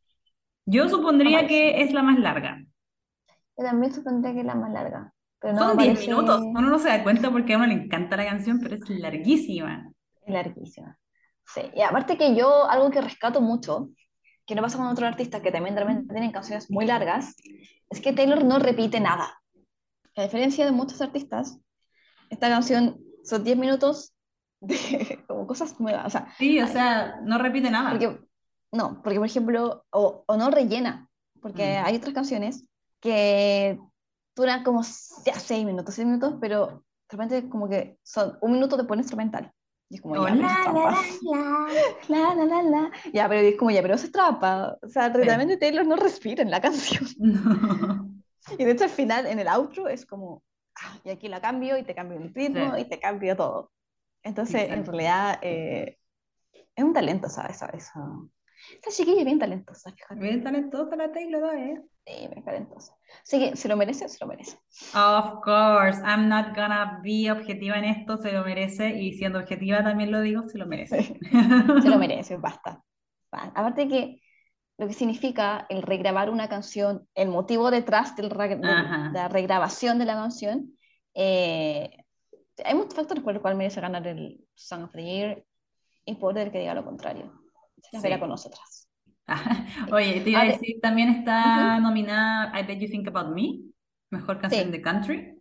Yo 0.67 0.89
supondría 0.89 1.47
que 1.47 1.83
es 1.83 1.93
la 1.93 2.03
más 2.03 2.19
larga. 2.19 2.61
Yo 3.57 3.65
también 3.65 3.93
supondría 3.95 4.35
que 4.35 4.41
es 4.41 4.47
la 4.47 4.55
más 4.55 4.73
larga. 4.73 5.13
Pero 5.41 5.55
no 5.55 5.61
Son 5.69 5.77
me 5.77 5.85
10 5.85 5.95
parece 5.95 6.11
minutos. 6.11 6.41
Uno 6.43 6.61
no 6.63 6.79
se 6.79 6.89
da 6.89 7.03
cuenta 7.03 7.31
porque 7.31 7.55
a 7.55 7.57
uno 7.57 7.67
le 7.67 7.75
encanta 7.75 8.17
la 8.17 8.27
canción, 8.27 8.59
pero 8.61 8.75
es 8.75 8.89
larguísima. 8.91 9.91
Larguísima. 10.29 10.99
Sí, 11.47 11.63
y 11.75 11.81
aparte 11.83 12.19
que 12.19 12.35
yo, 12.37 12.69
algo 12.69 12.91
que 12.91 13.01
rescato 13.01 13.41
mucho, 13.41 13.89
que 14.47 14.55
no 14.55 14.63
pasa 14.63 14.79
con 14.79 14.87
otros 14.87 15.09
artistas 15.09 15.41
que 15.43 15.51
también 15.51 15.77
repente 15.77 16.13
tienen 16.13 16.33
canciones 16.33 16.71
muy 16.71 16.87
largas, 16.87 17.35
es 17.91 18.01
que 18.01 18.13
Taylor 18.13 18.45
no 18.45 18.59
repite 18.59 19.01
nada. 19.01 19.41
A 20.17 20.23
diferencia 20.23 20.65
de 20.65 20.73
muchos 20.73 21.01
artistas, 21.01 21.59
esta 22.31 22.49
canción 22.49 22.99
son 23.25 23.45
10 23.45 23.57
minutos 23.57 24.15
de 24.61 25.25
como 25.29 25.47
cosas 25.47 25.79
nuevas. 25.81 26.07
O 26.07 26.11
sea, 26.11 26.35
Sí, 26.39 26.61
o 26.61 26.67
sea, 26.67 27.21
no 27.23 27.39
repite 27.39 27.71
nada. 27.71 27.91
porque, 27.91 28.21
no, 28.73 29.01
porque 29.03 29.19
por 29.19 29.27
ejemplo, 29.27 29.85
o, 29.91 30.25
o 30.27 30.37
no 30.37 30.51
rellena, 30.51 31.09
porque 31.41 31.79
Mm. 31.81 31.87
hay 31.87 31.97
otras 31.97 32.15
canciones 32.15 32.65
que 33.01 33.79
duran 34.35 34.65
como 34.65 34.83
ya 35.25 35.35
6 35.39 35.65
minutos, 35.65 35.95
6 35.95 36.07
minutos, 36.07 36.35
pero 36.41 36.85
de 37.11 37.17
repente 37.17 37.49
como 37.49 37.69
que 37.69 37.99
son 38.03 38.37
un 38.43 38.53
minuto 38.53 38.77
de 38.77 38.85
pone 38.85 39.01
instrumental. 39.03 39.53
Y 39.91 39.97
es 39.97 40.01
como, 40.03 40.15
O 40.21 40.29
ya, 40.29 40.35
la, 42.09 42.35
la, 42.35 42.35
la, 42.35 42.45
La, 42.45 42.63
la. 42.63 42.91
Ya, 43.13 43.29
pero 43.29 43.41
es 43.41 43.57
como, 43.57 43.71
ya, 43.71 43.83
pero 43.83 43.95
eso 43.95 44.07
es 44.07 44.13
trampa. 44.13 44.77
O 44.83 44.89
sea, 44.89 45.09
realmente 45.09 45.57
Taylor 45.57 45.87
no 45.87 45.97
respira 45.97 46.43
en 46.43 46.51
la 46.51 46.61
canción. 46.67 47.07
No. 47.19 48.55
Y 48.59 48.65
de 48.65 48.71
hecho 48.71 48.85
al 48.85 48.91
final, 48.91 49.27
en 49.27 49.39
el 49.41 49.49
outro, 49.49 49.89
es 49.89 50.07
como, 50.07 50.43
ah, 50.77 50.97
y 51.05 51.11
aquí 51.11 51.29
la 51.29 51.41
cambio, 51.41 51.77
y 51.77 51.83
te 51.83 51.95
cambio 51.95 52.17
el 52.19 52.33
ritmo, 52.33 52.75
Sí. 52.77 52.81
y 52.83 52.85
te 52.89 52.99
cambio 52.99 53.37
todo. 53.37 53.71
Entonces, 54.23 54.63
en 54.63 54.71
Exacto. 54.71 54.93
realidad, 54.93 55.39
eh, 55.43 55.99
es 56.75 56.85
un 56.85 56.95
talento, 56.95 57.29
¿sabes? 57.29 57.61
Esa, 57.75 58.01
esa 58.83 58.91
chiquilla 58.91 59.21
es 59.21 59.25
bien 59.25 59.39
talentosa, 59.39 59.93
fíjate. 59.93 60.21
Bien 60.21 60.43
talentosa 60.43 60.97
la 60.97 61.11
Taylor, 61.13 61.55
¿eh? 61.57 61.83
Sí, 62.07 62.29
bien 62.29 62.45
talentosa. 62.45 62.95
Así 63.23 63.39
que, 63.39 63.57
se 63.57 63.69
lo 63.69 63.77
merece, 63.77 64.09
se 64.09 64.19
lo 64.21 64.27
merece. 64.29 64.59
Of 64.95 65.41
course, 65.43 66.01
I'm 66.05 66.29
not 66.29 66.55
gonna 66.55 67.01
be 67.03 67.31
objetiva 67.31 67.77
en 67.79 67.85
esto, 67.85 68.17
se 68.19 68.33
lo 68.33 68.45
merece, 68.45 68.91
y 69.01 69.13
siendo 69.15 69.39
objetiva 69.39 69.83
también 69.83 70.11
lo 70.11 70.21
digo, 70.21 70.49
se 70.49 70.59
lo 70.59 70.67
merece. 70.67 71.19
Se 71.83 71.89
lo 71.89 71.99
merece, 71.99 72.37
basta. 72.37 72.83
Aparte 73.31 73.83
de 73.83 73.89
que 73.89 74.21
lo 74.79 74.87
que 74.87 74.95
significa 74.95 75.67
el 75.69 75.83
regrabar 75.83 76.31
una 76.31 76.49
canción, 76.49 77.07
el 77.15 77.29
motivo 77.29 77.71
detrás 77.71 78.15
del 78.17 78.31
re- 78.31 78.57
de 78.57 78.63
la 79.13 79.29
regrabación 79.29 79.99
de 79.99 80.05
la 80.05 80.15
canción, 80.15 80.73
eh, 81.15 81.91
hay 82.65 82.75
muchos 82.75 82.95
factores 82.95 83.23
por 83.23 83.33
los 83.35 83.43
cuales 83.43 83.59
merece 83.59 83.81
ganar 83.81 84.07
el 84.07 84.41
Song 84.55 84.85
of 84.85 84.93
the 84.93 85.03
Year 85.03 85.45
y 86.05 86.15
por 86.15 86.39
el 86.39 86.51
que 86.51 86.61
diga 86.61 86.75
lo 86.75 86.85
contrario. 86.85 87.33
Se 87.83 87.91
las 87.93 88.03
Sí. 88.03 88.03
verá 88.03 88.19
con 88.21 88.29
nosotras. 88.31 88.89
Oye, 89.93 90.21
te 90.23 90.31
iba 90.31 90.41
a 90.43 90.43
A 90.43 90.47
ver. 90.47 90.61
decir, 90.61 90.81
también 90.81 91.11
está 91.11 91.79
nominada 91.81 92.59
I 92.59 92.65
Bet 92.67 92.81
You 92.81 92.89
Think 92.89 93.09
About 93.09 93.35
Me, 93.35 93.61
mejor 94.11 94.41
canción 94.41 94.71
Sí. 94.71 94.73
de 94.73 94.81
country, 94.83 95.39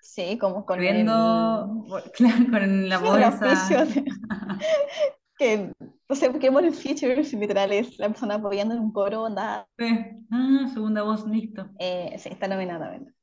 Sí, 0.00 0.38
como 0.38 0.64
con 0.66 0.80
viendo, 0.80 1.84
claro, 2.14 2.46
con 2.50 2.88
la 2.88 2.98
el, 3.00 3.16
voz 3.16 3.16
el 3.16 3.22
esa. 3.22 3.86
que 5.38 5.72
no 6.08 6.14
sé 6.16 6.30
por 6.30 6.40
qué 6.40 6.50
ponen 6.52 6.74
features 6.74 7.32
literales, 7.32 7.98
la 7.98 8.08
persona 8.08 8.34
apoyando 8.36 8.74
en 8.74 8.80
un 8.80 8.92
coro, 8.92 9.26
anda, 9.26 9.68
Sí. 9.78 9.86
Ah, 10.30 10.68
segunda 10.74 11.02
voz, 11.04 11.26
listo. 11.26 11.70
eh, 11.78 12.16
sí, 12.18 12.28
está 12.30 12.48
nominada 12.48 12.90
también. 12.90 13.14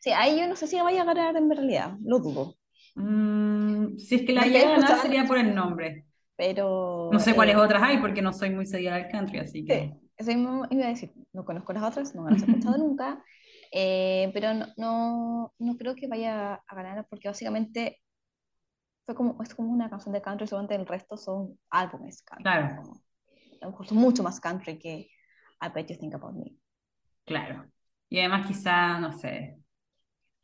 Sí, 0.00 0.10
ahí 0.12 0.38
yo 0.40 0.48
no 0.48 0.56
sé 0.56 0.66
si 0.68 0.80
vaya 0.80 1.02
a 1.02 1.06
ganar 1.06 1.36
en 1.36 1.50
realidad, 1.50 1.96
lo 2.04 2.20
dudo. 2.20 2.56
Mm, 2.94 3.96
si 3.98 4.16
es 4.16 4.22
que 4.22 4.32
la 4.32 4.46
llega 4.46 4.68
a 4.68 4.72
ganar 4.80 5.00
sería 5.00 5.26
por 5.26 5.38
el 5.38 5.54
nombre. 5.54 6.06
Pero... 6.38 7.10
No 7.12 7.18
sé 7.18 7.32
eh, 7.32 7.34
cuáles 7.34 7.56
otras 7.56 7.82
hay 7.82 7.98
porque 7.98 8.22
no 8.22 8.32
soy 8.32 8.50
muy 8.50 8.64
seguida 8.64 8.94
del 8.94 9.08
country, 9.08 9.40
así 9.40 9.64
que... 9.64 9.92
Sí, 10.20 10.32
iba 10.32 10.86
a 10.86 10.88
decir, 10.88 11.12
no 11.32 11.44
conozco 11.44 11.72
las 11.72 11.82
otras, 11.82 12.14
no 12.14 12.28
las 12.30 12.40
he 12.40 12.46
escuchado 12.46 12.78
nunca, 12.78 13.22
eh, 13.72 14.30
pero 14.32 14.54
no, 14.54 14.66
no, 14.76 15.52
no 15.58 15.76
creo 15.76 15.96
que 15.96 16.06
vaya 16.06 16.54
a 16.54 16.74
ganar 16.74 17.06
porque 17.10 17.28
básicamente 17.28 18.00
fue 19.04 19.16
como, 19.16 19.42
es 19.42 19.52
como 19.52 19.72
una 19.72 19.90
canción 19.90 20.12
de 20.12 20.22
country, 20.22 20.46
solamente 20.46 20.76
el 20.76 20.86
resto 20.86 21.16
son 21.16 21.58
álbumes 21.70 22.22
country. 22.22 22.44
Claro. 22.44 22.76
como- 22.82 23.02
a 23.60 23.64
lo 23.64 23.72
mejor 23.72 23.88
son 23.88 23.98
mucho 23.98 24.22
más 24.22 24.38
country 24.38 24.78
que 24.78 25.10
I 25.60 25.68
Bet 25.74 25.88
You 25.88 25.98
Think 25.98 26.14
About 26.14 26.36
Me. 26.36 26.54
Claro. 27.24 27.66
Y 28.08 28.20
además 28.20 28.46
quizá, 28.46 29.00
no 29.00 29.12
sé, 29.12 29.58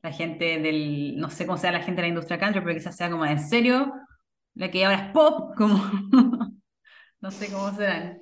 la 0.02 0.10
gente 0.10 0.58
del, 0.58 1.16
no 1.16 1.30
sé 1.30 1.46
cómo 1.46 1.56
sea 1.56 1.70
la 1.70 1.82
gente 1.82 2.02
de 2.02 2.08
la 2.08 2.08
industria 2.08 2.40
country, 2.40 2.60
pero 2.62 2.74
quizás 2.74 2.96
sea 2.96 3.08
como 3.08 3.24
en 3.24 3.38
serio, 3.38 3.92
la 4.54 4.70
que 4.70 4.84
ahora 4.84 5.06
es 5.06 5.12
pop, 5.12 5.54
como, 5.56 5.78
no 7.20 7.30
sé 7.30 7.50
cómo 7.50 7.72
serán. 7.74 8.20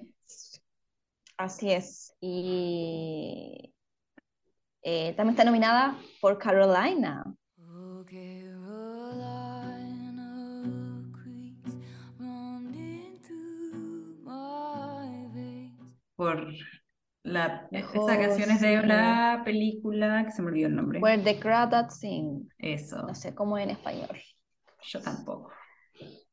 Así 1.36 1.72
es. 1.72 2.14
Y 2.20 3.72
eh, 4.82 5.14
también 5.16 5.30
está 5.34 5.44
nominada 5.44 5.98
por 6.20 6.38
Carolina. 6.38 7.24
Oh. 7.58 8.04
Por 16.14 16.54
la, 17.24 17.66
Mejor 17.72 18.10
esa 18.10 18.20
canción 18.20 18.50
es 18.50 18.60
de 18.60 18.82
la 18.86 19.42
película, 19.44 20.24
que 20.24 20.30
se 20.30 20.42
me 20.42 20.48
olvidó 20.48 20.68
el 20.68 20.76
nombre. 20.76 21.00
Where 21.00 21.22
the 21.22 21.40
Crowd 21.40 21.70
That 21.70 21.90
Sing. 21.90 22.48
Eso, 22.58 23.02
No 23.02 23.14
sé 23.14 23.34
cómo 23.34 23.58
en 23.58 23.70
español. 23.70 24.20
yo 24.84 25.00
tampoco. 25.00 25.50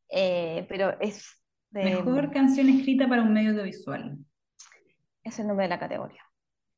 Eh, 0.09 0.65
pero 0.69 0.99
es, 0.99 1.27
de- 1.71 1.83
Mejor 1.83 2.31
canción 2.31 2.67
escrita 2.69 3.07
para 3.07 3.21
un 3.21 3.33
medio 3.33 3.51
audiovisual. 3.51 4.17
es 5.23 5.39
el 5.39 5.47
nombre 5.47 5.65
de 5.65 5.69
la 5.69 5.79
categoría. 5.79 6.21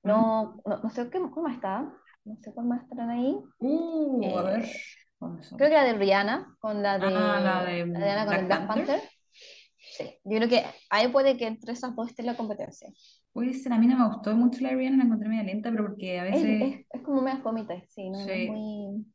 No, 0.03 0.61
no, 0.65 0.77
no 0.81 0.89
sé 0.89 1.09
qué, 1.09 1.19
cómo 1.19 1.47
está. 1.47 1.91
No 2.25 2.35
sé 2.41 2.53
cuál 2.53 2.67
más 2.67 2.83
estarán 2.83 3.09
ahí. 3.11 3.35
Uh, 3.59 4.37
a 4.37 4.41
ver. 4.43 4.63
Eh. 4.65 4.71
Creo 5.55 5.69
que 5.69 5.75
la 5.75 5.83
de 5.83 5.93
Rihanna 5.93 6.55
con 6.59 6.81
la 6.81 6.97
de, 6.97 7.05
Ah, 7.07 7.39
la 7.39 7.63
de 7.63 7.83
Rihanna 7.85 8.25
con 8.25 8.33
Black 8.33 8.39
el 8.39 8.45
Black 8.47 8.67
Panther. 8.67 8.85
Panther. 8.87 9.09
Sí, 9.77 10.17
yo 10.23 10.37
creo 10.37 10.49
que 10.49 10.63
ahí 10.89 11.07
puede 11.09 11.37
que 11.37 11.45
entre 11.47 11.73
esas 11.73 11.95
dos 11.95 12.09
esté 12.09 12.23
la 12.23 12.35
competencia. 12.35 12.89
Puede 13.31 13.53
ser, 13.53 13.71
a 13.73 13.77
mí 13.77 13.87
no 13.87 13.97
me 13.97 14.07
gustó 14.13 14.33
mucho 14.35 14.61
la 14.61 14.69
Rihanna, 14.71 14.97
la 14.97 15.03
encontré 15.05 15.29
media 15.29 15.43
lenta, 15.43 15.69
pero 15.71 15.85
porque 15.87 16.19
a 16.19 16.27
Es, 16.27 16.41
veces... 16.43 16.61
es, 16.79 16.85
es 16.89 17.01
como 17.03 17.21
media 17.21 17.39
fomita, 17.41 17.75
sí, 17.87 18.09
no, 18.09 18.17
no 18.19 18.25
es 18.25 18.31
Sí. 18.31 18.49
muy... 18.49 19.05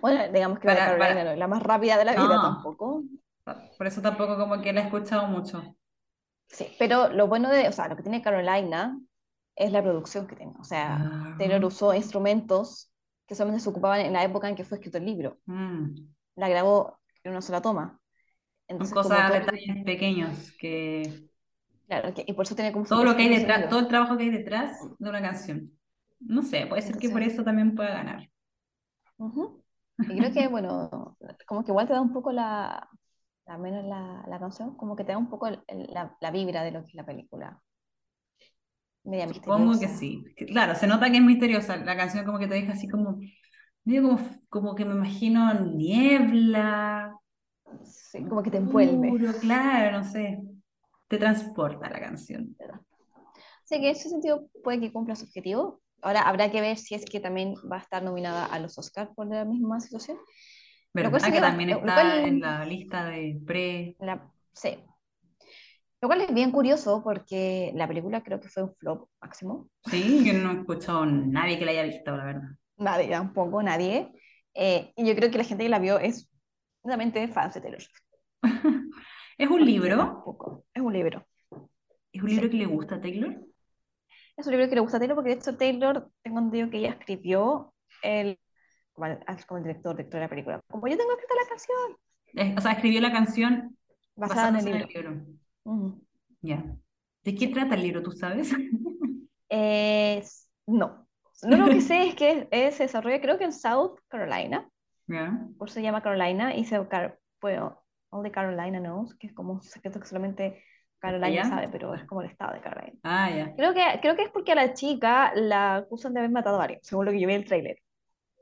Bueno, 0.00 0.32
digamos 0.32 0.58
que 0.60 0.66
la 0.68 0.74
de 0.74 0.78
Para- 0.78 0.92
Carolina 0.92 1.20
para- 1.20 1.32
es 1.32 1.38
la 1.38 1.48
más 1.48 1.62
rápida 1.62 1.98
de 1.98 2.04
la 2.04 2.12
vida 2.12 2.22
No. 2.36 2.42
tampoco. 2.42 3.02
Por 3.44 3.86
eso 3.86 4.00
tampoco 4.00 4.36
como 4.36 4.60
que 4.60 4.72
la 4.72 4.82
he 4.82 4.84
escuchado 4.84 5.26
mucho. 5.26 5.76
Sí, 6.48 6.66
pero 6.78 7.08
lo 7.08 7.26
bueno 7.28 7.48
de, 7.50 7.68
o 7.68 7.72
sea, 7.72 7.88
lo 7.88 7.96
que 7.96 8.02
tiene 8.02 8.22
Carolina 8.22 8.98
es 9.56 9.72
la 9.72 9.82
producción 9.82 10.26
que 10.26 10.36
tiene. 10.36 10.52
O 10.58 10.64
sea, 10.64 10.96
Ah. 11.00 11.34
Taylor 11.38 11.64
usó 11.64 11.94
instrumentos 11.94 12.90
que 13.26 13.34
solamente 13.34 13.62
se 13.64 13.70
ocupaban 13.70 14.00
en 14.00 14.12
la 14.12 14.22
época 14.24 14.48
en 14.48 14.54
que 14.56 14.64
fue 14.64 14.78
escrito 14.78 14.98
el 14.98 15.06
libro. 15.06 15.38
Mm, 15.46 15.94
La 16.36 16.48
grabó 16.48 16.98
en 17.24 17.32
una 17.32 17.42
sola 17.42 17.60
toma. 17.60 17.88
Son 17.88 17.98
Entonces, 18.68 18.94
como 18.94 19.08
cosas, 19.08 19.28
todo- 19.28 19.40
detalles 19.40 19.84
pequeños 19.84 20.52
que... 20.58 21.28
claro, 21.86 22.14
que- 22.14 22.24
y 22.26 22.32
por 22.32 22.46
eso 22.46 22.54
tiene 22.54 22.72
como 22.72 22.84
Todo 22.86 23.04
lo 23.04 23.16
que 23.16 23.22
hay 23.24 23.28
detrás, 23.28 23.68
todo 23.68 23.80
el 23.80 23.88
trabajo 23.88 24.16
que 24.16 24.24
hay 24.24 24.30
detrás 24.30 24.78
de 24.98 25.08
una 25.10 25.20
canción. 25.20 25.70
No 26.20 26.42
sé, 26.42 26.66
puede 26.66 26.82
ser 26.82 26.92
que 26.96 27.08
por 27.08 27.18
Entonces- 27.18 27.34
eso 27.34 27.44
también 27.44 27.74
pueda 27.74 27.90
ganar. 27.90 28.28
Ujú. 29.18 29.62
Y 29.98 30.18
creo 30.18 30.32
que, 30.32 30.48
bueno, 30.48 31.16
como 31.46 31.64
que 31.64 31.70
igual 31.70 31.86
te 31.86 31.92
da 31.92 32.00
un 32.00 32.12
poco 32.12 32.32
la, 32.32 32.88
al 33.54 33.60
menos 33.60 33.84
la, 33.84 34.24
la 34.28 34.38
canción, 34.40 34.76
como 34.76 34.96
que 34.96 35.04
te 35.04 35.12
da 35.12 35.18
un 35.18 35.30
poco 35.30 35.46
el- 35.48 35.62
el- 35.68 35.88
la, 35.92 36.16
la 36.20 36.30
vibra 36.30 36.62
de 36.64 36.72
lo 36.72 36.82
que 36.82 36.88
es 36.88 36.94
la 36.94 37.06
película. 37.06 37.62
Media 39.04 39.26
Supongo 39.26 39.78
que 39.78 39.88
misteriosa. 39.88 39.88
sí. 39.88 40.24
Que, 40.36 40.46
Claro, 40.46 40.74
se 40.74 40.86
nota 40.86 41.10
que 41.10 41.16
es 41.18 41.22
misteriosa. 41.22 41.76
La 41.76 41.96
canción 41.96 42.24
como 42.24 42.38
que 42.38 42.48
te 42.48 42.54
deja 42.54 42.72
así 42.72 42.88
como... 42.88 43.20
Medio 43.84 44.02
como, 44.02 44.18
como 44.50 44.74
que 44.76 44.84
me 44.84 44.94
imagino 44.94 45.54
niebla, 45.54 47.16
Sí, 47.84 48.24
como 48.28 48.42
que 48.42 48.50
te 48.50 48.58
envuelve. 48.58 49.12
oscuro, 49.12 49.38
claro, 49.40 49.98
no 49.98 50.04
sé. 50.04 50.40
Te 51.08 51.18
transporta 51.18 51.90
la 51.90 52.00
canción. 52.00 52.56
Así 53.64 53.80
que 53.80 53.88
en 53.88 53.96
ese 53.96 54.08
sentido 54.08 54.46
puede 54.62 54.80
que 54.80 54.92
cumpla 54.92 55.16
su 55.16 55.24
objetivo. 55.24 55.80
Ahora 56.02 56.22
habrá 56.22 56.50
que 56.50 56.60
ver 56.60 56.76
si 56.78 56.94
es 56.94 57.04
que 57.04 57.20
también 57.20 57.54
va 57.70 57.76
a 57.76 57.80
estar 57.80 58.02
nominada 58.02 58.44
a 58.46 58.58
los 58.58 58.76
Oscars 58.78 59.10
por 59.14 59.26
la 59.26 59.44
misma 59.44 59.80
situación. 59.80 60.18
Lo 60.94 61.10
cual 61.10 61.12
¿Verdad 61.12 61.18
que 61.18 61.24
sería 61.24 61.40
también 61.40 61.70
está 61.70 61.94
cual- 61.94 62.24
en 62.26 62.40
la 62.40 62.64
lista 62.66 63.04
de 63.06 63.40
pre... 63.46 63.96
La, 64.00 64.30
sí. 64.52 64.76
Lo 66.00 66.08
cual 66.08 66.20
es 66.22 66.34
bien 66.34 66.50
curioso 66.50 67.02
porque 67.02 67.72
la 67.74 67.86
película 67.88 68.22
creo 68.22 68.40
que 68.40 68.48
fue 68.48 68.64
un 68.64 68.74
flop 68.74 69.08
máximo. 69.20 69.68
Sí, 69.86 70.24
yo 70.24 70.34
no 70.34 70.50
he 70.52 70.58
escuchado 70.60 71.02
a 71.02 71.06
nadie 71.06 71.58
que 71.58 71.64
la 71.64 71.70
haya 71.70 71.84
visto, 71.84 72.14
la 72.16 72.24
verdad. 72.24 72.48
Nadie, 72.76 73.08
tampoco 73.08 73.62
nadie. 73.62 74.12
Eh, 74.54 74.92
y 74.96 75.06
yo 75.06 75.14
creo 75.14 75.30
que 75.30 75.38
la 75.38 75.44
gente 75.44 75.64
que 75.64 75.70
la 75.70 75.78
vio 75.78 75.98
es 75.98 76.28
realmente 76.84 77.26
fans 77.28 77.54
de 77.54 77.60
Taylor. 77.60 77.82
¿Es 79.38 79.48
un 79.48 79.64
libro? 79.64 79.96
tampoco- 79.96 80.64
Es 80.74 80.82
un 80.82 80.92
libro. 80.92 81.24
¿Es 82.12 82.22
un 82.22 82.28
libro 82.28 82.50
que 82.50 82.56
le 82.56 82.66
gusta 82.66 82.96
a 82.96 83.00
Taylor? 83.00 83.40
Es 84.36 84.46
un 84.46 84.52
libro 84.52 84.68
que 84.68 84.74
le 84.74 84.80
gusta 84.80 84.96
a 84.96 85.00
Taylor 85.00 85.14
porque 85.16 85.30
de 85.30 85.36
hecho 85.36 85.56
Taylor, 85.56 86.10
tengo 86.22 86.38
entendido 86.40 86.68
que 86.68 86.78
ella 86.78 86.90
escribió 86.98 87.72
el, 88.02 88.38
como 88.92 89.06
el, 89.06 89.18
como 89.46 89.58
el 89.58 89.64
director, 89.64 89.96
director 89.96 90.20
de 90.20 90.24
la 90.26 90.28
película. 90.28 90.60
Como 90.68 90.86
yo 90.88 90.96
tengo 90.96 91.12
escrita 91.12 91.34
la 91.34 91.48
canción, 91.48 91.96
Eh, 92.34 92.54
o 92.56 92.60
sea, 92.60 92.72
escribió 92.72 93.00
la 93.00 93.12
canción 93.12 93.76
basada 94.16 94.48
en 94.48 94.56
el 94.56 94.64
libro. 94.64 94.86
libro. 94.88 95.26
Ujú. 95.64 96.02
Ya. 96.40 96.64
¿De 97.24 97.34
qué 97.34 97.48
trata 97.48 97.74
el 97.74 97.82
libro, 97.82 98.02
tú 98.02 98.12
sabes? 98.12 98.52
Es- 99.48 100.48
no. 100.66 101.06
Lo 101.42 101.56
único 101.56 101.70
que 101.70 101.80
sé 101.80 102.06
es 102.08 102.14
que 102.14 102.48
es- 102.50 102.74
se 102.76 102.84
desarrolla 102.84 103.20
creo 103.20 103.36
que 103.38 103.44
en 103.44 103.52
South 103.52 103.98
Carolina, 104.08 104.68
Ya. 105.08 105.46
por 105.58 105.68
eso 105.68 105.74
se 105.74 105.82
llama 105.82 106.02
Carolina, 106.02 106.54
y 106.54 106.64
se, 106.64 106.78
bueno, 107.40 107.82
Only 108.10 108.30
Carolina 108.30 108.78
Knows, 108.80 109.14
que 109.16 109.26
es 109.26 109.32
como 109.34 109.54
un 109.54 109.62
secreto 109.62 109.98
que 110.00 110.06
solamente 110.06 110.62
Caroline 111.00 111.40
allá? 111.40 111.44
sabe, 111.48 111.68
pero 111.68 111.94
es 111.94 112.04
como 112.04 112.22
el 112.22 112.30
estado 112.30 112.54
de 112.54 112.60
Caroline. 112.60 112.98
Ah, 113.02 113.28
ya. 113.30 113.54
Creo 113.56 113.74
que, 113.74 113.82
creo 114.00 114.14
que 114.16 114.22
es 114.22 114.30
porque 114.30 114.52
a 114.52 114.54
la 114.54 114.72
chica 114.72 115.32
la 115.34 115.76
acusan 115.76 116.14
de 116.14 116.20
haber 116.20 116.30
matado 116.30 116.60
a 116.60 116.64
alguien, 116.64 116.80
según 116.82 117.06
lo 117.06 117.10
que 117.12 117.20
yo 117.20 117.26
vi 117.26 117.34
en 117.34 117.40
el 117.40 117.46
tráiler. 117.46 117.78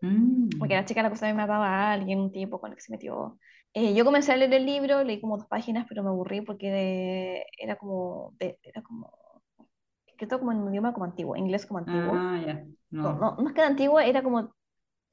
Mm. 0.02 0.48
Porque 0.58 0.74
la 0.74 0.84
chica 0.84 1.02
la 1.02 1.10
de 1.10 1.16
haber 1.16 1.34
matado 1.34 1.62
a 1.62 1.92
alguien, 1.92 2.20
un 2.20 2.32
tipo 2.32 2.60
con 2.60 2.70
el 2.70 2.76
que 2.76 2.82
se 2.82 2.92
metió. 2.92 3.38
Eh, 3.72 3.94
yo 3.94 4.04
comencé 4.04 4.32
a 4.32 4.36
leer 4.36 4.52
el 4.54 4.66
libro, 4.66 5.02
leí 5.04 5.20
como 5.20 5.36
dos 5.38 5.46
páginas, 5.46 5.86
pero 5.88 6.02
me 6.02 6.10
aburrí 6.10 6.40
porque 6.42 6.70
de- 6.70 7.46
era 7.58 7.76
como, 7.76 8.34
de- 8.38 8.58
era 8.62 8.82
como 8.82 9.12
escrito 10.06 10.38
como 10.38 10.52
en 10.52 10.58
un 10.58 10.70
idioma 10.70 10.92
como 10.92 11.06
antiguo, 11.06 11.36
inglés 11.36 11.66
como 11.66 11.78
antiguo. 11.78 12.12
Ah, 12.14 12.42
ya. 12.46 12.66
No, 12.90 13.14
No, 13.14 13.18
no, 13.20 13.36
no 13.36 13.48
es 13.48 13.54
que 13.54 13.60
era 13.60 13.68
antiguo, 13.70 14.00
era 14.00 14.22
como, 14.22 14.54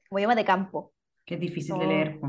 como 0.08 0.18
idioma 0.18 0.34
de 0.34 0.44
campo. 0.44 0.92
que 1.24 1.34
es 1.34 1.40
difícil 1.40 1.78
de 1.78 1.86
leer. 1.86 2.20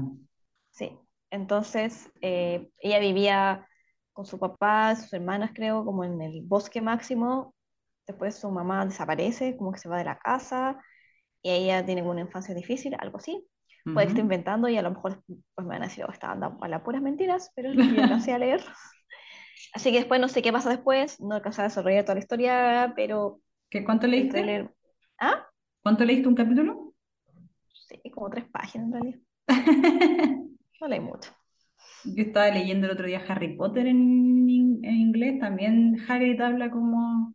Sí, 0.72 0.97
entonces 1.32 2.12
eh, 2.22 2.70
ella 2.80 2.99
vivía 2.99 3.68
con 4.14 4.26
su 4.26 4.39
papá, 4.39 4.95
sus 4.95 5.12
hermanas, 5.14 5.51
creo, 5.53 5.84
como 5.86 6.03
en 6.03 6.22
el 6.22 6.41
bosque 6.43 6.82
máximo. 6.82 7.55
Después 8.07 8.36
su 8.36 8.49
mamá 8.51 8.86
desaparece, 8.86 9.55
como 9.57 9.72
que 9.72 9.80
se 9.80 9.89
va 9.89 9.97
de 9.97 10.05
la 10.05 10.18
casa 10.20 10.80
y 11.42 11.52
ella 11.52 11.86
tiene 11.86 12.02
una 12.04 12.22
infancia 12.22 12.56
difícil, 12.56 12.96
algo 13.00 13.18
así. 13.18 13.48
Puede 13.94 14.08
que 14.08 14.10
esté 14.12 14.22
Ujú. 14.22 14.22
inventando 14.22 14.70
y 14.70 14.78
a 14.78 14.82
lo 14.82 14.92
mejor 14.92 15.24
pues 15.56 15.68
me 15.68 15.76
van 15.76 15.84
a 15.84 15.88
decir, 15.88 16.06
oh, 16.08 16.12
está 16.12 16.32
andando 16.32 16.64
a 16.64 16.68
las 16.68 16.82
puras 16.84 17.02
mentiras, 17.02 17.52
pero 17.56 17.74
yo 17.88 18.02
alcancé 18.02 18.34
a 18.34 18.38
leer. 18.40 18.64
Así 19.74 19.92
que 19.92 19.98
después 20.00 20.20
no 20.22 20.28
sé 20.30 20.42
qué 20.42 20.52
pasa 20.52 20.70
después, 20.70 21.20
no 21.22 21.36
alcancé 21.36 21.62
a 21.62 21.66
desarrollar 21.66 22.04
toda 22.04 22.16
la 22.16 22.22
historia, 22.22 22.94
pero 22.96 23.42
¿Qué, 23.70 23.84
cuánto 23.84 24.08
leíste? 24.08 24.40
trailer. 24.40 24.74
Ah, 25.20 25.50
¿Cuánto 25.84 26.06
leíste 26.06 26.30
un 26.30 26.36
capítulo? 26.36 26.94
sí, 27.88 28.00
como 28.12 28.30
tres 28.30 28.46
páginas 28.52 28.88
en 28.88 28.94
realidad. 28.94 29.20
No 30.82 30.88
leí 30.88 31.00
mucho. 31.00 31.32
Yo 32.04 32.24
estaba 32.24 32.50
leyendo 32.52 32.88
el 32.88 32.94
otro 32.94 33.08
día 33.08 33.24
Harry 33.28 33.56
Potter 33.56 33.88
en, 33.88 34.50
in- 34.50 34.80
en 34.86 34.96
inglés, 34.96 35.40
también 35.40 35.98
Hagrid 36.08 36.40
habla 36.42 36.72
como 36.72 37.34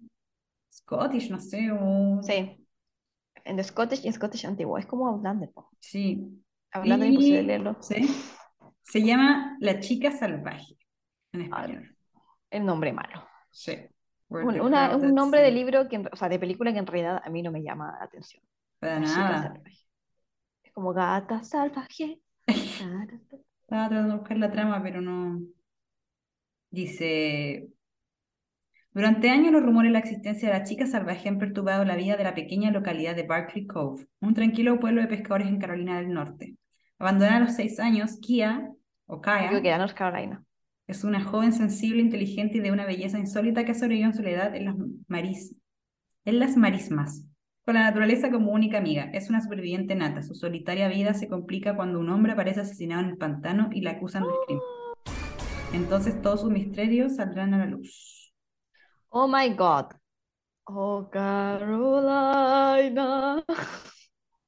Scottish, 0.73 1.31
no 1.31 1.41
sé, 1.41 1.71
o... 1.73 2.21
Sí, 2.21 2.64
en 3.45 3.63
Scottish 3.63 4.05
y 4.05 4.13
Scottish 4.13 4.47
antiguo, 4.47 4.79
es 4.79 4.87
como 4.87 5.21
po. 5.49 5.71
Sí. 5.81 6.43
Hablando 6.73 7.05
es 7.05 7.11
imposible 7.13 7.43
Y- 7.43 7.47
leerlo. 7.47 7.77
sí. 7.81 8.07
Se 8.83 9.03
llama 9.03 9.57
La 9.61 9.81
chica 9.81 10.11
salvaje, 10.13 10.77
en 11.33 11.43
español. 11.43 11.97
El 12.51 12.67
nombre 12.67 12.93
malo. 12.93 13.27
Sí. 13.51 13.73
The 14.29 14.61
una- 14.61 14.97
un 14.97 15.15
nombre 15.15 15.41
de 15.43 15.51
libro, 15.53 15.89
que, 15.89 15.99
o 16.11 16.17
sea, 16.17 16.29
de 16.29 16.39
película 16.39 16.73
que 16.73 16.79
en 16.79 16.87
realidad 16.87 17.21
a 17.25 17.31
mí 17.31 17.43
no 17.43 17.51
me 17.53 17.63
llama 17.63 17.97
la 17.99 18.05
atención. 18.05 18.43
Para 18.81 19.01
La 19.01 19.07
nada. 19.07 19.63
Es 20.63 20.73
como 20.73 20.93
gata 20.93 21.43
salvaje. 21.45 22.21
Estaba 22.47 23.89
tratando 23.89 24.13
de 24.15 24.19
buscar 24.19 24.37
la 24.39 24.51
trama, 24.51 24.83
pero 24.83 25.01
no. 25.01 25.41
Dice, 26.71 27.69
durante 28.95 29.29
años 29.29 29.53
los 29.53 29.63
rumores 29.63 29.89
de 29.89 29.95
la 29.95 29.99
existencia 29.99 30.49
de 30.49 30.59
la 30.59 30.65
chica 30.65 30.87
salvaje 30.87 31.29
han 31.29 31.39
perturbado 31.39 31.85
la 31.85 31.97
vida 31.97 32.17
de 32.17 32.23
la 32.23 32.35
pequeña 32.35 32.71
localidad 32.71 33.17
de 33.17 33.25
Barkley 33.25 33.67
Cove, 33.67 34.07
un 34.21 34.35
tranquilo 34.35 34.79
pueblo 34.79 35.01
de 35.01 35.09
pescadores 35.09 35.49
en 35.49 35.59
Carolina 35.59 35.97
del 35.97 36.13
Norte. 36.13 36.57
Abandonada 37.01 37.39
a 37.39 37.41
los 37.41 37.55
seis 37.55 37.81
años, 37.81 38.19
Kia, 38.23 38.71
o 39.07 39.21
Kaya, 39.21 39.61
que 39.61 39.67
era 39.67 39.79
North 39.79 39.95
Carolina. 39.95 40.45
es 40.87 41.03
una 41.03 41.25
joven 41.25 41.53
sensible, 41.53 42.01
inteligente 42.01 42.59
y 42.59 42.61
de 42.61 42.71
una 42.71 42.87
belleza 42.87 43.19
insólita 43.19 43.65
que 43.65 43.73
ha 43.73 43.75
sobrevivido 43.75 44.11
en 44.11 44.17
soledad 44.17 44.55
en 44.55 44.65
las 44.67 44.77
maris, 45.09 45.57
en 46.25 46.39
las 46.39 46.57
marismas, 46.57 47.27
con 47.65 47.75
la 47.75 47.83
naturaleza 47.83 48.31
como 48.31 48.53
única 48.53 48.79
amiga. 48.79 49.11
Es 49.13 49.29
una 49.29 49.41
superviviente 49.41 49.97
nata. 49.97 50.23
Su 50.23 50.35
solitaria 50.35 50.87
vida 50.87 51.15
se 51.15 51.27
complica 51.27 51.75
cuando 51.75 51.99
un 51.99 52.11
hombre 52.11 52.33
aparece 52.33 52.61
asesinado 52.61 53.03
en 53.03 53.11
el 53.11 53.17
pantano 53.17 53.71
y 53.73 53.81
la 53.81 53.93
acusan 53.93 54.23
del 54.23 54.33
crimen. 54.47 54.63
Entonces 55.73 56.23
todos 56.23 56.43
sus 56.43 56.51
misterios 56.53 57.17
saldrán 57.17 57.55
a 57.55 57.59
la 57.59 57.67
luz. 57.67 58.14
Oh 59.15 59.27
my 59.27 59.49
God. 59.49 59.95
Oh 60.67 61.09
Carolina. 61.11 62.95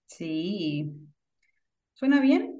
Sí. 0.07 0.93
¿Suena 1.95 2.21
bien? 2.21 2.55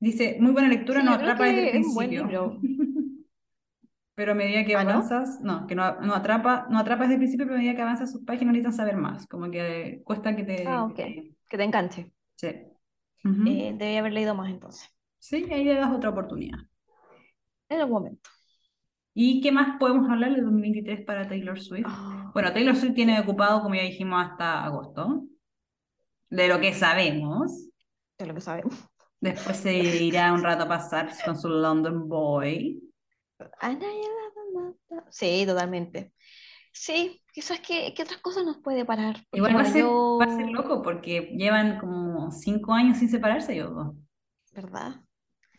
Dice, 0.00 0.36
muy 0.40 0.52
buena 0.52 0.68
lectura, 0.68 1.00
Sí, 1.00 1.06
no 1.06 1.12
atrapa 1.12 1.44
desde 1.46 1.76
el 1.76 1.84
buen 1.94 2.10
principio. 2.10 2.24
libro. 2.30 2.60
Pero 4.14 4.32
a 4.32 4.34
medida 4.34 4.64
que 4.64 4.74
¿Ah, 4.74 4.84
no? 4.84 4.90
avanzas, 4.90 5.40
no, 5.42 5.66
que 5.66 5.74
no, 5.76 6.00
no 6.00 6.14
atrapa, 6.14 6.66
no 6.70 6.78
atrapa 6.78 7.02
desde 7.04 7.14
el 7.14 7.20
principio, 7.20 7.46
pero 7.46 7.56
a 7.56 7.58
medida 7.60 7.76
que 7.76 7.82
avanzas 7.82 8.10
sus 8.10 8.24
páginas 8.24 8.52
necesitan 8.52 8.72
saber 8.76 8.96
más. 8.96 9.26
Como 9.28 9.50
que 9.50 10.02
cuesta 10.04 10.34
que 10.34 10.42
te... 10.44 10.66
Ah, 10.66 10.84
ok. 10.84 10.96
Que 10.96 11.56
te 11.56 11.64
enganche. 11.64 12.12
Sí. 12.36 12.48
Eh, 13.24 13.74
debí 13.76 13.96
haber 13.96 14.12
leído 14.12 14.34
más 14.34 14.50
entonces. 14.50 14.88
Sí, 15.20 15.46
ahí 15.52 15.62
le 15.64 15.74
das 15.76 15.92
otra 15.92 16.10
oportunidad. 16.10 16.58
En 17.70 17.80
algún 17.80 17.92
momento. 18.02 18.30
¿Y 19.20 19.40
qué 19.40 19.50
más 19.50 19.78
podemos 19.80 20.08
hablar 20.08 20.30
del 20.32 20.44
2023 20.44 21.04
para 21.04 21.26
Taylor 21.28 21.60
Swift? 21.60 21.86
Ah, 21.88 22.30
Bueno, 22.32 22.52
Taylor 22.52 22.76
Swift 22.76 22.94
tiene 22.94 23.18
ocupado, 23.18 23.60
como 23.62 23.74
ya 23.74 23.82
dijimos, 23.82 24.24
hasta 24.24 24.62
agosto, 24.64 25.24
de 26.30 26.46
lo 26.46 26.60
que 26.60 26.72
sabemos. 26.72 27.50
es 28.16 28.28
lo 28.28 28.32
que 28.32 28.40
sabemos. 28.40 28.76
Después 29.20 29.56
se 29.56 29.76
irá 29.76 30.32
un 30.32 30.44
rato 30.44 30.62
a 30.62 30.68
pasar 30.68 31.10
con 31.24 31.36
su 31.36 31.48
London 31.48 32.08
Boy. 32.08 32.80
Sí, 35.10 35.42
totalmente. 35.44 36.12
Sí, 36.72 37.20
quizás 37.32 37.58
que, 37.58 37.92
¿qué 37.96 38.04
otras 38.04 38.18
cosas 38.20 38.44
nos 38.44 38.58
puede 38.58 38.84
parar? 38.84 39.16
Igual 39.32 39.56
va 39.56 39.60
a 39.60 39.62
bueno, 39.62 39.72
ser, 39.72 39.82
yo, 39.82 40.18
va 40.20 40.26
a 40.26 40.36
ser 40.36 40.48
loco 40.48 40.80
porque 40.80 41.22
llevan 41.36 41.80
como 41.80 42.30
cinco 42.30 42.72
años 42.72 42.98
sin 42.98 43.08
separarse 43.08 43.58
dos. 43.58 43.96
¿verdad? 44.54 44.94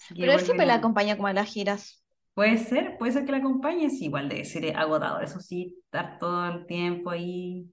Que 0.08 0.16
Pero 0.22 0.32
él 0.32 0.40
siempre 0.40 0.66
la 0.66 0.76
acompaña 0.76 1.18
como 1.18 1.28
a 1.28 1.34
las 1.34 1.50
giras. 1.50 2.06
Puede 2.34 2.58
ser, 2.58 2.98
puede 2.98 3.12
ser 3.14 3.26
que 3.26 3.32
la 3.34 3.38
acompañe, 3.40 3.90
sí, 3.90 4.06
igual 4.06 4.30
debe 4.30 4.46
ser 4.46 4.76
agotador. 4.78 5.24
Eso 5.24 5.40
sí, 5.42 5.78
estar 5.86 6.18
todo 6.20 6.48
el 6.50 6.66
tiempo 6.68 7.10
ahí. 7.12 7.72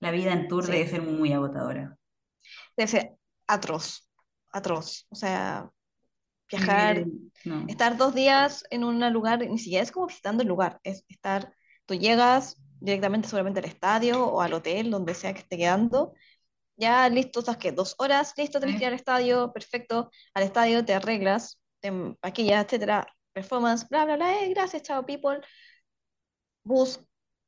La 0.00 0.10
vida 0.12 0.32
en 0.34 0.48
tour 0.48 0.68
debe 0.68 0.86
Sí, 0.86 0.88
ser 0.88 1.02
muy 1.02 1.32
agotadora. 1.32 1.98
debe 2.76 2.88
ser 2.88 3.16
atroz, 3.46 4.08
atroz. 4.52 5.06
O 5.10 5.14
sea, 5.16 5.70
viajar, 6.50 7.10
no. 7.44 7.60
estar 7.66 7.96
dos 7.96 8.14
días 8.14 8.64
en 8.70 8.84
un 8.84 9.00
lugar, 9.12 9.40
ni 9.40 9.58
siquiera 9.58 9.84
es 9.84 9.92
como 9.92 10.08
visitando 10.08 10.42
el 10.42 10.48
lugar, 10.48 10.80
es 10.84 11.04
estar, 11.08 11.54
tú 11.86 11.94
llegas 11.94 12.58
directamente 12.80 13.28
seguramente 13.28 13.60
al 13.60 13.66
estadio 13.66 14.26
o 14.26 14.40
al 14.42 14.54
hotel, 14.54 14.90
donde 14.90 15.14
sea 15.14 15.34
que 15.34 15.40
esté 15.40 15.58
quedando, 15.58 16.14
ya 16.76 17.08
listo, 17.10 17.42
¿sabes 17.42 17.58
qué? 17.60 17.72
Dos 17.72 17.94
horas, 17.98 18.34
listo, 18.36 18.60
tenés 18.60 18.76
que 18.76 18.84
ir 18.84 18.88
Sí. 18.88 18.90
al 18.90 18.94
estadio, 18.96 19.52
perfecto, 19.52 20.10
al 20.34 20.44
estadio 20.44 20.84
te 20.84 20.94
arreglas, 20.94 21.60
te 21.80 21.92
maquillas, 22.22 22.64
etcétera, 22.66 23.06
performance, 23.34 23.86
bla, 23.90 24.04
bla, 24.06 24.16
bla, 24.16 24.42
eh, 24.44 24.50
gracias, 24.54 24.82
chao, 24.82 25.04
people, 25.06 25.40
bus, 26.64 26.98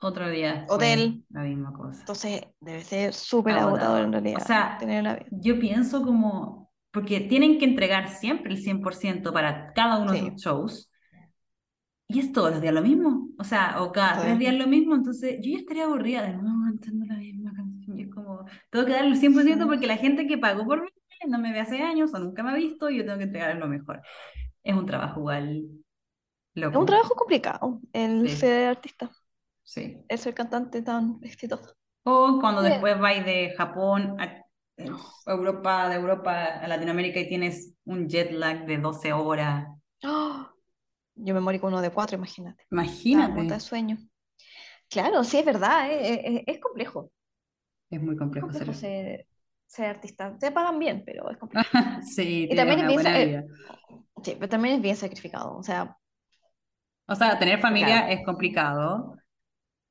Otro 0.01 0.29
día 0.31 0.65
hotel, 0.69 1.25
la 1.31 1.43
misma 1.43 1.73
cosa. 1.73 2.01
entonces 2.01 2.43
debe 2.61 2.83
ser 2.85 3.15
súper 3.15 3.59
agotador 3.59 4.03
en 4.05 4.13
Agotador. 4.13 4.15
O 4.35 4.41
realidad 4.43 4.47
sea, 4.47 4.79
tener 4.79 5.03
vida. 5.03 5.27
yo 5.31 5.59
pienso 5.61 6.03
como, 6.03 6.73
porque 6.93 7.21
tienen 7.21 7.59
que 7.59 7.65
entregar 7.65 8.09
siempre 8.09 8.53
el 8.55 8.59
100% 8.63 9.33
para 9.33 9.73
cada 9.75 9.99
uno 9.99 10.13
de 10.13 10.19
Sí, 10.19 10.31
sus 10.33 10.35
shows, 10.43 10.91
y 12.09 12.21
es 12.21 12.33
todos 12.33 12.53
los 12.53 12.61
días 12.61 12.73
lo 12.75 12.83
mismo, 12.83 13.31
o 13.39 13.45
sea, 13.45 13.83
o 13.83 13.91
cada 13.93 14.21
tres 14.23 14.39
días 14.39 14.55
lo 14.55 14.67
mismo, 14.69 14.95
entonces 14.95 15.39
yo 15.43 15.51
ya 15.53 15.59
estaría 15.59 15.85
aburrida 15.85 16.23
de 16.23 16.35
nuevo 16.35 16.57
cantando 16.65 17.05
la 17.07 17.17
misma 17.17 17.53
canción, 17.53 17.99
es 17.99 18.09
como, 18.15 18.45
tengo 18.71 18.87
que 18.87 18.93
darle 18.93 19.11
el 19.11 19.17
100% 19.17 19.65
Sí. 19.65 19.71
porque 19.71 19.87
la 19.89 19.97
gente 19.97 20.27
que 20.29 20.39
pagó 20.39 20.65
por 20.67 20.83
mí 20.83 20.89
no 21.29 21.39
me 21.41 21.53
ve 21.53 21.61
hace 21.61 21.83
años 21.83 22.15
o 22.15 22.19
nunca 22.21 22.43
me 22.45 22.51
ha 22.51 22.55
visto, 22.55 22.91
y 22.91 22.99
yo 22.99 23.05
tengo 23.05 23.19
que 23.19 23.25
entregar 23.25 23.57
lo 23.57 23.67
mejor. 23.69 24.03
Es 24.67 24.75
un 24.77 24.85
trabajo 24.87 25.21
igual 25.21 25.65
Es 26.71 26.79
un 26.79 26.87
trabajo 26.87 27.15
complicado 27.17 27.81
el 27.93 28.29
Sí, 28.29 28.31
ser 28.31 28.69
artista, 28.69 29.11
sí. 29.65 30.07
el 30.09 30.19
ser 30.21 30.35
cantante 30.35 30.83
tan 30.83 31.21
exitoso. 31.23 31.75
O 32.05 32.39
cuando 32.41 32.63
Bien. 32.63 32.63
después 32.63 32.99
vais 32.99 33.25
de 33.27 33.55
Japón 33.59 34.17
a 34.21 34.25
eh, 34.79 34.97
Europa, 35.27 35.89
de 35.91 35.97
Europa 35.97 36.33
a 36.63 36.67
Latinoamérica 36.69 37.21
y 37.21 37.29
tienes 37.29 37.75
un 37.85 38.09
jet 38.09 38.31
lag 38.33 38.65
de 38.67 38.79
12 38.79 39.13
horas. 39.13 39.67
¡Ah! 40.03 40.53
Yo 41.17 41.35
me 41.35 41.41
morí 41.41 41.59
con 41.61 41.73
uno 41.73 41.83
de 41.83 41.93
cuatro, 41.93 42.17
imagínate. 42.19 42.67
De 43.11 43.11
Imagínate. 43.11 43.47
sueño. 43.61 43.99
Claro, 44.91 45.25
sí, 45.25 45.39
es 45.39 45.45
verdad, 45.47 45.91
eh, 45.93 46.15
eh, 46.39 46.45
es 46.49 46.61
complejo. 46.61 47.13
Es 47.91 48.01
muy 48.01 48.17
Es 48.31 48.39
complejo 48.39 48.53
complejo 48.53 48.73
ser. 48.73 48.75
ser, 48.75 49.27
ser 49.67 49.87
artista. 49.87 50.37
Te 50.39 50.53
pagan 50.53 50.79
bien, 50.79 51.03
pero 51.05 51.31
es 51.31 51.39
complejo. 51.39 51.69
Sí, 52.03 52.49
Y 52.49 52.57
también 52.57 52.81
es 52.81 52.85
una 52.85 52.93
bien, 52.93 52.95
buena 52.95 53.15
sa- 53.15 53.21
eh, 53.21 53.29
vida. 53.29 53.45
Sí, 54.27 54.35
pero 54.39 54.49
también 54.51 54.77
es 54.77 54.83
bien 54.83 54.97
sacrificado. 54.97 55.57
O 55.57 55.63
sea, 55.63 55.97
O 57.09 57.15
sea, 57.15 57.39
tener 57.39 57.61
familia 57.61 58.01
claro, 58.01 58.11
es 58.11 58.25
complicado. 58.25 59.17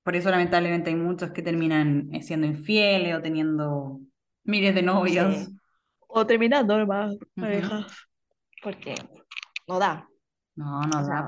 Por 0.03 0.15
eso, 0.15 0.31
lamentablemente, 0.31 0.89
hay 0.91 0.95
muchos 0.97 1.31
que 1.31 1.41
terminan 1.43 2.09
eh, 2.13 2.23
siendo 2.23 2.47
infieles 2.47 3.15
o 3.17 3.21
teniendo 3.23 4.01
miles 4.43 4.75
de 4.75 4.83
novios. 4.83 5.35
sí. 5.35 5.59
O 6.07 6.25
terminando 6.25 6.77
nomás 6.77 7.15
Ujú. 7.37 7.39
parejas, 7.39 7.85
porque 8.63 8.95
no 9.67 9.79
da. 9.79 10.07
No, 10.55 10.81
no 10.87 11.01
O 11.01 11.03
da, 11.05 11.27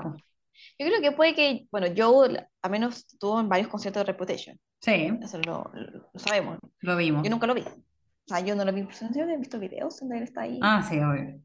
yo 0.78 0.86
creo 0.86 1.00
que 1.02 1.12
puede 1.12 1.34
que, 1.34 1.68
bueno, 1.72 1.88
Joe 1.96 2.46
al 2.62 2.70
menos 2.70 2.98
estuvo 3.12 3.40
en 3.40 3.48
varios 3.48 3.68
conciertos 3.68 4.02
de 4.06 4.12
Reputation. 4.12 4.60
Sí, 4.80 4.94
Eso 5.20 5.38
lo, 5.40 5.70
lo- 5.74 6.10
sabemos. 6.18 6.58
lo 6.80 6.96
Yo 7.22 7.30
vimos. 7.30 7.30
nunca 7.30 7.46
lo 7.46 7.54
vi. 7.54 7.62
O 7.62 8.28
sea, 8.28 8.40
yo 8.40 8.56
no 8.56 8.64
lo 8.64 8.72
vi 8.72 8.80
en 8.82 8.88
presencial, 8.88 9.30
he 9.30 9.38
visto 9.38 9.58
videos 9.60 10.00
donde 10.00 10.18
él 10.18 10.24
está 10.24 10.42
ahí. 10.42 10.60
Ah, 10.60 10.82
sí, 10.82 10.98
obvio. 11.00 11.40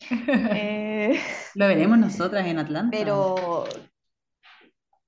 Eh, 0.00 1.20
Lo 1.54 1.66
veremos 1.66 1.98
nosotras 1.98 2.46
en 2.46 2.58
Atlanta. 2.58 2.96
pero 2.96 3.64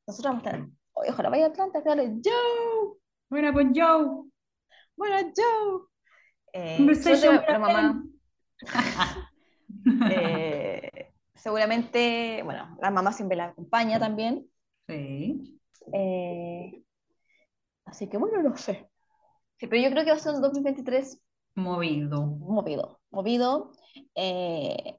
nosotros 0.06 0.24
vamos 0.32 0.44
a 0.46 0.50
estar, 0.50 0.68
oye, 0.94 1.10
ojalá 1.10 1.28
vaya 1.30 1.44
a 1.46 1.48
Atlanta, 1.48 1.82
claro, 1.82 2.02
Joe, 2.02 2.96
Bueno, 3.28 3.52
pues 3.52 3.66
Joe. 3.74 4.24
bueno, 4.96 5.32
Joe. 5.36 5.86
Eh, 6.52 6.76
Conversation 6.78 7.40
la 7.46 7.58
mamá, 7.58 8.04
eh, 10.10 11.12
seguramente, 11.34 12.42
bueno, 12.44 12.76
la 12.80 12.90
mamá 12.90 13.12
siempre 13.12 13.36
la 13.36 13.46
acompaña 13.46 13.98
también. 13.98 14.46
Sí. 14.88 15.60
eh, 15.92 16.82
así 17.84 18.08
que 18.08 18.16
bueno, 18.18 18.42
no 18.42 18.56
sé. 18.56 18.90
Sí, 19.58 19.66
pero 19.66 19.82
yo 19.82 19.90
creo 19.90 20.04
que 20.04 20.10
va 20.10 20.16
a 20.16 20.20
ser 20.20 20.34
un 20.34 20.40
2023 20.42 21.22
Movido. 21.54 22.26
movido, 22.26 22.99
movido. 23.10 23.72
eh, 24.14 24.98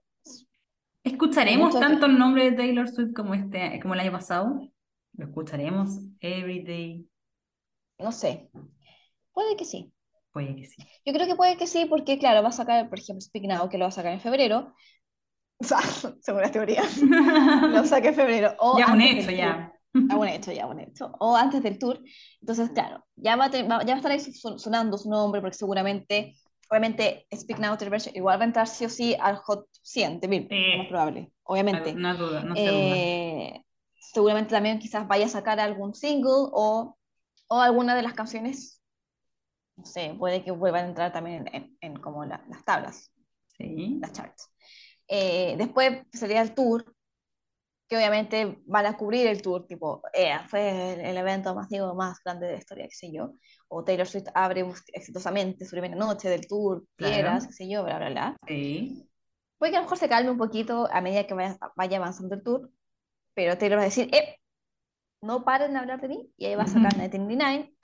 ¿Escucharemos 1.04 1.74
tanto 1.80 2.06
el 2.06 2.18
nombre 2.20 2.52
de 2.52 2.58
Taylor 2.58 2.88
Swift 2.88 3.14
como 3.16 3.34
este, 3.34 3.80
como 3.82 3.94
el 3.96 4.02
año 4.02 4.12
pasado? 4.12 4.62
¿Lo 5.14 5.26
escucharemos 5.26 6.00
every 6.20 6.64
day? 6.64 7.08
no 8.00 8.12
sé, 8.12 8.50
puede 9.32 9.56
que 9.56 9.66
sí. 9.66 9.94
Puede 10.32 10.56
que 10.56 10.66
sí. 10.66 10.78
Yo 11.06 11.14
creo 11.14 11.28
que 11.28 11.36
puede 11.36 11.58
que 11.58 11.68
sí, 11.68 11.86
porque 11.86 12.18
claro, 12.18 12.42
va 12.42 12.50
a 12.50 12.54
sacar, 12.54 12.90
por 12.90 12.98
ejemplo, 13.00 13.22
Speak 13.22 13.44
Now, 13.46 13.70
que 13.70 13.78
lo 13.78 13.84
va 13.86 13.90
a 13.90 13.92
sacar 13.92 14.14
en 14.14 14.22
febrero. 14.22 14.74
O 15.60 15.64
sea, 15.64 15.80
según 16.22 16.42
las 16.42 16.52
teorías, 16.52 16.98
lo 16.98 17.86
saca 17.86 18.10
en 18.10 18.16
febrero. 18.16 18.56
O 18.58 18.80
ya 18.80 18.92
un 18.92 19.00
hecho, 19.02 19.30
ya. 19.30 19.72
Ya 19.94 20.18
un 20.18 20.28
hecho, 20.28 20.52
ya 20.52 20.66
un 20.66 20.80
hecho. 20.80 21.12
O 21.20 21.36
antes 21.36 21.62
del 21.62 21.78
tour. 21.78 22.00
Entonces, 22.40 22.72
claro, 22.72 23.06
ya 23.16 23.36
va 23.36 23.46
a, 23.46 23.50
va- 23.50 23.84
ya 23.84 23.94
va 23.94 23.94
a 23.94 23.98
estar 23.98 24.12
ahí 24.12 24.20
son- 24.20 24.58
sonando 24.58 24.98
su 24.98 25.08
nombre, 25.12 25.40
porque 25.40 25.56
seguramente, 25.58 26.34
obviamente, 26.72 27.28
Speak 27.36 27.60
Now 27.60 27.76
Taylor 27.78 27.92
version 27.92 28.16
igual 28.16 28.40
va 28.40 28.44
a 28.44 28.48
entrar 28.48 28.68
sí 28.68 28.86
o 28.86 28.90
sí 28.90 29.16
al 29.20 29.36
Hot 29.38 29.68
100 29.84 30.20
de 30.22 30.28
Billboard, 30.28 30.52
lo 30.72 30.78
más 30.78 30.88
probable, 30.88 31.32
obviamente. 31.44 31.94
No, 31.94 32.16
duda, 32.16 32.44
no 32.44 32.56
duda. 32.56 32.62
Eh, 32.66 33.64
seguramente 34.00 34.52
también 34.52 34.80
quizás 34.80 35.08
vaya 35.08 35.26
a 35.26 35.30
sacar 35.30 35.60
algún 35.60 35.94
single 35.94 36.32
o, 36.54 36.98
o 37.48 37.60
alguna 37.60 37.94
de 37.94 38.04
las 38.04 38.14
canciones, 38.14 38.82
no 39.76 39.86
sé, 39.86 40.16
puede 40.18 40.44
que 40.44 40.52
vuelvan 40.52 40.86
a 40.86 40.88
entrar 40.90 41.12
también 41.14 41.48
en, 41.48 41.56
en- 41.56 41.78
en 41.82 41.96
como 42.00 42.24
la- 42.26 42.44
las 42.50 42.64
tablas, 42.64 43.12
Sí. 43.58 43.98
las 44.02 44.14
charts. 44.14 44.50
Eh, 45.08 45.56
después 45.58 46.04
sería 46.14 46.42
el 46.42 46.54
tour, 46.56 46.96
que 47.92 47.98
obviamente 47.98 48.58
van 48.68 48.86
a 48.86 48.96
cubrir 48.98 49.28
el 49.28 49.42
tour, 49.42 49.68
tipo, 49.68 50.02
eh, 50.14 50.40
fue 50.48 50.94
el, 50.94 51.02
el 51.02 51.18
evento 51.18 51.54
masivo 51.54 51.94
más 51.94 52.20
grande 52.24 52.48
de 52.48 52.54
la 52.54 52.60
historia, 52.60 52.86
qué 52.88 52.96
sé 52.96 53.12
yo, 53.14 53.34
o 53.68 53.84
Taylor 53.84 54.08
Swift 54.08 54.30
abre 54.34 54.66
exitosamente 54.94 55.66
su 55.66 55.72
primera 55.72 55.96
noche 55.98 56.30
del 56.30 56.48
tour, 56.48 56.86
Claro. 56.96 57.14
Fieras, 57.14 57.48
qué 57.48 57.54
sé 57.54 57.70
yo, 57.70 57.84
bla, 57.84 57.98
bla, 58.00 58.10
bla. 58.12 58.38
Sí. 58.48 59.10
Puede 59.58 59.72
que 59.72 59.78
a 59.78 59.82
lo 59.82 59.86
mejor 59.86 59.98
se 59.98 60.10
calme 60.10 60.32
un 60.32 60.38
poquito 60.38 60.88
a 60.92 61.02
medida 61.02 61.28
que 61.28 61.34
vaya, 61.34 61.58
vaya 61.76 61.98
avanzando 61.98 62.36
el 62.36 62.44
tour, 62.44 62.72
pero 63.36 63.58
Taylor 63.58 63.80
va 63.80 63.84
a 63.84 63.86
decir, 63.86 64.10
eh, 64.16 64.38
no 65.22 65.46
paren 65.46 65.74
de 65.74 65.80
hablar 65.80 66.02
de 66.02 66.10
mí, 66.10 66.32
y 66.38 66.46
ahí 66.48 66.56
va 66.56 66.64
a 66.64 66.68
sacar 66.68 66.94
Ujú. 66.94 66.98
1999, 66.98 67.76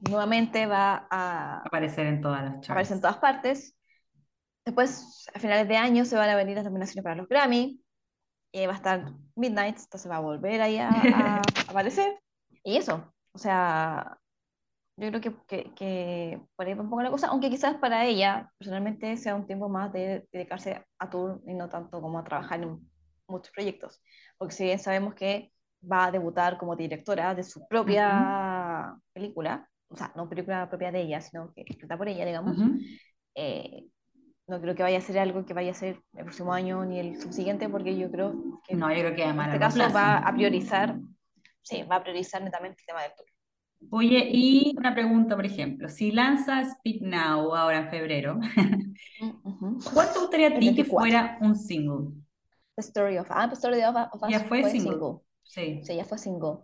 nuevamente 0.00 0.66
va 0.66 1.08
a 1.10 1.64
Aparecer 1.64 2.06
en 2.06 2.20
todas 2.20 2.42
las 2.44 2.60
charts. 2.60 2.68
aparecer 2.70 2.96
en 2.96 3.00
todas 3.02 3.18
partes. 3.18 3.76
Después, 4.64 5.26
a 5.34 5.40
finales 5.40 5.68
de 5.68 5.76
año, 5.76 6.04
se 6.04 6.16
van 6.16 6.30
a 6.30 6.36
venir 6.36 6.56
las 6.56 6.64
nominaciones 6.64 7.02
para 7.04 7.16
los 7.16 7.28
Grammy, 7.28 7.80
ahí 8.54 8.66
va 8.66 8.72
a 8.74 8.76
estar 8.76 9.12
Midnight, 9.36 9.78
entonces 9.78 10.10
va 10.10 10.16
a 10.16 10.20
volver 10.20 10.60
ahí 10.62 10.78
a, 10.78 11.04
a 11.04 11.42
aparecer. 11.68 12.18
Y 12.64 12.76
eso, 12.76 13.12
o 13.32 13.38
sea, 13.38 14.18
yo 14.96 15.08
creo 15.10 15.20
que, 15.20 15.34
que, 15.46 15.74
que 15.74 16.40
por 16.56 16.66
ahí 16.66 16.74
va 16.74 16.82
un 16.82 16.90
poco 16.90 17.02
la 17.02 17.10
cosa, 17.10 17.28
aunque 17.28 17.50
quizás 17.50 17.76
para 17.78 18.04
ella, 18.06 18.52
personalmente, 18.58 19.16
sea 19.16 19.34
un 19.36 19.46
tiempo 19.46 19.68
más 19.68 19.92
de 19.92 20.26
dedicarse 20.32 20.84
a 20.98 21.10
tour 21.10 21.40
y 21.46 21.54
no 21.54 21.68
tanto 21.68 22.00
como 22.00 22.18
a 22.18 22.24
trabajar 22.24 22.62
en 22.62 22.90
muchos 23.28 23.52
proyectos. 23.52 24.00
Porque 24.38 24.54
si 24.54 24.64
bien 24.64 24.78
sabemos 24.78 25.14
que 25.14 25.52
va 25.90 26.06
a 26.06 26.10
debutar 26.12 26.58
como 26.58 26.74
directora 26.76 27.34
de 27.34 27.44
su 27.44 27.66
propia 27.68 28.96
película, 29.12 29.68
o 29.88 29.96
sea, 29.96 30.12
no 30.16 30.28
película 30.28 30.68
propia 30.68 30.90
de 30.92 31.02
ella, 31.02 31.20
sino 31.20 31.52
que 31.54 31.62
escrita 31.62 31.96
por 31.96 32.08
ella, 32.08 32.24
digamos, 32.26 32.58
Ujú. 32.58 32.98
eh, 33.34 33.86
no 34.48 34.60
creo 34.60 34.74
que 34.74 34.82
vaya 34.82 34.98
a 34.98 35.02
ser 35.02 35.18
algo 35.18 35.44
que 35.44 35.54
vaya 35.54 35.70
a 35.72 35.74
ser 35.74 36.00
el 36.14 36.24
próximo 36.24 36.52
año 36.52 36.84
ni 36.84 36.98
el 36.98 37.20
subsiguiente, 37.20 37.68
porque 37.68 37.96
yo 37.96 38.10
creo 38.10 38.60
que 38.66 38.74
No, 38.74 38.88
yo 38.90 39.00
creo 39.00 39.14
que 39.14 39.22
en 39.24 39.40
este 39.40 39.58
caso 39.58 39.76
plazo. 39.76 39.94
va 39.94 40.18
a 40.18 40.34
priorizar, 40.34 40.96
sí, 41.62 41.82
va 41.82 41.96
a 41.96 42.02
priorizar 42.02 42.42
netamente 42.42 42.80
el 42.80 42.86
tema 42.86 43.02
del 43.02 43.12
tour. 43.16 43.26
Oye, 43.90 44.28
y 44.32 44.74
una 44.76 44.92
pregunta, 44.92 45.36
por 45.36 45.46
ejemplo, 45.46 45.88
si 45.88 46.10
lanza 46.10 46.64
Speak 46.64 47.00
Now 47.02 47.54
ahora 47.54 47.78
en 47.78 47.90
febrero. 47.90 48.40
¿cuál 49.94 50.12
te 50.12 50.18
gustaría 50.18 50.48
a 50.48 50.50
ti 50.58 50.60
que 50.74 50.82
24. 50.82 50.98
fuera 50.98 51.38
un 51.40 51.54
single? 51.54 52.14
The 52.76 52.82
Story 52.82 53.18
of, 53.18 53.26
ah, 53.30 53.48
The 53.48 53.54
Story 53.54 53.82
of, 53.82 53.94
of 54.12 54.22
Us 54.22 54.30
Ya 54.30 54.40
fue 54.40 54.64
single. 54.70 55.18
Sí. 55.44 55.80
Sí, 55.84 55.94
ya 55.96 56.04
fue 56.04 56.18
single. 56.18 56.58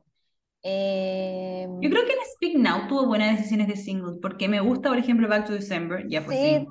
Eh, 0.62 1.66
Yo 1.80 1.90
creo 1.90 2.04
que 2.06 2.12
en 2.12 2.18
Speak 2.34 2.56
Now 2.56 2.88
tuvo 2.88 3.06
buenas 3.06 3.36
decisiones 3.36 3.68
de 3.68 3.76
single, 3.76 4.18
porque 4.22 4.48
me 4.48 4.60
gusta, 4.60 4.88
por 4.88 4.98
ejemplo, 4.98 5.28
Back 5.28 5.46
to 5.46 5.52
December, 5.52 6.06
ya 6.08 6.22
fue 6.22 6.34
Sí. 6.34 6.42
single. 6.42 6.68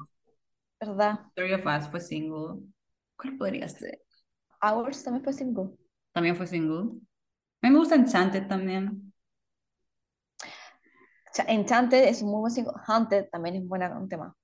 ¿Verdad? 0.90 1.20
Story 1.36 1.54
of 1.54 1.66
Us 1.68 1.88
fue 1.90 2.00
single. 2.00 2.64
¿Cuál 3.18 3.38
podría 3.38 3.68
ser? 3.70 4.00
Hours 4.64 5.04
también 5.04 5.24
fue 5.24 5.34
single. 5.34 5.78
También 6.12 6.36
fue 6.36 6.48
single. 6.48 7.00
A 7.62 7.68
mí 7.68 7.74
me 7.74 7.80
gusta 7.80 7.96
Enchanted 7.96 8.48
también. 8.48 9.14
Cha- 11.34 11.44
Enchanted 11.50 12.04
es 12.08 12.22
un 12.22 12.30
muy 12.32 12.40
buen 12.42 12.52
single. 12.54 12.74
Hunted 12.88 13.28
también 13.30 13.56
es 13.58 13.68
buena, 13.68 13.98
un 13.98 14.08
tema. 14.08 14.36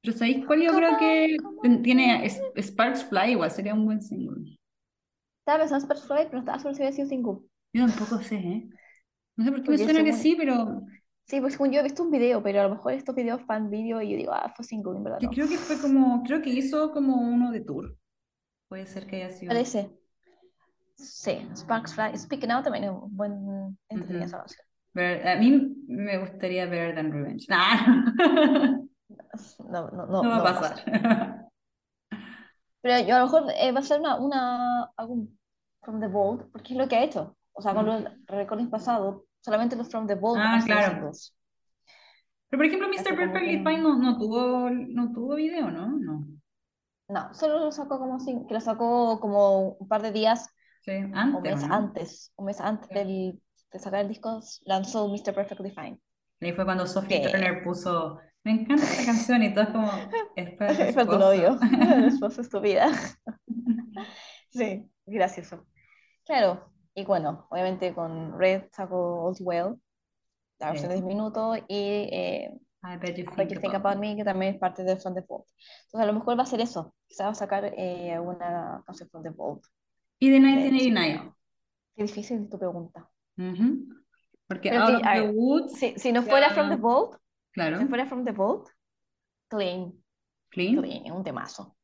Pero 0.00 0.16
¿sabéis 0.16 0.46
cuál? 0.46 0.62
Yo 0.62 0.74
creo 0.74 0.96
que 0.96 1.36
tiene 1.82 2.28
Sparks 2.60 3.04
Fly, 3.04 3.32
igual 3.32 3.50
sería 3.50 3.74
un 3.74 3.84
buen 3.84 4.02
single. 4.02 4.58
Estaba 5.40 5.58
pensando 5.60 5.76
en 5.76 5.82
Super 5.82 5.98
Fly, 5.98 6.24
pero 6.24 6.32
no 6.32 6.38
estaba 6.40 6.58
seguro 6.58 6.74
si 6.74 6.82
había 6.82 6.92
sido 6.96 7.08
single. 7.08 7.38
Yo 7.72 7.86
tampoco 7.86 8.22
sé, 8.22 8.36
¿eh? 8.36 8.68
No 9.36 9.44
sé 9.44 9.52
por 9.52 9.62
qué 9.62 9.70
me 9.70 9.78
Porque 9.78 9.84
suena 9.84 10.04
que 10.04 10.12
sí, 10.12 10.34
pero 10.36 10.82
Sí, 11.26 11.40
pues 11.40 11.54
según 11.54 11.72
yo 11.72 11.80
he 11.80 11.82
visto 11.82 12.02
un 12.02 12.10
video, 12.10 12.42
pero 12.42 12.60
a 12.60 12.64
lo 12.64 12.70
mejor 12.70 12.92
estos 12.92 13.14
videos 13.14 13.42
fan 13.42 13.70
video 13.70 14.02
y 14.02 14.10
yo 14.10 14.16
digo, 14.16 14.32
ah, 14.32 14.52
fue 14.54 14.64
single, 14.64 14.96
en 14.96 15.04
verdad 15.04 15.18
yo 15.20 15.28
no. 15.28 15.34
creo 15.34 15.48
que 15.48 15.56
fue 15.56 15.78
como, 15.80 16.22
creo 16.24 16.42
que 16.42 16.50
hizo 16.50 16.92
como 16.92 17.16
uno 17.16 17.50
de 17.50 17.60
tour. 17.60 17.96
Puede 18.68 18.86
ser 18.86 19.06
que 19.06 19.16
haya 19.16 19.30
sido. 19.30 19.50
Parece. 19.50 19.90
Sí, 20.96 21.46
Sparks 21.56 21.94
Fly. 21.94 22.16
Speaking 22.16 22.50
Out 22.50 22.64
también 22.64 22.84
es 22.84 22.90
un 22.90 23.16
buen 23.16 23.78
canción. 23.88 24.42
Ver- 24.94 25.26
a 25.26 25.36
mí 25.36 25.74
me 25.88 26.18
gustaría 26.18 26.66
Better 26.66 26.94
Than 26.94 27.12
Revenge. 27.12 27.46
Nah, 27.48 28.04
No, 29.70 29.90
no, 29.90 30.06
no, 30.06 30.22
no 30.22 30.28
va 30.28 30.38
a 30.38 30.42
pasar. 30.60 31.48
Pero 32.82 33.06
yo 33.06 33.16
a 33.16 33.18
lo 33.20 33.24
mejor 33.26 33.44
eh, 33.56 33.72
va 33.72 33.80
a 33.80 33.82
ser 33.82 34.00
una, 34.00 34.16
una, 34.16 34.84
algún 34.96 35.38
From 35.82 36.00
the 36.00 36.08
Vault, 36.08 36.50
porque 36.52 36.72
es 36.74 36.78
lo 36.78 36.88
que 36.88 36.96
ha 36.96 37.04
hecho. 37.04 37.36
O 37.52 37.62
sea, 37.62 37.74
con 37.74 37.86
los 37.86 38.04
recordings 38.26 38.70
pasados, 38.70 39.22
solamente 39.42 39.76
los 39.76 39.90
From 39.90 40.06
the 40.06 40.14
Vault 40.14 40.40
Ah, 40.42 40.62
claro. 40.64 41.10
Pero 42.48 42.58
por 42.58 42.64
ejemplo, 42.66 42.88
Mr. 42.88 43.04
Como 43.04 43.16
Perfectly 43.16 43.58
Fine 43.58 43.78
no, 43.78 43.96
no 43.98 44.18
tuvo, 44.18 44.70
no 44.70 45.12
tuvo 45.12 45.34
video, 45.36 45.70
¿no? 45.70 45.88
No. 45.98 46.26
No, 47.08 47.34
solo 47.34 47.58
lo 47.58 47.72
sacó 47.72 47.98
como 47.98 48.18
que 48.48 48.54
lo 48.54 48.60
sacó 48.60 49.20
como 49.20 49.72
un 49.72 49.88
par 49.88 50.00
de 50.02 50.12
días 50.12 50.48
Sí, 50.82 50.92
antes, 51.14 51.42
mes 51.42 51.68
¿no? 51.68 51.74
antes, 51.74 52.32
un 52.36 52.46
mes 52.46 52.60
antes 52.60 52.88
Sí. 52.88 52.94
del, 52.94 53.42
de 53.72 53.78
sacar 53.78 54.00
el 54.00 54.08
disco, 54.08 54.40
lanzó 54.64 55.08
Mr. 55.08 55.34
Perfectly 55.34 55.70
Fine. 55.70 56.00
Ahí 56.40 56.52
fue 56.52 56.64
cuando 56.64 56.86
Sophie 56.86 57.20
Que- 57.22 57.28
Turner 57.28 57.62
puso, 57.62 58.18
me 58.44 58.52
encanta 58.52 58.82
esta 58.84 59.04
canción 59.04 59.42
y 59.42 59.54
todo 59.54 59.64
es 59.64 59.70
como, 59.70 59.90
es 60.36 60.50
para 60.56 60.74
tu 60.76 60.82
Es 60.82 60.94
para 60.94 61.06
tu 61.06 61.12
esposo". 61.12 61.18
novio, 61.18 61.58
después 62.02 62.38
es 62.38 62.48
tu 62.48 62.60
vida. 62.60 62.88
Sí, 64.50 64.90
gracioso. 65.06 65.64
Claro, 66.24 66.70
y 66.94 67.04
bueno, 67.04 67.46
obviamente 67.50 67.94
con 67.94 68.38
Red 68.38 68.64
sacó 68.72 69.24
All 69.26 69.36
Too 69.36 69.44
Well, 69.44 69.80
la 70.58 70.70
versión 70.70 70.90
de 70.90 70.96
Sí. 70.96 71.02
10 71.02 71.14
minutos, 71.14 71.58
y 71.68 72.08
eh, 72.12 72.60
I 72.84 72.96
bet 72.96 73.16
you 73.16 73.24
What 73.24 73.36
think 73.36 73.50
You 73.52 73.60
Think 73.60 73.74
about 73.74 73.92
About 73.92 74.00
Me, 74.00 74.16
que 74.16 74.24
también 74.24 74.54
es 74.54 74.60
parte 74.60 74.82
de 74.84 74.96
From 74.96 75.14
the 75.14 75.24
Vault. 75.28 75.46
Entonces 75.86 76.00
a 76.00 76.06
lo 76.06 76.12
mejor 76.12 76.38
va 76.38 76.42
a 76.42 76.46
ser 76.46 76.60
eso, 76.60 76.94
quizás 77.06 77.26
va 77.26 77.30
a 77.30 77.34
sacar 77.34 77.64
eh, 77.76 78.12
alguna 78.12 78.82
canción 78.86 79.08
From 79.08 79.22
the 79.22 79.30
Vault. 79.30 79.64
Y 80.18 80.28
de 80.28 80.34
de 80.34 80.40
1989. 80.40 81.34
Qué 81.94 82.02
difícil 82.02 82.48
tu 82.48 82.58
pregunta. 82.58 83.08
Porque 84.46 84.70
Pero 84.70 84.82
Out 84.82 84.94
of 84.96 85.02
the 85.02 85.20
ver, 85.20 85.32
Woods, 85.34 85.72
Si, 85.78 85.98
si 85.98 86.12
no 86.12 86.22
fuera. 86.22 86.50
From 86.50 86.68
the 86.68 86.76
Vault, 86.76 87.16
claro, 87.52 87.78
si 87.78 87.86
fuera 87.86 88.06
From 88.06 88.24
the 88.24 88.32
Vault, 88.32 88.68
Clean, 89.48 89.92
clean. 90.50 90.76
Clean 90.80 91.06
es 91.06 91.12
un 91.12 91.24
temazo. 91.24 91.76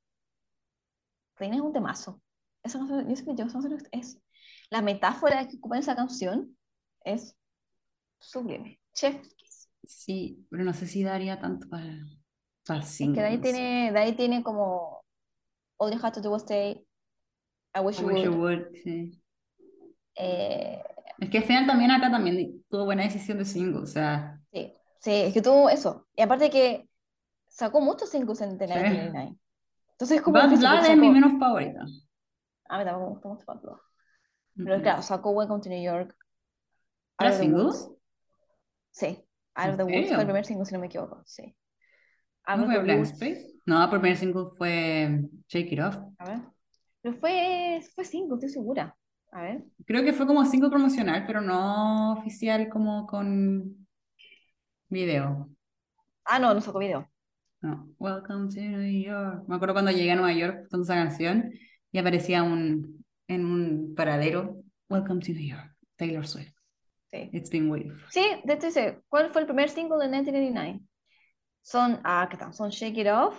Clean 1.35 1.55
es 1.55 1.61
un 1.61 1.73
temazo. 1.73 2.21
Esa 2.63 2.79
canción, 2.79 3.09
yo 3.09 3.35
yo, 3.35 3.53
canción 3.53 3.79
es, 3.93 4.21
la 4.71 4.83
metáfora 4.83 5.47
que 5.49 5.57
ocupa 5.57 5.77
en 5.77 5.83
esa 5.83 5.97
canción 5.97 6.57
es 7.05 7.37
sublime. 8.21 8.81
Chef 8.95 9.16
kiss. 9.37 9.69
Sí, 9.87 10.47
pero 10.51 10.64
no 10.64 10.75
sé 10.75 10.87
si 10.87 11.03
daría 11.03 11.41
tanto 11.41 11.69
para, 11.69 12.07
para 12.66 12.81
Es 13.03 13.11
que 13.12 13.21
de 13.21 13.27
ahí 13.27 13.39
tiene, 13.41 13.93
de 13.93 13.99
ahí 13.99 14.12
tiene 14.16 14.43
como 14.43 15.05
All 15.79 15.93
You 15.93 16.01
Had 16.03 16.14
to 16.14 16.21
Do 16.23 16.33
Was 16.33 16.43
Stay, 16.45 16.87
I 17.77 17.81
Wish 17.81 18.01
I 18.01 18.03
You 18.03 18.07
wish 18.07 18.23
you 18.25 18.33
Would. 18.33 18.35
would, 18.35 18.73
sí. 18.83 19.21
eh, 20.16 20.83
Es 21.19 21.31
que 21.31 21.39
al 21.39 21.45
final 21.45 21.66
también 21.66 21.91
acá 21.93 22.11
también 22.11 22.64
tuvo 22.69 22.85
buena 22.87 23.05
decisión 23.05 23.39
de 23.39 23.45
single, 23.45 23.83
o 23.83 23.87
sea, 23.87 24.41
sí, 24.53 24.73
sí, 25.01 25.11
es 25.12 25.35
que 25.35 25.43
tuvo 25.43 25.69
eso. 25.71 26.07
Y 26.16 26.23
aparte 26.23 26.51
que 26.51 26.89
sacó 27.49 27.81
muchos 27.81 28.11
singles 28.11 28.43
en 28.43 28.59
The 28.59 28.66
Sí. 28.66 28.79
1999. 28.79 29.39
Entonces 29.93 30.16
es 30.19 30.23
como 30.23 30.39
Bad 30.39 30.51
Blood 30.59 30.85
es 30.87 30.97
mi 30.97 31.11
menos 31.11 31.39
favorita. 31.41 31.85
A 32.71 32.79
mí 32.79 32.85
tampoco 32.85 33.05
me 33.07 33.11
gusta 33.14 33.29
mucho 33.29 33.45
Bad 33.47 33.61
Blood. 33.62 33.79
Pero 34.65 34.83
claro, 34.83 35.03
sacó 35.03 35.31
Welcome 35.31 35.63
to 35.63 35.69
New 35.69 35.83
York. 35.83 36.17
¿Era 37.19 37.33
single? 37.33 37.73
Sí, 38.91 39.25
Out 39.55 39.67
¿En 39.67 39.71
of 39.71 39.77
the 39.77 39.85
Woods 39.85 40.09
fue 40.09 40.21
el 40.21 40.27
primer 40.27 40.45
single, 40.45 40.65
si 40.65 40.75
no 40.75 40.81
me 40.81 40.87
equivoco. 40.87 41.23
Sí. 41.25 41.55
Out 42.45 42.61
¿No 42.61 42.67
fue 42.67 42.83
Blank. 42.83 43.05
Space? 43.05 43.55
No, 43.67 43.83
el 43.83 43.91
primer 43.91 44.17
single 44.17 44.47
fue 44.57 45.29
Shake 45.49 45.73
It 45.73 45.81
Off. 45.81 45.97
A 46.19 46.25
ver. 46.25 46.41
Pero 47.03 47.17
fue, 47.17 47.81
fue 47.95 48.05
single, 48.05 48.35
estoy 48.35 48.49
segura. 48.49 48.97
A 49.31 49.43
ver. 49.43 49.65
Creo 49.87 50.03
que 50.03 50.13
fue 50.13 50.27
como 50.27 50.45
single 50.45 50.71
promocional, 50.71 51.25
pero 51.27 51.41
no 51.41 52.15
oficial 52.15 52.69
como 52.69 53.07
con 53.07 53.87
video. 54.89 55.51
Ah, 56.25 56.39
no, 56.39 56.55
no 56.55 56.61
sacó 56.61 56.79
video. 56.79 57.09
No. 57.61 57.89
Welcome 57.99 58.49
to 58.55 58.61
New 58.61 59.03
York. 59.03 59.45
Me 59.49 59.57
acuerdo 59.57 59.75
cuando 59.75 59.91
llegué 59.91 60.13
a 60.13 60.17
Nueva 60.17 60.33
York 60.33 60.69
con 60.71 60.83
esa 60.83 60.95
canción 60.95 61.53
y 61.91 61.99
aparecía 61.99 62.43
un, 62.43 62.97
en 63.29 63.45
un 63.45 63.95
paradero. 63.95 64.57
Welcome 64.89 65.20
to 65.20 65.33
New 65.33 65.47
York. 65.47 65.76
Taylor 65.97 66.26
Swift. 66.26 66.55
Sí. 67.11 67.31
It's 67.33 67.51
been 67.51 67.70
waiting. 67.70 67.97
Sí, 68.11 68.22
de 68.45 68.55
hecho 68.55 68.66
dice, 68.66 69.03
¿cuál 69.09 69.31
fue 69.31 69.43
el 69.43 69.47
primer 69.47 69.68
single 69.68 69.99
de 69.99 70.09
1989? 70.09 70.81
Son, 71.62 72.01
ah, 72.05 72.26
¿qué 72.31 72.37
tal? 72.37 72.53
Son 72.53 72.70
Shake 72.70 72.99
It 72.99 73.09
Off, 73.09 73.39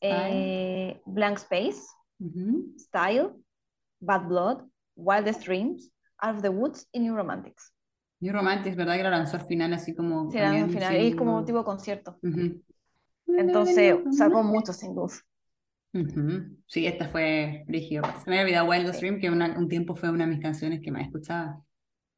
eh, 0.00 1.00
Blank 1.06 1.38
Space, 1.38 1.82
Ujú. 2.18 2.74
Style, 2.78 3.30
Bad 4.00 4.26
Blood, 4.26 4.64
Wildest 4.96 5.44
Dreams, 5.46 5.92
Out 6.18 6.36
of 6.36 6.42
the 6.42 6.48
Woods 6.48 6.88
y 6.92 7.00
New 7.00 7.14
Romantics. 7.14 7.72
New 8.20 8.32
Romantics, 8.32 8.76
¿verdad? 8.76 8.96
Que 8.96 9.02
lo 9.04 9.10
lanzó 9.10 9.36
al 9.38 9.46
final 9.46 9.72
así 9.72 9.94
como 9.94 10.30
Sí, 10.30 10.38
al 10.38 10.68
final, 10.70 11.00
y 11.00 11.08
es 11.08 11.16
como 11.16 11.44
tipo 11.44 11.64
concierto. 11.64 12.18
Ujú. 12.22 12.62
Entonces 13.28 13.98
sacó 14.16 14.42
muchos 14.42 14.76
singles. 14.76 15.24
Ujú. 15.92 16.56
Sí, 16.66 16.86
esta 16.86 17.08
fue. 17.08 17.64
Se 17.66 18.30
me 18.30 18.38
había 18.40 18.62
olvidado 18.62 18.68
Wildest. 18.70 19.00
Dream, 19.00 19.20
que 19.20 19.30
una- 19.30 19.58
un 19.58 19.68
tiempo 19.68 19.96
fue 19.96 20.10
una 20.10 20.24
de 20.24 20.30
mis 20.32 20.40
canciones 20.40 20.80
que 20.80 20.92
más 20.92 21.02
escuchaba. 21.02 21.60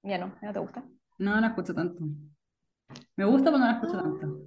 Ya 0.03 0.19
no, 0.19 0.35
ya 0.41 0.49
no 0.49 0.53
te 0.53 0.59
gusta. 0.59 0.85
No, 1.19 1.35
no 1.35 1.41
la 1.41 1.49
escucho 1.49 1.75
tanto. 1.75 2.05
Me 3.17 3.25
gusta, 3.25 3.47
pero 3.47 3.59
no 3.59 3.67
la 3.67 3.73
escucho 3.73 3.99
Ah. 3.99 4.03
tanto. 4.03 4.43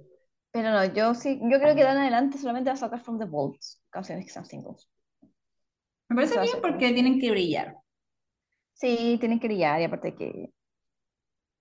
Pero 0.52 0.70
no, 0.70 0.84
yo 0.94 1.14
sí, 1.14 1.38
yo 1.42 1.58
creo 1.60 1.74
que 1.74 1.82
de 1.84 1.90
en 1.90 1.98
adelante 1.98 2.38
solamente 2.38 2.70
va 2.70 2.74
a 2.74 2.76
sacar 2.78 3.00
From 3.00 3.18
the 3.18 3.24
Vaults, 3.26 3.82
canciones 3.90 4.24
que 4.24 4.30
sean 4.30 4.46
singles. 4.46 4.88
Me 6.08 6.16
parece 6.16 6.40
bien 6.40 6.56
porque 6.62 6.92
tienen 6.92 7.18
que 7.20 7.30
brillar. 7.30 7.76
Sí, 8.74 9.16
tienen 9.18 9.40
que 9.40 9.48
brillar 9.48 9.80
y 9.80 9.84
aparte 9.84 10.14
que 10.14 10.50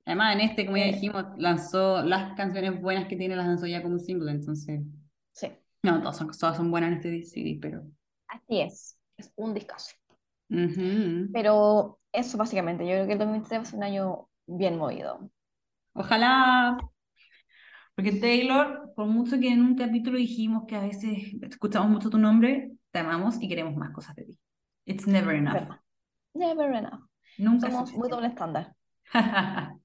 Además, 0.06 0.36
en 0.36 0.42
este, 0.42 0.66
como 0.66 0.78
ya 0.78 0.86
dijimos, 0.86 1.26
lanzó 1.38 2.04
las 2.04 2.36
canciones 2.36 2.80
buenas 2.80 3.08
que 3.08 3.16
tiene, 3.16 3.36
las 3.36 3.48
lanzó 3.48 3.66
ya 3.66 3.82
como 3.82 3.98
single, 3.98 4.32
entonces. 4.32 4.82
No, 5.86 6.00
todas 6.00 6.18
son, 6.18 6.32
todas 6.32 6.58
son 6.58 6.72
buenas 6.72 6.90
en 6.90 6.96
este 6.96 7.24
CD, 7.24 7.60
pero. 7.62 7.84
así 8.28 8.62
es, 8.62 8.98
es 9.18 9.32
un 9.36 9.54
discazo. 9.54 9.96
Pero 10.48 12.00
eso 12.12 12.38
básicamente, 12.38 12.86
yo 12.86 12.92
creo 12.92 13.06
que 13.06 13.14
el 13.14 13.20
2023 13.20 13.60
va 13.60 13.62
a 13.62 13.66
ser 13.66 13.78
un 13.78 13.84
año 13.84 14.30
bien 14.48 14.78
movido. 14.78 15.30
Ojalá. 15.94 16.78
Porque 17.94 18.14
Taylor, 18.14 18.94
por 18.96 19.06
mucho 19.06 19.40
que 19.40 19.50
en 19.50 19.62
un 19.62 19.76
capítulo 19.76 20.18
dijimos 20.18 20.64
que 20.68 20.76
a 20.76 20.82
veces 20.82 21.36
escuchamos 21.42 21.90
mucho 21.90 22.10
tu 22.10 22.18
nombre, 22.18 22.72
te 22.92 23.00
amamos 23.00 23.42
y 23.42 23.48
queremos 23.48 23.76
más 23.76 23.92
cosas 23.92 24.16
de 24.16 24.26
ti. 24.26 24.40
It's 24.86 25.08
never 25.08 25.36
enough. 25.36 25.70
Never 26.34 26.74
enough. 26.74 27.08
Nunca 27.38 27.70
Somos 27.70 27.94
muy 27.94 28.10
doble 28.10 28.28
estándar. 28.28 28.74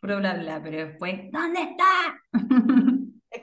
Puro 0.00 0.18
bla 0.18 0.34
bla, 0.34 0.62
pero 0.62 0.86
después, 0.86 1.30
¿dónde 1.32 1.62
está? 1.62 2.20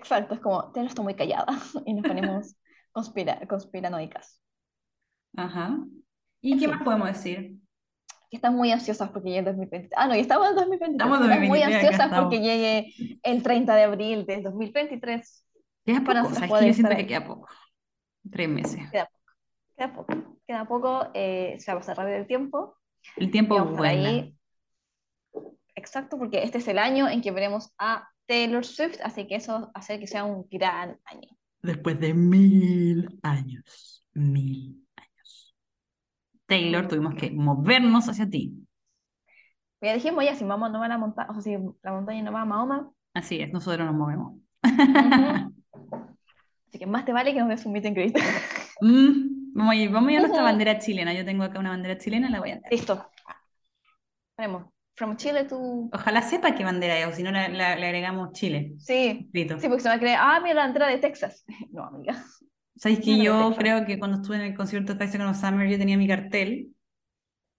Exacto, 0.03 0.33
es 0.35 0.39
como, 0.41 0.71
Taylor 0.71 0.89
está 0.89 1.01
muy 1.01 1.15
callada 1.15 1.47
y 1.85 1.93
nos 1.93 2.05
ponemos 2.05 2.55
conspira 2.91 3.39
conspiranoicas. 3.47 4.41
Ajá. 5.35 5.77
¿Y 6.41 6.53
En 6.53 6.59
qué 6.59 6.65
fin. 6.65 6.75
más 6.75 6.83
podemos 6.83 7.07
decir? 7.07 7.55
Que 8.29 8.37
están 8.37 8.55
muy 8.55 8.71
ansiosas 8.71 9.09
porque 9.11 9.29
llegue 9.29 9.39
el 9.39 9.45
2023. 9.45 9.91
Ah, 9.95 10.07
no, 10.07 10.15
ya 10.15 10.21
estamos 10.21 10.45
en 10.47 10.51
el 10.51 10.55
2023. 10.57 10.91
Estamos 10.95 11.21
Están 11.21 11.47
muy 11.47 11.59
2023, 11.59 11.63
acá 11.63 11.75
ansiosas 11.77 12.05
estamos. 12.05 12.23
porque 12.23 12.41
llegue 12.41 12.93
el 13.23 13.43
30 13.43 13.75
de 13.75 13.83
abril 13.83 14.25
del 14.25 14.43
2023. 14.43 15.45
Queda 15.85 16.01
Para 16.03 16.21
poco, 16.23 16.29
nosotros 16.29 16.35
¿sabes? 16.35 16.49
poder 16.49 16.63
Que 16.63 16.67
yo 16.69 16.73
siento 16.73 16.95
que 16.95 17.07
queda 17.07 17.25
poco. 17.25 17.47
Tres 18.31 18.49
meses. 18.49 18.81
Queda 18.91 19.93
poco. 19.93 20.13
Queda 20.47 20.65
poco, 20.65 21.07
eh, 21.13 21.55
se 21.59 21.71
va 21.71 21.77
a 21.77 21.79
pasar 21.81 21.97
rápido 21.97 22.17
el 22.17 22.27
tiempo. 22.27 22.77
El 23.15 23.31
tiempo 23.31 23.63
vuela. 23.65 24.09
ahí. 24.09 24.37
Exacto, 25.75 26.17
porque 26.17 26.43
este 26.43 26.59
es 26.59 26.67
el 26.67 26.77
año 26.79 27.09
en 27.09 27.21
que 27.21 27.31
veremos 27.31 27.73
a 27.77 28.07
Taylor 28.25 28.65
Swift, 28.65 28.99
así 29.03 29.27
que 29.27 29.35
eso 29.35 29.71
hace 29.73 29.99
que 29.99 30.07
sea 30.07 30.23
un 30.23 30.47
gran 30.49 30.99
año. 31.05 31.29
Después 31.61 31.99
de 31.99 32.13
mil 32.13 33.19
años. 33.21 34.05
Mil 34.13 34.85
años. 34.95 35.55
Taylor, 36.45 36.87
tuvimos 36.87 37.15
que 37.15 37.31
movernos 37.31 38.07
hacia 38.09 38.29
ti. 38.29 38.53
Ya 39.81 39.93
dijimos 39.93 40.23
ya, 40.23 40.35
si 40.35 40.45
Mahoma 40.45 40.69
no 40.69 40.79
va 40.79 40.85
a 40.85 40.89
la 40.89 40.97
montaña, 40.97 41.29
o 41.29 41.33
sea, 41.33 41.41
si 41.41 41.51
la 41.81 41.91
montaña 41.91 42.23
no 42.23 42.31
va 42.31 42.41
a 42.41 42.45
Mahoma, 42.45 42.89
Así 43.13 43.39
es, 43.39 43.51
nosotros 43.53 43.85
nos 43.85 43.95
movemos. 43.95 44.33
ujú. 44.33 44.43
así 46.67 46.79
que 46.79 46.87
más 46.87 47.05
te 47.05 47.13
vale 47.13 47.33
que 47.33 47.39
nos 47.39 47.49
des 47.49 47.65
un 47.65 47.73
meet 47.73 47.85
and 47.85 47.95
greet. 47.95 48.17
Mm, 48.81 49.53
vamos 49.53 49.73
a 49.73 49.75
ir, 49.75 49.91
vamos 49.91 50.09
a 50.09 50.11
ir 50.13 50.17
a 50.17 50.21
nuestra 50.21 50.41
bandera 50.41 50.79
chilena. 50.79 51.13
Yo 51.13 51.23
tengo 51.23 51.43
acá 51.43 51.59
una 51.59 51.69
bandera 51.69 51.97
chilena, 51.97 52.29
la 52.29 52.39
voy 52.39 52.51
a 52.51 52.53
andar. 52.55 52.71
Listo. 52.71 53.07
Tenemos 54.35 54.72
From 54.95 55.15
Chile 55.17 55.45
to... 55.45 55.89
Ojalá 55.91 56.21
sepa 56.21 56.53
qué 56.53 56.63
bandera 56.63 56.99
es, 56.99 57.07
o 57.07 57.11
si 57.13 57.23
no 57.23 57.31
le 57.31 57.63
agregamos 57.63 58.31
Chile. 58.33 58.73
Sí, 58.77 59.27
Listo. 59.33 59.59
sí, 59.59 59.67
porque 59.67 59.81
se 59.81 59.89
va 59.89 59.95
a 59.95 59.99
creer, 59.99 60.17
ah, 60.19 60.39
mira 60.41 60.55
la 60.55 60.65
entrada 60.65 60.91
de 60.91 60.99
Texas. 60.99 61.43
No, 61.71 61.85
amiga. 61.85 62.23
¿Sabes 62.75 62.99
que 62.99 63.17
No, 63.17 63.23
yo 63.23 63.55
creo 63.57 63.85
que 63.85 63.97
cuando 63.97 64.17
estuve 64.17 64.35
en 64.37 64.43
el 64.43 64.55
concierto 64.55 64.93
de 64.93 65.07
Seconds 65.07 65.37
of 65.37 65.41
Summer 65.41 65.69
yo 65.69 65.77
tenía 65.77 65.97
mi 65.97 66.07
cartel 66.07 66.69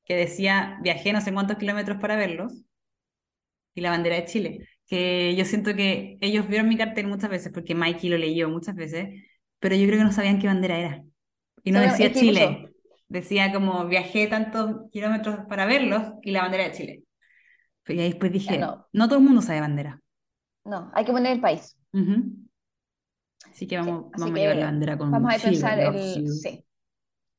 que 0.05 0.17
decía 0.17 0.79
viajé 0.83 1.13
no 1.13 1.21
sé 1.21 1.33
cuántos 1.33 1.57
kilómetros 1.57 1.99
para 1.99 2.17
verlos 2.17 2.53
y 3.75 3.81
la 3.81 3.91
bandera 3.91 4.17
de 4.17 4.25
Chile? 4.25 4.69
Que 4.87 5.35
yo 5.37 5.45
siento 5.45 5.75
que 5.75 6.19
ellos 6.21 6.47
vieron 6.47 6.69
mi 6.69 6.77
cartel 6.77 7.07
muchas 7.07 7.31
veces 7.31 7.53
porque 7.53 7.75
Mikey 7.75 8.11
lo 8.11 8.19
leyó 8.19 8.49
muchas 8.49 8.75
veces, 8.75 9.09
pero 9.59 9.75
yo 9.75 9.87
creo 9.87 9.99
que 9.99 10.05
no 10.05 10.13
sabían 10.13 10.39
qué 10.39 10.47
bandera 10.47 10.79
era. 10.79 11.05
Y 11.63 11.73
no 11.73 11.81
decía 11.81 12.07
¿y 12.07 12.13
qué 12.13 12.21
Chile, 12.21 12.69
decía 13.09 13.53
como 13.53 13.87
viajé 13.87 14.27
tantos 14.27 14.91
kilómetros 14.93 15.41
para 15.49 15.67
verlos 15.67 16.03
y 16.23 16.31
la 16.31 16.43
bandera 16.43 16.65
de 16.65 16.73
Chile. 16.73 17.03
Y 17.87 18.01
ahí 18.01 18.11
después 18.11 18.33
dije, 18.33 18.59
no. 18.59 18.87
no 18.93 19.09
todo 19.09 19.19
el 19.19 19.25
mundo 19.25 19.43
sabe 19.43 19.61
bandera. 19.61 20.01
No, 20.65 20.91
hay 20.95 21.05
que 21.05 21.13
poner 21.13 21.33
el 21.33 21.41
país. 21.41 21.77
Así 23.51 23.67
que 23.67 23.77
vamos, 23.77 24.07
así 24.13 24.23
vamos 24.23 24.39
a 24.39 24.41
llevar 24.41 24.57
la 24.57 24.67
bandera 24.67 24.99
con 24.99 25.11
Vamos 25.11 25.35
a 25.35 25.39
pensar 25.39 25.79
el... 25.79 26.29
Sí. 26.29 26.65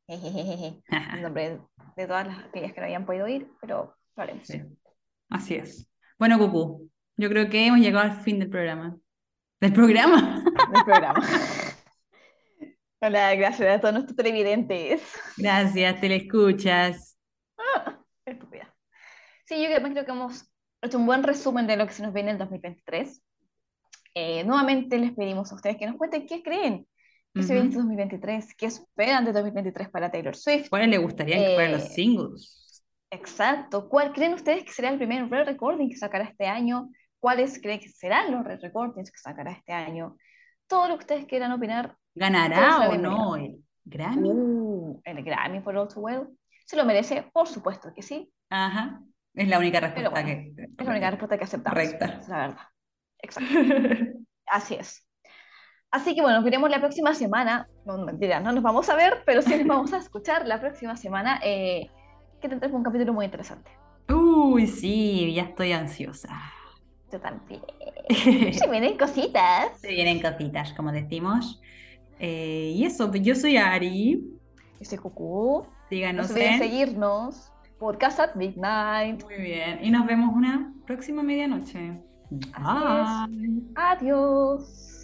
Jejejeje. 0.08 0.84
El 1.16 1.22
nombre 1.22 1.60
de 1.96 2.08
todas 2.08 2.28
las 2.28 2.40
aquellas 2.46 2.74
que 2.74 2.80
no 2.80 2.86
habían 2.86 3.06
podido 3.06 3.28
ir, 3.28 3.50
pero 3.60 3.96
haremos. 4.16 4.46
Sí, 4.46 4.62
así 5.30 5.56
es. 5.56 5.90
Bueno, 6.20 6.38
Cucú, 6.38 6.92
yo 7.18 7.30
creo 7.30 7.50
que 7.50 7.66
hemos 7.66 7.80
llegado 7.80 8.06
al 8.06 8.22
fin 8.22 8.40
del 8.40 8.50
programa. 8.50 8.98
¿Del 9.60 9.74
programa? 9.74 10.44
Del 10.74 10.84
programa. 10.84 11.28
Hola, 13.02 13.36
gracias 13.36 13.78
a 13.78 13.80
todos 13.80 13.94
nuestros 13.94 14.16
televidentes. 14.16 15.02
Gracias, 15.38 16.00
te 16.00 16.10
le 16.10 16.16
escuchas. 16.18 17.18
Estúpida. 18.26 18.75
Sí, 19.46 19.62
yo 19.62 19.68
creo 19.68 20.06
que 20.06 20.12
hemos 20.12 20.52
hecho 20.82 20.98
un 20.98 21.06
buen 21.06 21.24
resumen 21.24 21.68
de 21.68 21.78
lo 21.78 21.88
que 21.88 21.94
se 21.94 22.04
nos 22.04 22.14
viene 22.14 22.30
en 22.32 22.36
el 22.36 22.40
2023. 22.40 23.22
Eh, 24.14 24.44
nuevamente 24.44 24.98
les 24.98 25.14
pedimos 25.14 25.52
a 25.52 25.56
ustedes 25.56 25.78
que 25.78 25.88
nos 25.88 25.98
cuenten 25.98 26.26
qué 26.26 26.42
creen 26.42 26.88
que 27.34 27.44
se 27.44 27.54
viene 27.54 27.68
este 27.68 27.80
2023, 27.80 28.56
qué 28.56 28.66
esperan 28.68 29.26
de 29.26 29.34
2023 29.34 29.90
para 29.90 30.10
Taylor 30.10 30.38
Swift. 30.38 30.70
¿Cuáles 30.70 30.88
le 30.88 30.98
gustaría 31.00 31.36
que 31.38 31.54
fueran 31.54 31.74
los 31.74 31.84
Eh, 31.84 31.90
singles? 31.90 32.84
Exacto. 33.12 33.90
¿Cuál 33.90 34.14
creen 34.14 34.34
ustedes 34.34 34.64
que 34.64 34.72
será 34.72 34.90
el 34.90 34.98
primer 34.98 35.30
re-recording 35.30 35.90
que 35.90 35.98
sacará 35.98 36.24
este 36.24 36.48
año? 36.48 36.90
¿Cuáles 37.20 37.62
creen 37.62 37.82
que 37.82 37.90
serán 37.90 38.32
los 38.32 38.46
re-recordings 38.46 39.12
que 39.12 39.18
sacará 39.18 39.52
este 39.52 39.74
año? 39.74 40.16
Todo 40.68 40.88
lo 40.88 40.96
que 40.96 41.02
ustedes 41.02 41.26
quieran 41.26 41.52
opinar. 41.52 41.98
¿Ganará 42.16 42.90
o 42.90 42.98
no 42.98 43.36
el 43.36 43.58
Grammy? 43.84 44.30
Uh, 44.30 45.02
el 45.04 45.22
Grammy 45.22 45.60
por 45.60 45.76
All 45.76 45.90
Too 45.90 46.00
Well. 46.00 46.28
¿Se 46.66 46.78
lo 46.78 46.86
merece? 46.86 47.30
Por 47.34 47.48
supuesto 47.48 47.92
que 47.94 48.02
sí. 48.02 48.32
Ajá. 48.50 49.02
Es 49.36 49.48
la 49.48 49.60
única 49.60 49.80
respuesta 49.80 50.10
bueno, 50.10 50.28
que. 50.28 50.54
Es 50.78 50.86
la 50.86 50.92
única 50.92 51.10
respuesta 51.12 51.38
que 51.38 51.44
aceptamos. 51.44 51.74
Correcta. 51.74 52.22
La 52.28 52.38
verdad. 52.38 52.58
Exacto. 53.20 53.50
Así 54.48 54.76
es. 54.76 55.06
Así 55.92 56.14
que 56.14 56.22
bueno, 56.22 56.38
nos 56.38 56.44
veremos 56.44 56.70
la 56.70 56.80
próxima 56.80 57.14
semana. 57.14 57.68
No, 57.86 57.98
mentira, 57.98 58.40
no 58.40 58.52
nos 58.52 58.64
vamos 58.64 58.90
a 58.90 58.96
ver, 58.96 59.24
pero 59.26 59.42
sí 59.42 59.56
nos 59.58 59.68
vamos 59.68 59.94
a 59.94 59.98
escuchar 59.98 60.46
la 60.48 60.60
próxima 60.60 60.96
semana. 60.98 61.40
eh, 61.44 61.90
que 62.42 62.50
tendremos 62.50 62.78
un 62.78 62.84
capítulo 62.84 63.14
muy 63.14 63.26
interesante. 63.26 63.72
Uy, 64.10 64.68
sí, 64.68 65.34
ya 65.34 65.44
estoy 65.44 65.72
ansiosa. 65.72 66.30
Yo 67.12 67.20
también. 67.20 67.62
Se 68.54 68.68
vienen 68.70 68.98
cositas. 68.98 69.80
Se 69.80 69.88
vienen 69.90 70.22
cositas, 70.22 70.74
como 70.74 70.92
decimos. 70.92 71.62
Eh, 72.20 72.74
y 72.76 72.86
eso, 72.86 73.12
yo 73.16 73.36
soy 73.36 73.58
Ari. 73.58 74.22
Yo 74.80 74.86
soy 74.86 74.98
Cucú. 74.98 75.66
No 75.66 75.80
Síganos 75.90 76.28
se 76.28 76.34
olviden 76.34 76.54
en. 76.54 76.60
seguirnos. 76.60 77.52
Podcast 77.80 78.20
at 78.20 78.36
Midnight. 78.36 79.24
Muy 79.24 79.42
bien. 79.42 79.80
Y 79.84 79.92
nos 79.92 80.06
vemos 80.06 80.34
una 80.34 80.74
próxima 80.86 81.24
medianoche. 81.24 82.02
Bye. 82.30 83.64
Adiós. 83.76 84.95